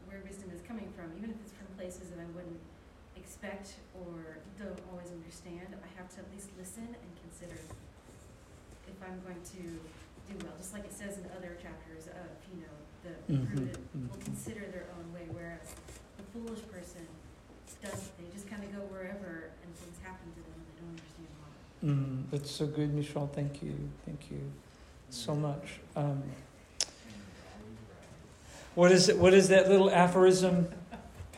where 0.08 0.24
wisdom 0.24 0.48
is 0.56 0.64
coming 0.64 0.88
from, 0.96 1.12
even 1.20 1.36
if 1.36 1.38
it's 1.44 1.52
from 1.60 1.68
places 1.76 2.08
that 2.16 2.24
I 2.24 2.28
wouldn't 2.32 2.64
expect 3.30 3.78
or 3.94 4.42
don't 4.58 4.80
always 4.90 5.14
understand. 5.14 5.70
I 5.78 5.90
have 6.02 6.10
to 6.18 6.26
at 6.26 6.26
least 6.34 6.50
listen 6.58 6.90
and 6.90 7.12
consider 7.22 7.62
if 8.90 8.98
I'm 9.06 9.22
going 9.22 9.38
to 9.54 9.62
do 10.26 10.34
well. 10.42 10.58
Just 10.58 10.74
like 10.74 10.84
it 10.86 10.94
says 10.94 11.22
in 11.22 11.30
other 11.38 11.54
chapters 11.62 12.10
of, 12.10 12.26
you 12.50 12.66
know, 12.66 12.76
the 13.06 13.14
Mhm, 13.32 13.46
prudent 13.46 13.78
will 14.10 14.18
mhm. 14.18 14.26
consider 14.26 14.66
their 14.74 14.88
own 14.98 15.14
way, 15.14 15.30
whereas 15.30 15.70
the 16.18 16.24
foolish 16.34 16.66
person 16.74 17.06
doesn't. 17.86 18.18
They 18.18 18.26
just 18.34 18.50
kind 18.50 18.64
of 18.64 18.74
go 18.74 18.80
wherever 18.90 19.52
and 19.62 19.76
things 19.78 19.98
happen 20.02 20.26
to 20.34 20.42
them 20.42 20.58
and 20.58 20.66
they 20.66 20.82
don't 20.82 20.90
understand 20.90 21.30
why. 21.38 21.88
Mm, 21.88 22.32
that's 22.32 22.50
so 22.50 22.66
good, 22.66 22.94
Michelle. 22.96 23.28
Thank 23.28 23.62
you. 23.62 23.76
Thank 24.08 24.32
you 24.32 24.42
so 25.12 25.36
much. 25.36 25.80
Um, 25.96 26.24
what 28.74 28.92
is 28.92 29.08
it? 29.08 29.20
What 29.20 29.36
is 29.36 29.50
that 29.50 29.70
little 29.70 29.92
aphorism, 29.92 30.68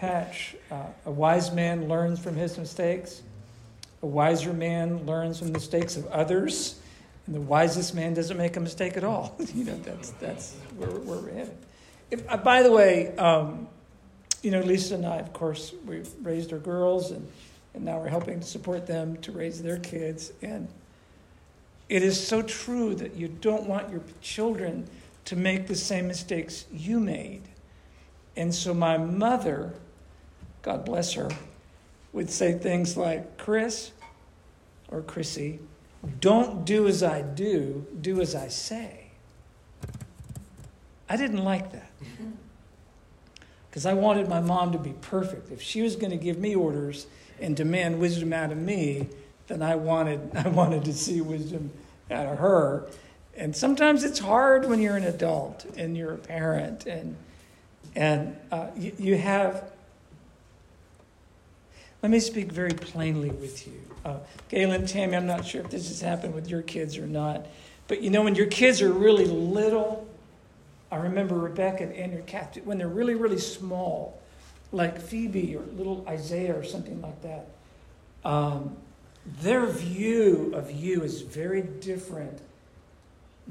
Patch? 0.02 0.56
Uh, 0.72 0.88
a 1.06 1.12
wise 1.12 1.52
man 1.52 1.88
learns 1.88 2.18
from 2.18 2.36
his 2.36 2.58
mistakes. 2.58 3.22
A 4.02 4.08
wiser 4.08 4.52
man 4.52 5.06
learns 5.06 5.38
from 5.38 5.50
the 5.50 5.54
mistakes 5.54 5.96
of 5.96 6.08
others, 6.08 6.80
and 7.28 7.36
the 7.36 7.42
wisest 7.42 7.94
man 7.94 8.16
doesn't 8.16 8.36
make 8.36 8.58
a 8.58 8.60
mistake 8.60 8.98
at 8.98 9.04
all. 9.04 9.38
you 9.54 9.64
know, 9.64 9.76
that's 9.76 10.10
that's 10.14 10.56
where, 10.76 10.90
where 10.90 11.20
we're 11.20 11.32
headed. 11.32 11.56
If, 12.10 12.28
uh, 12.28 12.38
by 12.38 12.64
the 12.64 12.72
way, 12.72 13.16
um, 13.18 13.68
you 14.42 14.50
know, 14.50 14.62
Lisa 14.62 14.96
and 14.96 15.06
I, 15.06 15.18
of 15.18 15.34
course, 15.34 15.72
we 15.86 16.02
raised 16.24 16.52
our 16.52 16.58
girls, 16.58 17.12
and 17.12 17.32
and 17.76 17.86
now 17.86 18.00
we're 18.00 18.10
helping 18.10 18.40
to 18.40 18.48
support 18.48 18.88
them 18.88 19.18
to 19.18 19.32
raise 19.32 19.62
their 19.62 19.78
kids. 19.78 20.34
And 20.42 20.68
it 21.90 22.02
is 22.02 22.20
so 22.20 22.42
true 22.42 22.96
that 22.96 23.14
you 23.14 23.28
don't 23.28 23.68
want 23.68 23.92
your 23.92 24.02
children 24.20 24.88
to 25.26 25.36
make 25.36 25.68
the 25.68 25.76
same 25.76 26.08
mistakes 26.08 26.66
you 26.74 27.00
made. 27.00 27.44
And 28.36 28.56
so 28.56 28.74
my 28.74 28.98
mother, 28.98 29.76
God 30.62 30.86
bless 30.86 31.14
her, 31.14 31.30
would 32.14 32.30
say 32.30 32.54
things 32.54 32.96
like, 32.96 33.38
Chris 33.38 33.92
or 34.90 35.02
Chrissy, 35.02 35.60
don't 36.20 36.66
do 36.66 36.88
as 36.88 37.04
I 37.04 37.22
do, 37.22 37.86
do 38.00 38.22
as 38.22 38.36
I 38.36 38.48
say. 38.48 39.12
I 41.10 41.18
didn't 41.18 41.44
like 41.44 41.72
that. 41.72 41.92
Because 43.70 43.86
I 43.86 43.94
wanted 43.94 44.28
my 44.28 44.42
mom 44.42 44.74
to 44.74 44.78
be 44.78 44.92
perfect. 45.00 45.50
If 45.50 45.62
she 45.62 45.82
was 45.82 45.96
going 45.96 46.12
to 46.12 46.18
give 46.18 46.38
me 46.38 46.56
orders 46.56 47.08
and 47.40 47.56
demand 47.56 48.02
wisdom 48.02 48.34
out 48.34 48.52
of 48.52 48.58
me, 48.58 49.08
then 49.48 49.62
I 49.62 49.76
wanted, 49.76 50.30
I 50.36 50.50
wanted 50.50 50.84
to 50.84 50.94
see 50.94 51.22
wisdom 51.22 51.72
out 52.12 52.26
of 52.26 52.40
her. 52.40 52.88
And 53.34 53.56
sometimes 53.56 54.04
it's 54.04 54.20
hard 54.20 54.70
when 54.70 54.82
you're 54.82 54.98
an 54.98 55.06
adult 55.06 55.66
and 55.78 55.96
you're 55.96 56.12
a 56.12 56.18
parent 56.18 56.86
and, 56.86 57.16
and 57.96 58.36
uh, 58.52 58.68
you, 58.76 58.92
you 59.00 59.18
have. 59.18 59.72
Let 62.02 62.10
me 62.12 62.20
speak 62.20 62.52
very 62.52 62.74
plainly 62.74 63.30
with 63.30 63.68
you. 63.68 63.80
Uh, 64.04 64.18
Galen, 64.50 64.88
Tammy, 64.88 65.16
I'm 65.16 65.28
not 65.28 65.46
sure 65.46 65.62
if 65.62 65.70
this 65.70 65.88
has 65.90 66.02
happened 66.02 66.34
with 66.34 66.50
your 66.50 66.64
kids 66.64 66.98
or 66.98 67.06
not, 67.06 67.46
but 67.88 68.02
you 68.02 68.10
know, 68.10 68.24
when 68.24 68.34
your 68.34 68.48
kids 68.48 68.82
are 68.82 68.92
really 68.92 69.26
little, 69.26 70.08
I 70.92 70.96
remember 70.96 71.36
Rebecca 71.38 71.84
and 71.84 71.94
Andrew 71.94 72.24
Kath, 72.26 72.58
when 72.64 72.80
they're 72.80 72.88
really, 72.88 73.14
really 73.14 73.38
small, 73.38 74.20
like 74.72 75.00
Phoebe 75.00 75.56
or 75.56 75.62
little 75.78 76.04
Isaiah 76.08 76.58
or 76.58 76.64
something 76.64 77.02
like 77.02 77.22
that, 77.22 77.50
um, 78.26 78.76
their 79.42 79.68
view 79.68 80.52
of 80.56 80.72
you 80.72 81.04
is 81.04 81.22
very 81.22 81.62
different 81.62 82.40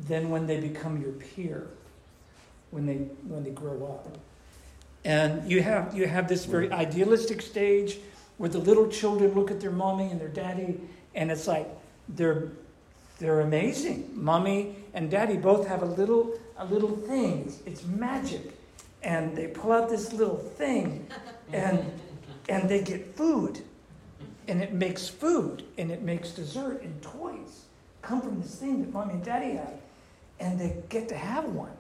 than 0.09 0.29
when 0.29 0.49
they 0.49 0.59
become 0.59 1.01
your 1.01 1.13
peer, 1.13 1.69
when 2.73 2.87
they 2.87 2.95
when 3.29 3.45
they 3.45 3.51
grow 3.51 3.85
up. 3.85 4.19
And 5.05 5.49
you 5.49 5.63
have 5.63 5.97
you 5.97 6.09
have 6.09 6.29
this 6.29 6.45
very 6.47 6.73
idealistic 6.73 7.43
stage 7.43 7.99
where 8.41 8.49
the 8.49 8.59
little 8.59 8.89
children 8.89 9.35
look 9.35 9.51
at 9.51 9.61
their 9.61 9.71
mommy 9.71 10.11
and 10.11 10.19
their 10.19 10.27
daddy, 10.27 10.81
and 11.15 11.31
it's 11.31 11.47
like 11.47 11.69
they're 12.09 12.49
they're 13.19 13.41
amazing. 13.41 14.11
Mommy 14.15 14.77
and 14.95 15.11
daddy 15.11 15.37
both 15.37 15.67
have 15.67 15.83
a 15.83 15.87
little 16.01 16.39
a 16.57 16.65
little 16.65 16.97
thing. 16.97 17.53
It's, 17.67 17.85
magic, 17.85 18.59
and 19.03 19.37
they 19.37 19.49
pull 19.49 19.73
out 19.73 19.91
this 19.91 20.15
little 20.15 20.39
thing, 20.39 21.07
and 21.53 21.85
and 22.49 22.67
they 22.67 22.81
get 22.83 23.15
food, 23.15 23.61
and 24.49 24.63
it 24.63 24.73
makes 24.73 25.07
food, 25.07 25.65
and 25.77 25.91
it 25.91 26.01
makes 26.01 26.31
dessert 26.31 26.81
and 26.81 27.03
toys 27.03 27.67
come 28.01 28.23
from 28.23 28.41
this 28.41 28.55
thing 28.55 28.81
that 28.81 28.91
mommy 28.91 29.13
and 29.13 29.23
daddy 29.23 29.57
have, 29.57 29.75
and 30.39 30.59
they 30.59 30.83
get 30.89 31.11
to 31.11 31.15
have 31.15 31.45
one, 31.45 31.77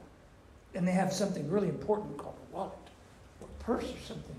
and 0.74 0.86
they 0.86 0.92
have 0.92 1.10
something 1.10 1.50
really 1.50 1.70
important 1.70 2.18
called 2.18 2.36
a 2.52 2.54
wallet 2.54 2.90
or 3.40 3.48
a 3.48 3.64
purse 3.64 3.84
or 3.84 4.06
something, 4.06 4.36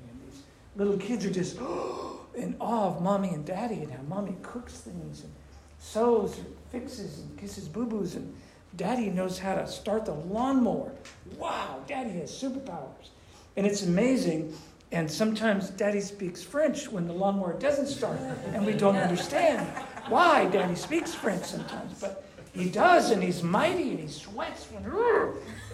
little 0.76 0.98
kids 0.98 1.26
are 1.26 1.32
just 1.32 1.58
in 2.36 2.56
awe 2.60 2.88
of 2.88 3.02
mommy 3.02 3.30
and 3.30 3.46
daddy 3.46 3.76
and 3.76 3.92
how 3.92 4.02
mommy 4.04 4.36
cooks 4.42 4.80
things 4.80 5.24
and 5.24 5.32
sews 5.80 6.38
and 6.38 6.48
fixes 6.72 7.20
and 7.20 7.38
kisses 7.38 7.68
boo 7.68 7.86
boos 7.86 8.16
and 8.16 8.34
daddy 8.76 9.10
knows 9.10 9.38
how 9.38 9.56
to 9.56 9.68
start 9.68 10.06
the 10.06 10.14
lawnmower. 10.14 10.92
Wow, 11.38 11.80
daddy 11.88 12.12
has 12.12 12.32
superpowers. 12.32 13.10
And 13.58 13.66
it's 13.66 13.84
amazing. 13.84 14.54
And 14.92 15.10
sometimes 15.10 15.70
daddy 15.70 16.02
speaks 16.02 16.44
French 16.44 16.90
when 16.92 17.08
the 17.08 17.14
lawnmower 17.14 17.54
doesn't 17.54 17.88
start, 17.88 18.20
and 18.54 18.66
we 18.66 18.74
don't 18.74 18.98
understand 18.98 19.66
why 20.10 20.46
daddy 20.48 20.76
speaks 20.76 21.14
French 21.14 21.46
sometimes. 21.46 22.00
But 22.00 22.26
he 22.54 22.70
does, 22.70 23.12
and 23.12 23.24
he's 23.24 23.42
mighty, 23.42 23.92
and 23.92 24.00
he 24.00 24.08
sweats 24.08 24.66
when, 24.66 24.84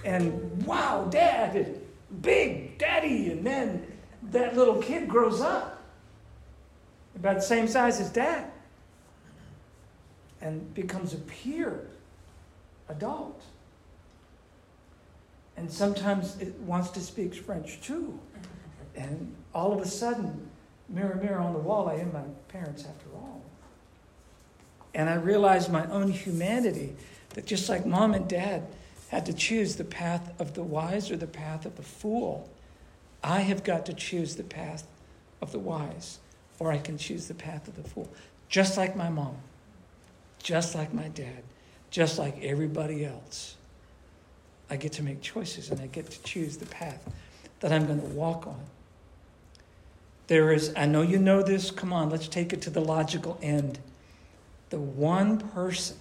and 0.06 0.64
wow, 0.66 1.08
dad, 1.10 1.80
big 2.22 2.78
daddy. 2.78 3.32
And 3.32 3.46
then 3.46 3.88
that 4.32 4.56
little 4.56 4.82
kid 4.82 5.08
grows 5.08 5.42
up 5.42 5.82
about 7.16 7.36
the 7.36 7.42
same 7.42 7.68
size 7.68 8.00
as 8.00 8.10
dad 8.10 8.52
and 10.42 10.74
becomes 10.74 11.14
a 11.14 11.18
peer 11.18 11.88
adult. 12.90 13.42
And 15.56 15.72
sometimes 15.72 16.38
it 16.40 16.54
wants 16.60 16.90
to 16.92 17.00
speak 17.00 17.34
French 17.34 17.82
too. 17.82 18.20
And 18.96 19.36
all 19.54 19.74
of 19.74 19.82
a 19.82 19.88
sudden, 19.88 20.50
mirror, 20.88 21.16
mirror 21.16 21.40
on 21.40 21.54
the 21.54 21.60
wall, 21.60 21.90
I 21.90 21.96
am 21.96 22.14
my 22.14 22.22
parents 22.48 22.86
after 22.86 23.08
all. 23.16 23.42
And 24.94 25.10
I 25.10 25.16
realized 25.16 25.72
my 25.72 25.86
own 25.88 26.12
humanity 26.12 26.96
that 27.30 27.46
just 27.46 27.70
like 27.70 27.86
mom 27.86 28.14
and 28.14 28.28
dad 28.28 28.68
had 29.10 29.26
to 29.26 29.34
choose 29.34 29.76
the 29.76 29.84
path 29.84 30.34
of 30.40 30.54
the 30.54 30.64
wise 30.64 31.10
or 31.10 31.18
the 31.18 31.28
path 31.28 31.66
of 31.66 31.76
the 31.76 31.84
fool, 31.84 32.50
I 33.24 33.42
have 33.42 33.64
got 33.64 33.86
to 33.88 33.94
choose 33.94 34.36
the 34.36 34.44
path 34.44 34.88
of 35.42 35.52
the 35.52 35.60
wise, 35.60 36.20
or 36.60 36.72
I 36.72 36.78
can 36.78 36.98
choose 36.98 37.28
the 37.28 37.34
path 37.34 37.68
of 37.68 37.76
the 37.76 37.88
fool. 37.88 38.10
Just 38.50 38.78
like 38.78 38.96
my 38.96 39.10
mom, 39.10 39.38
just 40.42 40.76
like 40.76 40.94
my 40.94 41.10
dad, 41.10 41.44
just 41.90 42.18
like 42.18 42.44
everybody 42.44 43.06
else. 43.06 43.56
I 44.70 44.76
get 44.78 44.94
to 44.94 45.04
make 45.04 45.22
choices 45.22 45.70
and 45.70 45.80
I 45.80 45.88
get 45.88 46.10
to 46.10 46.22
choose 46.24 46.58
the 46.58 46.66
path 46.66 47.10
that 47.60 47.72
I'm 47.72 47.86
going 47.88 48.02
to 48.02 48.08
walk 48.08 48.48
on. 48.48 48.60
There 50.28 50.52
is, 50.52 50.74
I 50.76 50.86
know 50.86 51.02
you 51.02 51.18
know 51.18 51.42
this, 51.42 51.72
come 51.72 51.94
on, 51.94 52.10
let's 52.10 52.28
take 52.28 52.52
it 52.52 52.62
to 52.64 52.70
the 52.70 52.82
logical 52.82 53.40
end. 53.42 53.80
The 54.70 54.80
one 54.80 55.38
person 55.38 55.98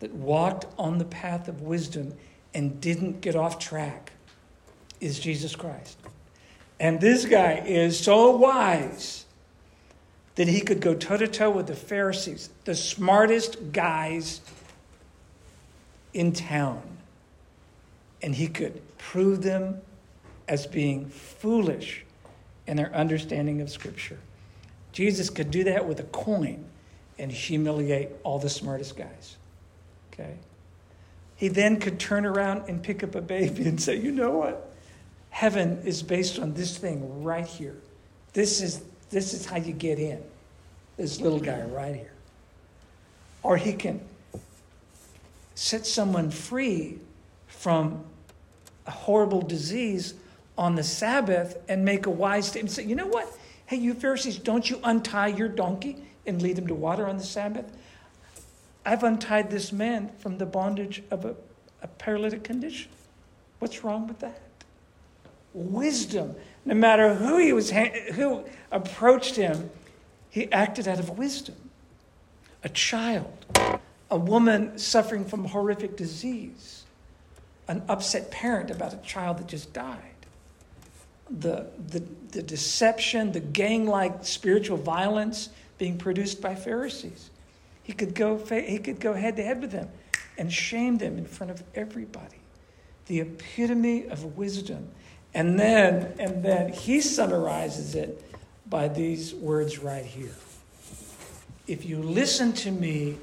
that 0.00 0.12
walked 0.12 0.66
on 0.76 0.98
the 0.98 1.04
path 1.04 1.46
of 1.46 1.62
wisdom 1.62 2.14
and 2.52 2.80
didn't 2.80 3.20
get 3.20 3.36
off 3.36 3.58
track 3.58 4.12
is 5.00 5.18
Jesus 5.18 5.54
Christ. 5.54 5.98
And 6.80 7.00
this 7.00 7.24
guy 7.24 7.62
is 7.66 7.98
so 7.98 8.36
wise 8.36 9.24
that 10.36 10.46
he 10.46 10.60
could 10.60 10.80
go 10.80 10.94
toe 10.94 11.16
to 11.16 11.26
toe 11.26 11.50
with 11.50 11.66
the 11.66 11.74
Pharisees, 11.74 12.50
the 12.64 12.74
smartest 12.74 13.72
guys 13.72 14.40
in 16.14 16.32
town. 16.32 16.82
And 18.22 18.34
he 18.34 18.46
could 18.46 18.80
prove 18.98 19.42
them 19.42 19.80
as 20.46 20.66
being 20.66 21.08
foolish 21.08 22.04
in 22.66 22.76
their 22.76 22.94
understanding 22.94 23.60
of 23.60 23.70
Scripture. 23.70 24.18
Jesus 24.92 25.30
could 25.30 25.50
do 25.50 25.64
that 25.64 25.86
with 25.86 26.00
a 26.00 26.04
coin 26.04 26.64
and 27.18 27.32
humiliate 27.32 28.10
all 28.22 28.38
the 28.38 28.48
smartest 28.48 28.96
guys. 28.96 29.36
Okay? 30.12 30.36
He 31.36 31.48
then 31.48 31.78
could 31.78 31.98
turn 31.98 32.26
around 32.26 32.68
and 32.68 32.82
pick 32.82 33.02
up 33.02 33.14
a 33.14 33.20
baby 33.20 33.66
and 33.66 33.80
say, 33.80 33.96
you 33.96 34.12
know 34.12 34.30
what? 34.30 34.67
Heaven 35.38 35.80
is 35.84 36.02
based 36.02 36.40
on 36.40 36.52
this 36.52 36.76
thing 36.76 37.22
right 37.22 37.46
here. 37.46 37.76
This 38.32 38.60
is, 38.60 38.82
this 39.10 39.32
is 39.32 39.46
how 39.46 39.56
you 39.56 39.72
get 39.72 40.00
in. 40.00 40.20
This 40.96 41.20
little 41.20 41.38
guy 41.38 41.62
right 41.62 41.94
here. 41.94 42.10
Or 43.44 43.56
he 43.56 43.72
can 43.72 44.00
set 45.54 45.86
someone 45.86 46.32
free 46.32 46.98
from 47.46 48.04
a 48.88 48.90
horrible 48.90 49.40
disease 49.40 50.14
on 50.58 50.74
the 50.74 50.82
Sabbath 50.82 51.56
and 51.68 51.84
make 51.84 52.06
a 52.06 52.10
wise 52.10 52.48
statement. 52.48 52.72
Say, 52.72 52.86
you 52.86 52.96
know 52.96 53.06
what? 53.06 53.32
Hey, 53.66 53.76
you 53.76 53.94
Pharisees, 53.94 54.38
don't 54.38 54.68
you 54.68 54.80
untie 54.82 55.28
your 55.28 55.48
donkey 55.48 55.98
and 56.26 56.42
lead 56.42 56.58
him 56.58 56.66
to 56.66 56.74
water 56.74 57.06
on 57.06 57.16
the 57.16 57.22
Sabbath? 57.22 57.70
I've 58.84 59.04
untied 59.04 59.52
this 59.52 59.70
man 59.70 60.10
from 60.18 60.38
the 60.38 60.46
bondage 60.46 61.04
of 61.12 61.24
a, 61.24 61.36
a 61.80 61.86
paralytic 61.86 62.42
condition. 62.42 62.90
What's 63.60 63.84
wrong 63.84 64.08
with 64.08 64.18
that? 64.18 64.47
Wisdom. 65.58 66.34
No 66.64 66.74
matter 66.74 67.14
who 67.14 67.38
he 67.38 67.52
was, 67.52 67.70
who 67.70 68.44
approached 68.70 69.36
him, 69.36 69.70
he 70.30 70.50
acted 70.52 70.86
out 70.86 70.98
of 70.98 71.18
wisdom. 71.18 71.56
A 72.64 72.68
child, 72.68 73.46
a 74.10 74.16
woman 74.16 74.78
suffering 74.78 75.24
from 75.24 75.44
horrific 75.46 75.96
disease, 75.96 76.84
an 77.68 77.82
upset 77.88 78.30
parent 78.30 78.70
about 78.70 78.92
a 78.94 78.98
child 78.98 79.38
that 79.38 79.46
just 79.46 79.72
died. 79.72 79.98
The, 81.30 81.66
the, 81.88 82.02
the 82.30 82.42
deception, 82.42 83.32
the 83.32 83.40
gang 83.40 83.86
like 83.86 84.24
spiritual 84.24 84.76
violence 84.76 85.50
being 85.76 85.98
produced 85.98 86.40
by 86.40 86.54
Pharisees. 86.54 87.30
He 87.82 87.92
could, 87.92 88.14
go, 88.14 88.38
he 88.38 88.78
could 88.78 89.00
go 89.00 89.14
head 89.14 89.36
to 89.36 89.42
head 89.42 89.60
with 89.60 89.70
them 89.70 89.88
and 90.36 90.52
shame 90.52 90.98
them 90.98 91.18
in 91.18 91.24
front 91.24 91.50
of 91.50 91.62
everybody. 91.74 92.36
The 93.06 93.20
epitome 93.20 94.06
of 94.06 94.36
wisdom. 94.36 94.88
And 95.38 95.56
then, 95.56 96.14
and 96.18 96.42
then 96.42 96.72
he 96.72 97.00
summarizes 97.00 97.94
it 97.94 98.24
by 98.68 98.88
these 98.88 99.32
words 99.32 99.78
right 99.78 100.04
here. 100.04 100.34
If 101.68 101.84
you 101.84 102.02
listen 102.02 102.52
to 102.54 102.72
me 102.72 103.18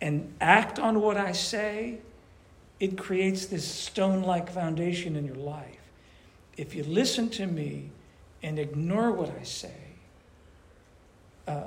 and 0.00 0.32
act 0.40 0.78
on 0.78 1.02
what 1.02 1.18
I 1.18 1.32
say, 1.32 1.98
it 2.80 2.96
creates 2.96 3.44
this 3.44 3.70
stone 3.70 4.22
like 4.22 4.50
foundation 4.50 5.14
in 5.14 5.26
your 5.26 5.36
life. 5.36 5.90
If 6.56 6.74
you 6.74 6.84
listen 6.84 7.28
to 7.32 7.46
me 7.46 7.90
and 8.42 8.58
ignore 8.58 9.12
what 9.12 9.30
I 9.38 9.42
say, 9.42 9.76
uh, 11.46 11.64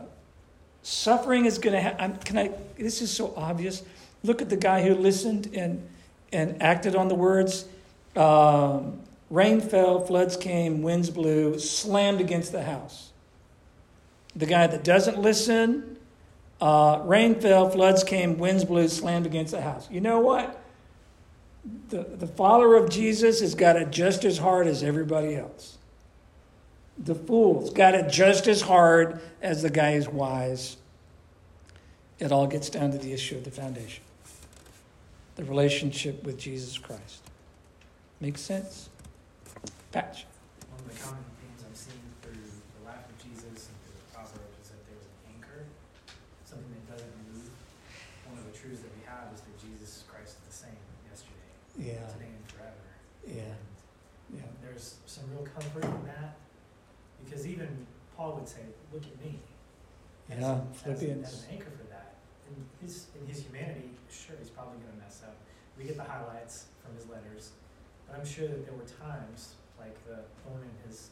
suffering 0.82 1.45
is 1.45 1.60
going 1.60 1.76
to 1.76 1.80
happen. 1.80 2.18
Can 2.26 2.39
I? 2.39 2.52
This 2.76 3.04
is 3.04 3.12
so 3.12 3.36
obvious. 3.38 3.84
Look 4.24 4.41
at 4.41 4.49
the 4.49 4.58
guy 4.58 4.82
who 4.82 4.95
listened 4.95 5.52
and 5.54 5.88
and 6.34 6.60
acted 6.64 6.95
on 6.95 7.08
the 7.08 7.14
words. 7.14 7.66
Um, 8.16 9.02
rain 9.32 9.62
fell, 9.62 10.06
floods 10.06 10.38
came, 10.38 10.84
winds 10.84 11.10
blew, 11.10 11.58
slammed 11.58 12.22
against 12.22 12.52
the 12.52 12.64
house. 12.64 13.12
The 14.36 14.46
guy 14.46 14.68
that 14.68 14.84
doesn't 14.84 15.18
listen, 15.18 15.98
uh, 16.60 17.02
rain 17.06 17.40
fell, 17.40 17.70
floods 17.70 18.04
came, 18.04 18.38
winds 18.38 18.66
blew, 18.66 18.88
slammed 18.88 19.26
against 19.26 19.54
the 19.54 19.62
house. 19.62 19.90
You 19.90 20.02
know 20.02 20.20
what? 20.20 20.62
The, 21.90 22.04
the 22.04 22.28
follower 22.28 22.76
of 22.76 22.90
Jesus 22.90 23.40
has 23.40 23.56
got 23.56 23.78
it 23.78 23.92
just 23.92 24.26
as 24.26 24.38
hard 24.38 24.68
as 24.68 24.84
everybody 24.84 25.36
else. 25.36 25.78
The 26.98 27.16
fool's 27.16 27.72
got 27.72 27.96
it 27.96 28.12
just 28.12 28.48
as 28.48 28.62
hard 28.62 29.22
as 29.42 29.62
the 29.62 29.70
guy 29.70 29.96
who's 29.96 30.10
wise. 30.10 30.78
It 32.20 32.32
all 32.32 32.48
gets 32.48 32.70
down 32.70 32.92
to 32.92 32.98
the 32.98 33.14
issue 33.14 33.38
of 33.38 33.46
the 33.46 33.52
foundation 33.52 34.04
the 35.38 35.46
relationship 35.46 36.24
with 36.24 36.38
Jesus 36.38 36.78
Christ. 36.78 37.24
Makes 38.20 38.42
sense? 38.42 38.91
Patch. 39.92 40.26
One 40.72 40.80
of 40.80 40.88
the 40.88 40.96
common 41.04 41.24
themes 41.44 41.62
I'm 41.68 41.76
seeing 41.76 42.00
through 42.24 42.39
the 42.39 42.82
life 42.88 43.04
of 43.04 43.16
Jesus 43.20 43.68
and 43.68 43.76
through 43.84 43.98
the 44.00 44.08
Proverbs 44.16 44.56
is 44.64 44.72
that 44.72 44.82
there's 44.88 45.04
an 45.04 45.36
anchor, 45.36 45.68
something 46.48 46.72
that 46.72 46.86
doesn't 46.96 47.12
move. 47.28 47.52
One 48.32 48.39
of 48.39 48.48
the 48.48 48.56
truths 48.56 48.80
that 48.88 48.94
we 48.96 49.04
have 49.04 49.28
is 49.36 49.44
that 49.44 49.56
Jesus 49.60 50.08
Christ 50.08 50.39
is 50.39 50.44
the 50.48 50.58
same 50.72 50.80
yesterday, 51.12 51.52
Yeah. 51.76 52.08
today, 52.08 52.32
and 52.32 52.46
forever. 52.48 52.88
Yeah. 53.28 53.52
And 54.32 54.39
Yeah. 54.39 54.48
there's 54.64 54.96
some 55.06 55.28
real 55.36 55.44
comfort 55.44 55.84
in 55.84 56.04
that 56.08 56.39
because 57.26 57.44
even 57.46 57.86
Paul 58.16 58.39
would 58.39 58.48
say, 58.48 58.64
"Look 58.94 59.04
at 59.04 59.18
me." 59.20 59.39
as, 60.30 60.39
Yeah. 60.39 60.54
as- 60.56 60.72
as, 60.72 60.82
Philippians. 60.82 61.44
an 61.44 61.50
anchor 61.52 61.72
for 61.72 61.84
that. 61.92 62.16
In 62.48 62.56
his 62.80 63.08
in 63.20 63.28
his 63.28 63.44
humanity, 63.44 63.92
sure, 64.10 64.38
he's 64.39 64.50
probably 64.50 64.80
going 64.80 64.94
to 64.96 65.00
mess 65.04 65.22
up. 65.24 65.36
We 65.78 65.84
get 65.84 65.98
the 65.98 66.06
highlights 66.08 66.68
from 66.82 66.96
his 66.96 67.08
letters, 67.08 67.52
but 68.08 68.16
I'm 68.16 68.26
sure 68.26 68.48
that 68.48 68.64
there 68.66 68.74
were 68.74 68.86
times 68.88 69.56
like 69.82 69.98
the 70.06 70.22
thorn 70.46 70.62
in 70.64 70.90
his 70.90 71.10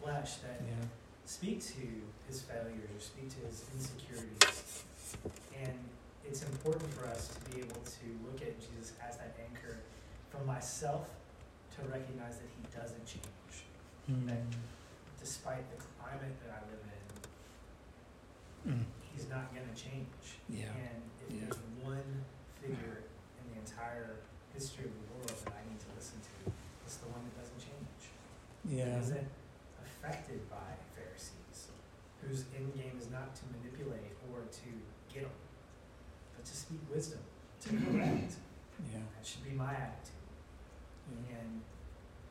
flesh 0.00 0.36
that 0.44 0.60
Yeah. 0.60 0.84
speak 1.24 1.62
to 1.74 1.86
his 2.28 2.42
failures 2.42 2.88
or 2.94 3.00
speak 3.00 3.30
to 3.30 3.40
his 3.46 3.64
insecurities. 3.74 4.84
And 5.56 5.78
it's 6.24 6.42
important 6.42 6.92
for 6.94 7.06
us 7.06 7.28
to 7.28 7.38
be 7.50 7.60
able 7.60 7.80
to 7.80 8.06
look 8.24 8.42
at 8.42 8.58
Jesus 8.60 8.92
as 9.00 9.16
that 9.16 9.34
anchor 9.48 9.78
for 10.30 10.44
myself 10.44 11.08
to 11.76 11.82
recognize 11.88 12.36
that 12.38 12.48
he 12.56 12.62
doesn't 12.76 13.06
change. 13.06 13.64
Mm. 14.10 14.44
Despite 15.20 15.64
the 15.70 15.82
climate 15.98 16.36
that 16.44 16.50
I 16.58 16.60
live 16.70 16.82
in, 16.84 18.72
Mm. 18.72 18.84
he's 19.12 19.28
not 19.28 19.52
going 19.54 19.66
to 19.68 19.74
change. 19.74 20.38
Yeah. 20.48 20.70
And 20.72 21.02
if 21.28 21.34
Yeah. 21.34 21.40
there's 21.46 21.58
one 21.82 22.24
figure 22.60 23.04
in 23.40 23.50
the 23.54 23.58
entire 23.60 24.16
history 24.54 24.84
of 24.84 24.92
the 24.94 25.14
world 25.14 25.28
that 25.44 25.52
I 25.54 25.64
need 25.68 25.80
to 25.80 25.86
listen 25.96 26.20
to, 26.20 26.52
it's 26.84 26.96
the 26.98 27.06
one 27.08 27.24
that 27.24 27.34
doesn't 27.42 27.58
change. 27.58 27.81
Yeah. 28.68 28.84
That 28.84 29.02
isn't 29.02 29.28
affected 29.82 30.48
by 30.50 30.78
Pharisees, 30.94 31.68
whose 32.22 32.44
end 32.56 32.74
game 32.74 32.96
is 33.00 33.10
not 33.10 33.34
to 33.36 33.42
manipulate 33.58 34.14
or 34.30 34.40
to 34.50 34.68
get 35.12 35.22
them, 35.24 35.32
but 36.36 36.44
to 36.44 36.56
speak 36.56 36.80
wisdom, 36.92 37.20
to 37.62 37.68
correct. 37.68 38.34
Yeah. 38.92 38.98
That 39.16 39.26
should 39.26 39.44
be 39.44 39.54
my 39.54 39.72
attitude. 39.72 40.22
Yeah. 41.10 41.36
And 41.38 41.60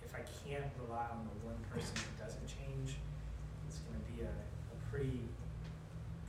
if 0.04 0.16
I 0.16 0.24
can't 0.44 0.72
rely 0.88 1.06
on 1.12 1.28
the 1.28 1.48
one 1.48 1.60
person 1.72 1.96
who 1.96 2.24
doesn't 2.24 2.48
change, 2.48 2.96
it's 3.68 3.80
going 3.80 4.00
to 4.00 4.12
be 4.12 4.24
a, 4.24 4.32
a 4.32 4.78
pretty, 4.90 5.22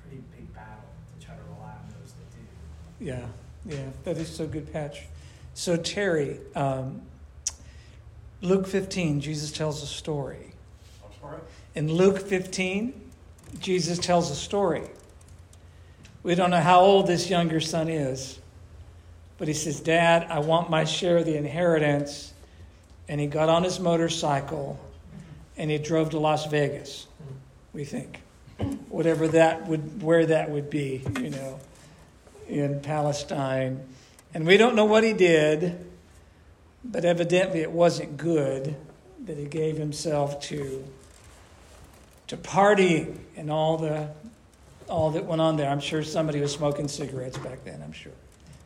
pretty 0.02 0.22
big 0.36 0.52
battle 0.54 0.90
to 1.18 1.26
try 1.26 1.34
to 1.34 1.42
rely 1.54 1.72
on 1.72 1.86
those 2.00 2.12
that 2.12 2.30
do. 2.30 3.04
Yeah, 3.04 3.26
yeah, 3.64 3.90
that 4.04 4.18
is 4.18 4.28
so 4.28 4.46
good, 4.46 4.72
Patch. 4.72 5.06
So, 5.54 5.76
Terry, 5.76 6.38
um, 6.54 7.02
Luke 8.42 8.66
15, 8.66 9.20
Jesus 9.20 9.52
tells 9.52 9.84
a 9.84 9.86
story. 9.86 10.52
In 11.76 11.92
Luke 11.92 12.18
15, 12.18 12.92
Jesus 13.60 13.98
tells 13.98 14.32
a 14.32 14.34
story. 14.34 14.82
We 16.24 16.34
don't 16.34 16.50
know 16.50 16.60
how 16.60 16.80
old 16.80 17.06
this 17.06 17.30
younger 17.30 17.60
son 17.60 17.88
is, 17.88 18.40
but 19.38 19.46
he 19.46 19.54
says, 19.54 19.78
Dad, 19.78 20.26
I 20.28 20.40
want 20.40 20.70
my 20.70 20.82
share 20.82 21.18
of 21.18 21.24
the 21.24 21.36
inheritance. 21.36 22.34
And 23.08 23.20
he 23.20 23.28
got 23.28 23.48
on 23.48 23.62
his 23.62 23.78
motorcycle 23.78 24.78
and 25.56 25.70
he 25.70 25.78
drove 25.78 26.10
to 26.10 26.18
Las 26.18 26.46
Vegas, 26.46 27.06
we 27.72 27.84
think. 27.84 28.22
Whatever 28.88 29.28
that 29.28 29.68
would, 29.68 30.02
where 30.02 30.26
that 30.26 30.50
would 30.50 30.68
be, 30.68 31.04
you 31.20 31.30
know, 31.30 31.60
in 32.48 32.80
Palestine. 32.80 33.86
And 34.34 34.46
we 34.46 34.56
don't 34.56 34.74
know 34.74 34.84
what 34.84 35.04
he 35.04 35.12
did, 35.12 35.91
but 36.84 37.04
evidently 37.04 37.60
it 37.60 37.70
wasn't 37.70 38.16
good 38.16 38.76
that 39.24 39.36
he 39.36 39.44
gave 39.44 39.76
himself 39.76 40.40
to 40.40 40.84
to 42.26 42.36
party 42.36 43.14
and 43.36 43.50
all 43.50 43.76
the 43.76 44.08
all 44.88 45.10
that 45.10 45.24
went 45.24 45.40
on 45.40 45.56
there. 45.56 45.70
I'm 45.70 45.80
sure 45.80 46.02
somebody 46.02 46.40
was 46.40 46.52
smoking 46.52 46.88
cigarettes 46.88 47.38
back 47.38 47.64
then, 47.64 47.80
I'm 47.82 47.92
sure. 47.92 48.12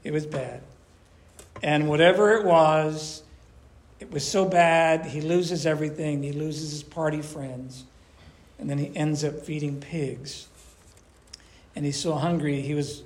It 0.03 0.13
was 0.13 0.27
bad. 0.27 0.63
And 1.63 1.89
whatever 1.89 2.35
it 2.35 2.45
was, 2.45 3.23
it 4.01 4.11
was 4.11 4.27
so 4.27 4.45
bad, 4.45 5.07
he 5.07 5.21
loses 5.21 5.67
everything. 5.67 6.23
He 6.23 6.33
loses 6.33 6.71
his 6.71 6.83
party 6.83 7.23
friends. 7.23 7.85
And 8.59 8.69
then 8.69 8.79
he 8.79 8.95
ends 8.97 9.25
up 9.25 9.41
feeding 9.41 9.81
pigs. 9.81 10.49
And 11.75 11.85
he's 11.85 11.99
so 11.99 12.15
hungry, 12.15 12.61
he 12.61 12.75
was 12.75 13.03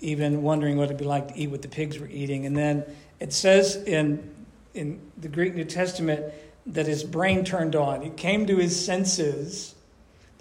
even 0.00 0.42
wondering 0.42 0.76
what 0.76 0.84
it'd 0.84 0.98
be 0.98 1.04
like 1.04 1.28
to 1.28 1.38
eat 1.38 1.50
what 1.50 1.62
the 1.62 1.68
pigs 1.68 1.98
were 1.98 2.08
eating. 2.08 2.44
And 2.46 2.56
then 2.56 2.84
it 3.20 3.32
says 3.32 3.76
in, 3.76 4.30
in 4.74 5.00
the 5.16 5.28
Greek 5.28 5.54
New 5.54 5.64
Testament 5.64 6.32
that 6.66 6.86
his 6.86 7.04
brain 7.04 7.44
turned 7.44 7.76
on. 7.76 8.02
He 8.02 8.10
came 8.10 8.46
to 8.46 8.56
his 8.56 8.84
senses, 8.84 9.74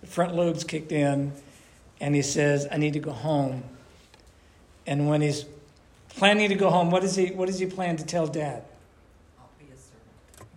the 0.02 0.08
front 0.08 0.36
lobes 0.36 0.64
kicked 0.64 0.92
in, 0.92 1.32
and 2.02 2.16
he 2.16 2.22
says, 2.22 2.68
I 2.72 2.78
need 2.78 2.94
to 2.94 3.00
go 3.00 3.12
home. 3.12 3.64
And 4.88 5.08
when 5.08 5.22
he's 5.22 5.46
planning 6.10 6.50
to 6.50 6.56
go 6.56 6.70
home, 6.70 6.92
what, 6.92 7.04
is 7.04 7.16
he, 7.16 7.28
what 7.28 7.48
does 7.48 7.60
he 7.60 7.66
plan 7.66 7.98
to 7.98 8.06
tell 8.06 8.28
dad? 8.28 8.64
I'll 9.40 9.50
be 9.58 9.66
a 9.72 9.78
servant. 9.78 10.50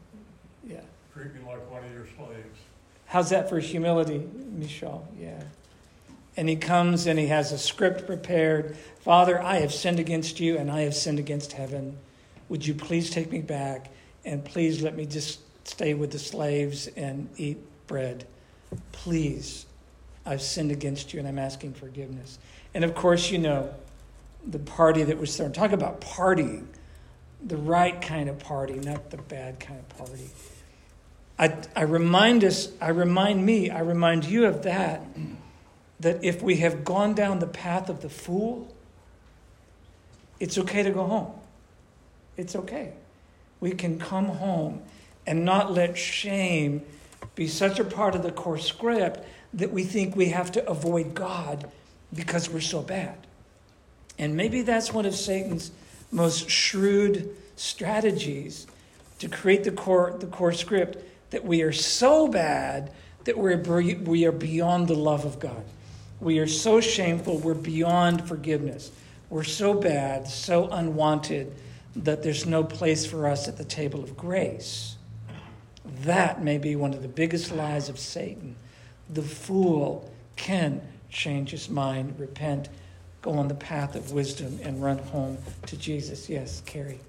Yeah. 0.66 0.80
Treat 1.14 1.34
me 1.34 1.40
like 1.46 1.70
one 1.70 1.84
of 1.84 1.92
your 1.92 2.06
slaves. 2.16 2.58
How's 3.06 3.30
that 3.30 3.48
for 3.48 3.58
humility, 3.58 4.26
Michelle? 4.50 5.06
Yeah. 5.18 5.42
and 6.36 6.48
he 6.48 6.56
comes 6.56 7.06
and 7.06 7.18
he 7.18 7.26
has 7.26 7.52
a 7.52 7.58
script 7.58 8.06
prepared. 8.06 8.76
Father, 9.00 9.42
I 9.42 9.56
have 9.56 9.72
sinned 9.72 9.98
against 9.98 10.38
you 10.40 10.56
and 10.56 10.70
I 10.70 10.82
have 10.82 10.94
sinned 10.94 11.18
against 11.18 11.52
heaven. 11.52 11.98
Would 12.48 12.66
you 12.66 12.74
please 12.74 13.10
take 13.10 13.30
me 13.30 13.40
back 13.40 13.90
and 14.24 14.44
please 14.44 14.82
let 14.82 14.96
me 14.96 15.06
just 15.06 15.40
stay 15.66 15.94
with 15.94 16.10
the 16.10 16.18
slaves 16.18 16.86
and 16.88 17.28
eat 17.36 17.58
bread? 17.86 18.26
Please, 18.92 19.66
I've 20.24 20.42
sinned 20.42 20.70
against 20.70 21.12
you 21.12 21.18
and 21.18 21.28
I'm 21.28 21.38
asking 21.38 21.74
forgiveness. 21.74 22.38
And 22.74 22.84
of 22.84 22.94
course, 22.94 23.30
you 23.30 23.38
know, 23.38 23.74
the 24.46 24.58
party 24.58 25.02
that 25.04 25.18
was 25.18 25.36
thrown. 25.36 25.52
Talk 25.52 25.72
about 25.72 26.00
partying. 26.00 26.66
The 27.44 27.56
right 27.56 28.00
kind 28.00 28.28
of 28.28 28.38
party, 28.38 28.74
not 28.74 29.10
the 29.10 29.16
bad 29.16 29.60
kind 29.60 29.78
of 29.78 29.88
party. 29.96 30.30
I, 31.38 31.54
I 31.76 31.82
remind 31.82 32.42
us, 32.42 32.68
I 32.80 32.88
remind 32.88 33.46
me, 33.46 33.70
I 33.70 33.80
remind 33.80 34.24
you 34.24 34.46
of 34.46 34.62
that, 34.64 35.04
that 36.00 36.24
if 36.24 36.42
we 36.42 36.56
have 36.56 36.84
gone 36.84 37.14
down 37.14 37.38
the 37.38 37.46
path 37.46 37.88
of 37.88 38.00
the 38.00 38.08
fool, 38.08 38.74
it's 40.40 40.58
okay 40.58 40.82
to 40.82 40.90
go 40.90 41.04
home. 41.04 41.37
It's 42.38 42.56
okay. 42.56 42.92
We 43.60 43.72
can 43.72 43.98
come 43.98 44.26
home 44.26 44.82
and 45.26 45.44
not 45.44 45.72
let 45.72 45.98
shame 45.98 46.82
be 47.34 47.48
such 47.48 47.78
a 47.80 47.84
part 47.84 48.14
of 48.14 48.22
the 48.22 48.32
core 48.32 48.58
script 48.58 49.26
that 49.52 49.72
we 49.72 49.82
think 49.82 50.14
we 50.16 50.28
have 50.30 50.52
to 50.52 50.66
avoid 50.66 51.14
God 51.14 51.70
because 52.14 52.48
we're 52.48 52.60
so 52.60 52.80
bad. 52.80 53.18
And 54.18 54.36
maybe 54.36 54.62
that's 54.62 54.92
one 54.92 55.04
of 55.04 55.14
Satan's 55.14 55.72
most 56.10 56.48
shrewd 56.48 57.36
strategies 57.56 58.66
to 59.18 59.28
create 59.28 59.64
the 59.64 59.72
core, 59.72 60.16
the 60.18 60.26
core 60.26 60.52
script 60.52 61.04
that 61.30 61.44
we 61.44 61.62
are 61.62 61.72
so 61.72 62.28
bad 62.28 62.92
that 63.24 63.36
we're, 63.36 63.58
we 63.58 64.24
are 64.24 64.32
beyond 64.32 64.86
the 64.86 64.94
love 64.94 65.24
of 65.24 65.40
God. 65.40 65.64
We 66.20 66.38
are 66.38 66.46
so 66.46 66.80
shameful, 66.80 67.38
we're 67.38 67.54
beyond 67.54 68.26
forgiveness. 68.26 68.90
We're 69.28 69.44
so 69.44 69.74
bad, 69.74 70.26
so 70.26 70.68
unwanted, 70.68 71.54
that 72.04 72.22
there's 72.22 72.46
no 72.46 72.64
place 72.64 73.04
for 73.06 73.26
us 73.26 73.48
at 73.48 73.56
the 73.56 73.64
table 73.64 74.02
of 74.02 74.16
grace. 74.16 74.96
That 76.02 76.42
may 76.42 76.58
be 76.58 76.76
one 76.76 76.94
of 76.94 77.02
the 77.02 77.08
biggest 77.08 77.50
lies 77.52 77.88
of 77.88 77.98
Satan. 77.98 78.56
The 79.10 79.22
fool 79.22 80.10
can 80.36 80.80
change 81.10 81.50
his 81.50 81.68
mind, 81.68 82.18
repent, 82.18 82.68
go 83.22 83.32
on 83.32 83.48
the 83.48 83.54
path 83.54 83.96
of 83.96 84.12
wisdom, 84.12 84.60
and 84.62 84.82
run 84.82 84.98
home 84.98 85.38
to 85.66 85.76
Jesus. 85.76 86.28
Yes, 86.28 86.62
Carrie. 86.66 87.00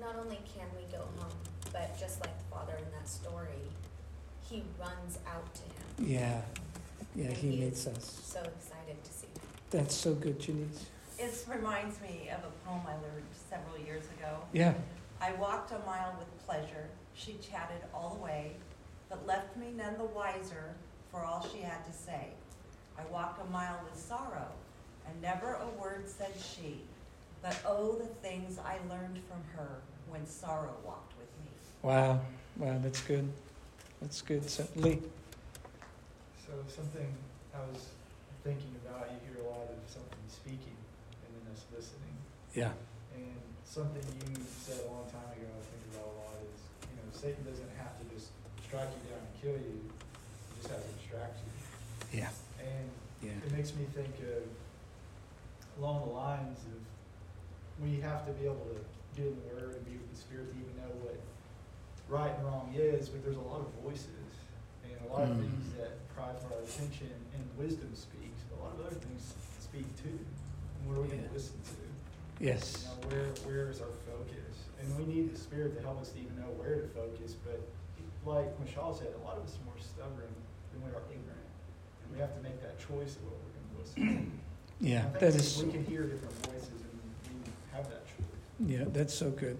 Not 0.00 0.16
only 0.16 0.38
can 0.54 0.66
we 0.76 0.84
go 0.92 1.04
home, 1.18 1.32
but 1.72 1.98
just 1.98 2.20
like 2.20 2.36
the 2.38 2.44
father 2.54 2.74
in 2.76 2.90
that 2.98 3.08
story, 3.08 3.48
he 4.48 4.62
runs 4.78 5.18
out 5.26 5.54
to 5.54 5.62
him. 5.62 6.10
Yeah, 6.10 6.40
yeah, 7.14 7.30
he 7.30 7.50
he 7.50 7.60
meets 7.60 7.86
is 7.86 7.96
us. 7.96 8.20
So 8.24 8.40
excited 8.40 9.02
to 9.02 9.12
see 9.12 9.26
him. 9.26 9.48
That's 9.70 9.94
so 9.94 10.14
good, 10.14 10.40
Janice. 10.40 10.86
It 11.18 11.44
reminds 11.48 12.00
me 12.00 12.28
of 12.32 12.44
a 12.44 12.68
poem 12.68 12.82
I 12.86 12.92
learned 12.92 13.24
several 13.48 13.78
years 13.78 14.04
ago. 14.18 14.38
Yeah, 14.52 14.74
I 15.20 15.32
walked 15.32 15.72
a 15.72 15.78
mile 15.86 16.14
with 16.18 16.46
pleasure, 16.46 16.88
she 17.14 17.36
chatted 17.42 17.82
all 17.92 18.14
the 18.16 18.22
way, 18.22 18.52
but 19.08 19.26
left 19.26 19.56
me 19.56 19.66
none 19.76 19.96
the 19.98 20.04
wiser 20.04 20.74
for 21.10 21.24
all 21.24 21.46
she 21.52 21.60
had 21.60 21.84
to 21.84 21.92
say. 21.92 22.28
I 22.98 23.02
walked 23.12 23.40
a 23.40 23.50
mile 23.50 23.80
with 23.84 23.98
sorrow, 24.00 24.48
and 25.06 25.20
never 25.22 25.54
a 25.54 25.80
word 25.80 26.08
said 26.08 26.32
she, 26.54 26.80
but 27.42 27.56
oh, 27.66 27.96
the 27.98 28.06
things 28.28 28.58
I 28.58 28.76
learned 28.88 29.18
from 29.28 29.42
her 29.56 29.68
when 30.08 30.26
sorrow 30.26 30.74
walked 30.84 31.14
with 31.18 31.28
me. 31.44 31.50
wow, 31.82 32.20
wow, 32.56 32.78
that's 32.82 33.00
good. 33.02 33.28
That's 34.00 34.22
good. 34.22 34.48
So, 34.48 34.66
Lee. 34.76 35.00
So 36.46 36.52
something 36.68 37.06
I 37.54 37.58
was 37.72 37.86
thinking 38.44 38.74
about, 38.86 39.10
you 39.10 39.18
hear 39.26 39.44
a 39.44 39.48
lot 39.48 39.62
of 39.68 39.76
something 39.90 40.18
speaking 40.28 40.76
and 41.26 41.34
then 41.34 41.52
us 41.52 41.64
listening. 41.74 42.14
Yeah, 42.54 42.70
And 42.70 42.74
something 43.78 44.02
you 44.26 44.34
said 44.66 44.74
a 44.82 44.90
long 44.90 45.06
time 45.06 45.30
ago, 45.38 45.46
I 45.46 45.62
think 45.70 45.82
about 45.94 46.10
a 46.10 46.14
lot 46.18 46.34
is, 46.42 46.58
you 46.90 46.98
know, 46.98 47.06
Satan 47.14 47.46
doesn't 47.46 47.70
have 47.78 47.94
to 48.02 48.04
just 48.10 48.34
strike 48.66 48.90
you 48.90 49.14
down 49.14 49.22
and 49.22 49.30
kill 49.38 49.54
you, 49.54 49.78
he 49.86 50.50
just 50.58 50.74
has 50.74 50.82
to 50.82 50.90
distract 50.98 51.38
you. 51.46 52.26
yeah, 52.26 52.34
And 52.58 52.90
yeah, 53.22 53.38
it 53.38 53.54
makes 53.54 53.70
me 53.78 53.86
think 53.94 54.10
of 54.34 54.42
along 55.78 56.10
the 56.10 56.12
lines 56.12 56.58
of 56.74 56.78
we 57.78 58.02
have 58.02 58.26
to 58.26 58.34
be 58.34 58.50
able 58.50 58.66
to 58.66 58.82
do 59.14 59.30
the 59.30 59.42
word 59.54 59.78
and 59.78 59.82
be 59.86 59.94
with 59.94 60.10
the 60.10 60.18
spirit 60.18 60.50
to 60.50 60.58
even 60.58 60.74
know 60.82 60.90
what 61.06 61.14
right 62.10 62.34
and 62.34 62.42
wrong 62.50 62.74
is, 62.74 63.06
but 63.06 63.22
there's 63.22 63.38
a 63.38 63.46
lot 63.46 63.62
of 63.62 63.70
voices 63.86 64.26
and 64.82 64.98
a 65.06 65.12
lot 65.14 65.22
of 65.22 65.38
Mm. 65.38 65.46
things 65.46 65.70
that 65.78 66.02
cry 66.18 66.34
for 66.42 66.50
our 66.50 66.66
attention 66.66 67.14
and 67.30 67.46
wisdom 67.54 67.94
speaks, 67.94 68.42
but 68.50 68.58
a 68.58 68.60
lot 68.66 68.74
of 68.74 68.90
other 68.90 68.98
things 68.98 69.22
speak 69.62 69.86
too. 70.02 70.18
And 70.18 70.82
what 70.90 70.98
are 70.98 71.02
we 71.06 71.14
Yeah. 71.14 71.22
gonna 71.22 71.38
listen 71.38 71.54
to? 71.62 71.77
Yes, 72.40 72.84
You 72.84 72.88
know, 72.88 73.16
where 73.16 73.28
where 73.46 73.70
is 73.70 73.80
our 73.80 73.88
focus? 74.06 74.34
And 74.80 74.96
we 74.96 75.12
need 75.12 75.34
the 75.34 75.38
spirit 75.38 75.76
to 75.76 75.82
help 75.82 76.00
us 76.00 76.10
to 76.10 76.18
even 76.18 76.36
know 76.36 76.50
where 76.56 76.76
to 76.80 76.88
focus, 76.88 77.34
but 77.44 77.60
like 78.24 78.48
Michelle 78.60 78.94
said, 78.94 79.08
a 79.22 79.24
lot 79.26 79.36
of 79.36 79.44
us 79.44 79.56
are 79.60 79.64
more 79.64 79.78
stubborn 79.78 80.32
than 80.72 80.82
we 80.82 80.90
are 80.90 81.02
ignorant. 81.10 81.46
And 82.04 82.12
we 82.14 82.20
have 82.20 82.34
to 82.36 82.42
make 82.42 82.60
that 82.62 82.78
choice 82.78 83.16
of 83.16 83.22
what 83.24 83.34
we're 83.42 83.54
gonna 83.56 83.82
listen 83.82 84.30
to. 84.80 84.80
yeah. 84.88 84.98
I 85.14 85.18
think 85.18 85.32
That 85.34 85.56
we- 85.58 85.66
We 85.66 85.72
can 85.72 85.84
hear 85.86 86.02
different 86.04 86.34
voices 86.46 86.68
and 86.68 87.00
we 87.44 87.50
have 87.76 87.88
that 87.88 88.02
choice. 88.06 88.66
Yeah, 88.66 88.84
that's 88.92 89.14
so 89.14 89.30
good. 89.30 89.58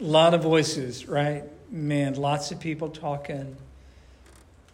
A 0.00 0.04
lot 0.04 0.34
of 0.34 0.42
voices, 0.42 1.08
right? 1.08 1.44
Man, 1.70 2.14
lots 2.14 2.50
of 2.52 2.60
people 2.60 2.88
talking. 2.88 3.56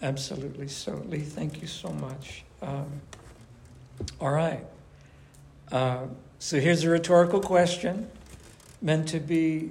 Absolutely. 0.02 0.68
So, 0.68 1.02
Lee, 1.08 1.20
thank 1.20 1.60
you 1.62 1.66
so 1.66 1.88
much. 1.90 2.44
Um, 2.60 3.00
all 4.20 4.30
right. 4.32 4.64
Uh, 5.72 6.06
so, 6.44 6.60
here's 6.60 6.84
a 6.84 6.90
rhetorical 6.90 7.40
question 7.40 8.10
meant 8.82 9.08
to 9.08 9.18
be 9.18 9.70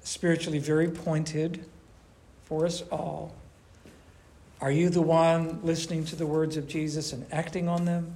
spiritually 0.00 0.58
very 0.58 0.88
pointed 0.88 1.66
for 2.46 2.64
us 2.64 2.82
all. 2.90 3.34
Are 4.62 4.72
you 4.72 4.88
the 4.88 5.02
one 5.02 5.60
listening 5.62 6.06
to 6.06 6.16
the 6.16 6.26
words 6.26 6.56
of 6.56 6.66
Jesus 6.66 7.12
and 7.12 7.26
acting 7.30 7.68
on 7.68 7.84
them 7.84 8.14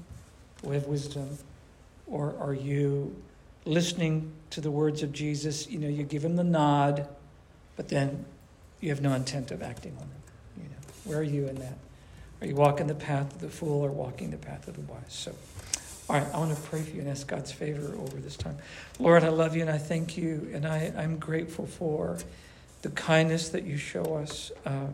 with 0.63 0.89
wisdom? 0.89 1.37
Or 2.07 2.35
are 2.41 2.55
you 2.55 3.15
listening 3.67 4.33
to 4.49 4.63
the 4.63 4.71
words 4.71 5.03
of 5.03 5.13
Jesus, 5.13 5.69
you 5.69 5.79
know, 5.79 5.89
you 5.89 6.05
give 6.05 6.25
him 6.25 6.37
the 6.37 6.45
nod, 6.45 7.07
but 7.77 7.89
then 7.89 8.25
you 8.81 8.89
have 8.89 9.03
no 9.03 9.13
intent 9.13 9.51
of 9.51 9.63
acting 9.63 9.93
on 9.93 10.09
them. 10.09 10.23
You 10.57 10.65
know, 10.65 10.71
where 11.05 11.19
are 11.19 11.23
you 11.23 11.47
in 11.47 11.57
that? 11.57 11.77
Are 12.41 12.47
you 12.47 12.55
walking 12.55 12.87
the 12.87 12.95
path 12.95 13.35
of 13.35 13.43
the 13.43 13.51
fool 13.51 13.85
or 13.85 13.91
walking 13.91 14.31
the 14.31 14.39
path 14.39 14.67
of 14.67 14.77
the 14.77 14.81
wise? 14.91 15.03
So, 15.09 15.35
all 16.09 16.17
right, 16.17 16.27
I 16.35 16.39
want 16.39 16.55
to 16.55 16.61
pray 16.63 16.83
for 16.83 16.91
you 16.91 17.01
and 17.01 17.09
ask 17.09 17.27
God's 17.27 17.53
favor 17.53 17.95
over 17.95 18.17
this 18.19 18.37
time. 18.37 18.59
Lord, 18.99 19.25
I 19.25 19.29
love 19.29 19.55
you 19.55 19.63
and 19.63 19.71
I 19.71 19.79
thank 19.79 20.17
you, 20.17 20.51
and 20.53 20.67
I, 20.67 20.93
I'm 20.97 21.19
grateful 21.19 21.67
for 21.67 22.19
the 22.83 22.91
kindness 22.91 23.51
that 23.51 23.65
you 23.65 23.77
show 23.77 24.17
us. 24.17 24.51
Um, 24.67 24.93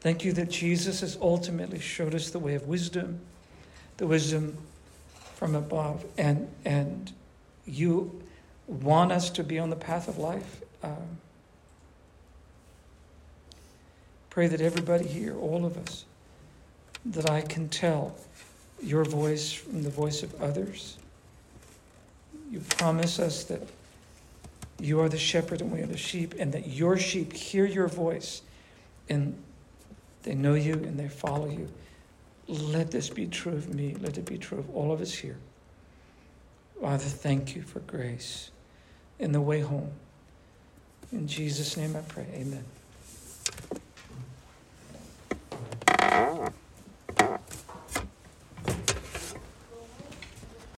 thank 0.00 0.24
you 0.24 0.32
that 0.32 0.50
Jesus 0.50 1.00
has 1.00 1.16
ultimately 1.20 1.78
showed 1.78 2.14
us 2.14 2.30
the 2.30 2.40
way 2.40 2.54
of 2.56 2.66
wisdom, 2.66 3.20
the 3.96 4.06
wisdom 4.06 4.58
from 5.36 5.54
above, 5.54 6.04
and 6.18 6.48
and 6.64 7.12
you 7.66 8.22
want 8.66 9.12
us 9.12 9.30
to 9.30 9.44
be 9.44 9.58
on 9.58 9.70
the 9.70 9.76
path 9.76 10.08
of 10.08 10.18
life. 10.18 10.62
Um, 10.82 11.18
pray 14.30 14.48
that 14.48 14.60
everybody 14.60 15.06
here, 15.06 15.36
all 15.36 15.64
of 15.64 15.76
us, 15.76 16.04
that 17.04 17.30
I 17.30 17.40
can 17.40 17.68
tell 17.68 18.16
your 18.84 19.04
voice 19.04 19.52
from 19.52 19.82
the 19.82 19.90
voice 19.90 20.22
of 20.22 20.40
others. 20.42 20.96
You 22.50 22.60
promise 22.60 23.18
us 23.18 23.44
that 23.44 23.62
you 24.78 25.00
are 25.00 25.08
the 25.08 25.18
shepherd 25.18 25.60
and 25.60 25.72
we 25.72 25.80
are 25.80 25.86
the 25.86 25.96
sheep, 25.96 26.34
and 26.38 26.52
that 26.52 26.68
your 26.68 26.98
sheep 26.98 27.32
hear 27.32 27.64
your 27.64 27.88
voice 27.88 28.42
and 29.08 29.36
they 30.22 30.34
know 30.34 30.54
you 30.54 30.74
and 30.74 30.98
they 30.98 31.08
follow 31.08 31.48
you. 31.48 31.68
Let 32.48 32.90
this 32.90 33.08
be 33.08 33.26
true 33.26 33.52
of 33.52 33.74
me. 33.74 33.94
Let 34.00 34.18
it 34.18 34.24
be 34.24 34.38
true 34.38 34.58
of 34.58 34.74
all 34.74 34.92
of 34.92 35.00
us 35.00 35.12
here. 35.12 35.36
Father, 36.80 37.04
thank 37.04 37.56
you 37.56 37.62
for 37.62 37.80
grace 37.80 38.50
in 39.18 39.32
the 39.32 39.40
way 39.40 39.60
home. 39.60 39.90
In 41.12 41.26
Jesus' 41.26 41.76
name 41.76 41.96
I 41.96 42.00
pray. 42.00 42.26
Amen. 42.34 42.64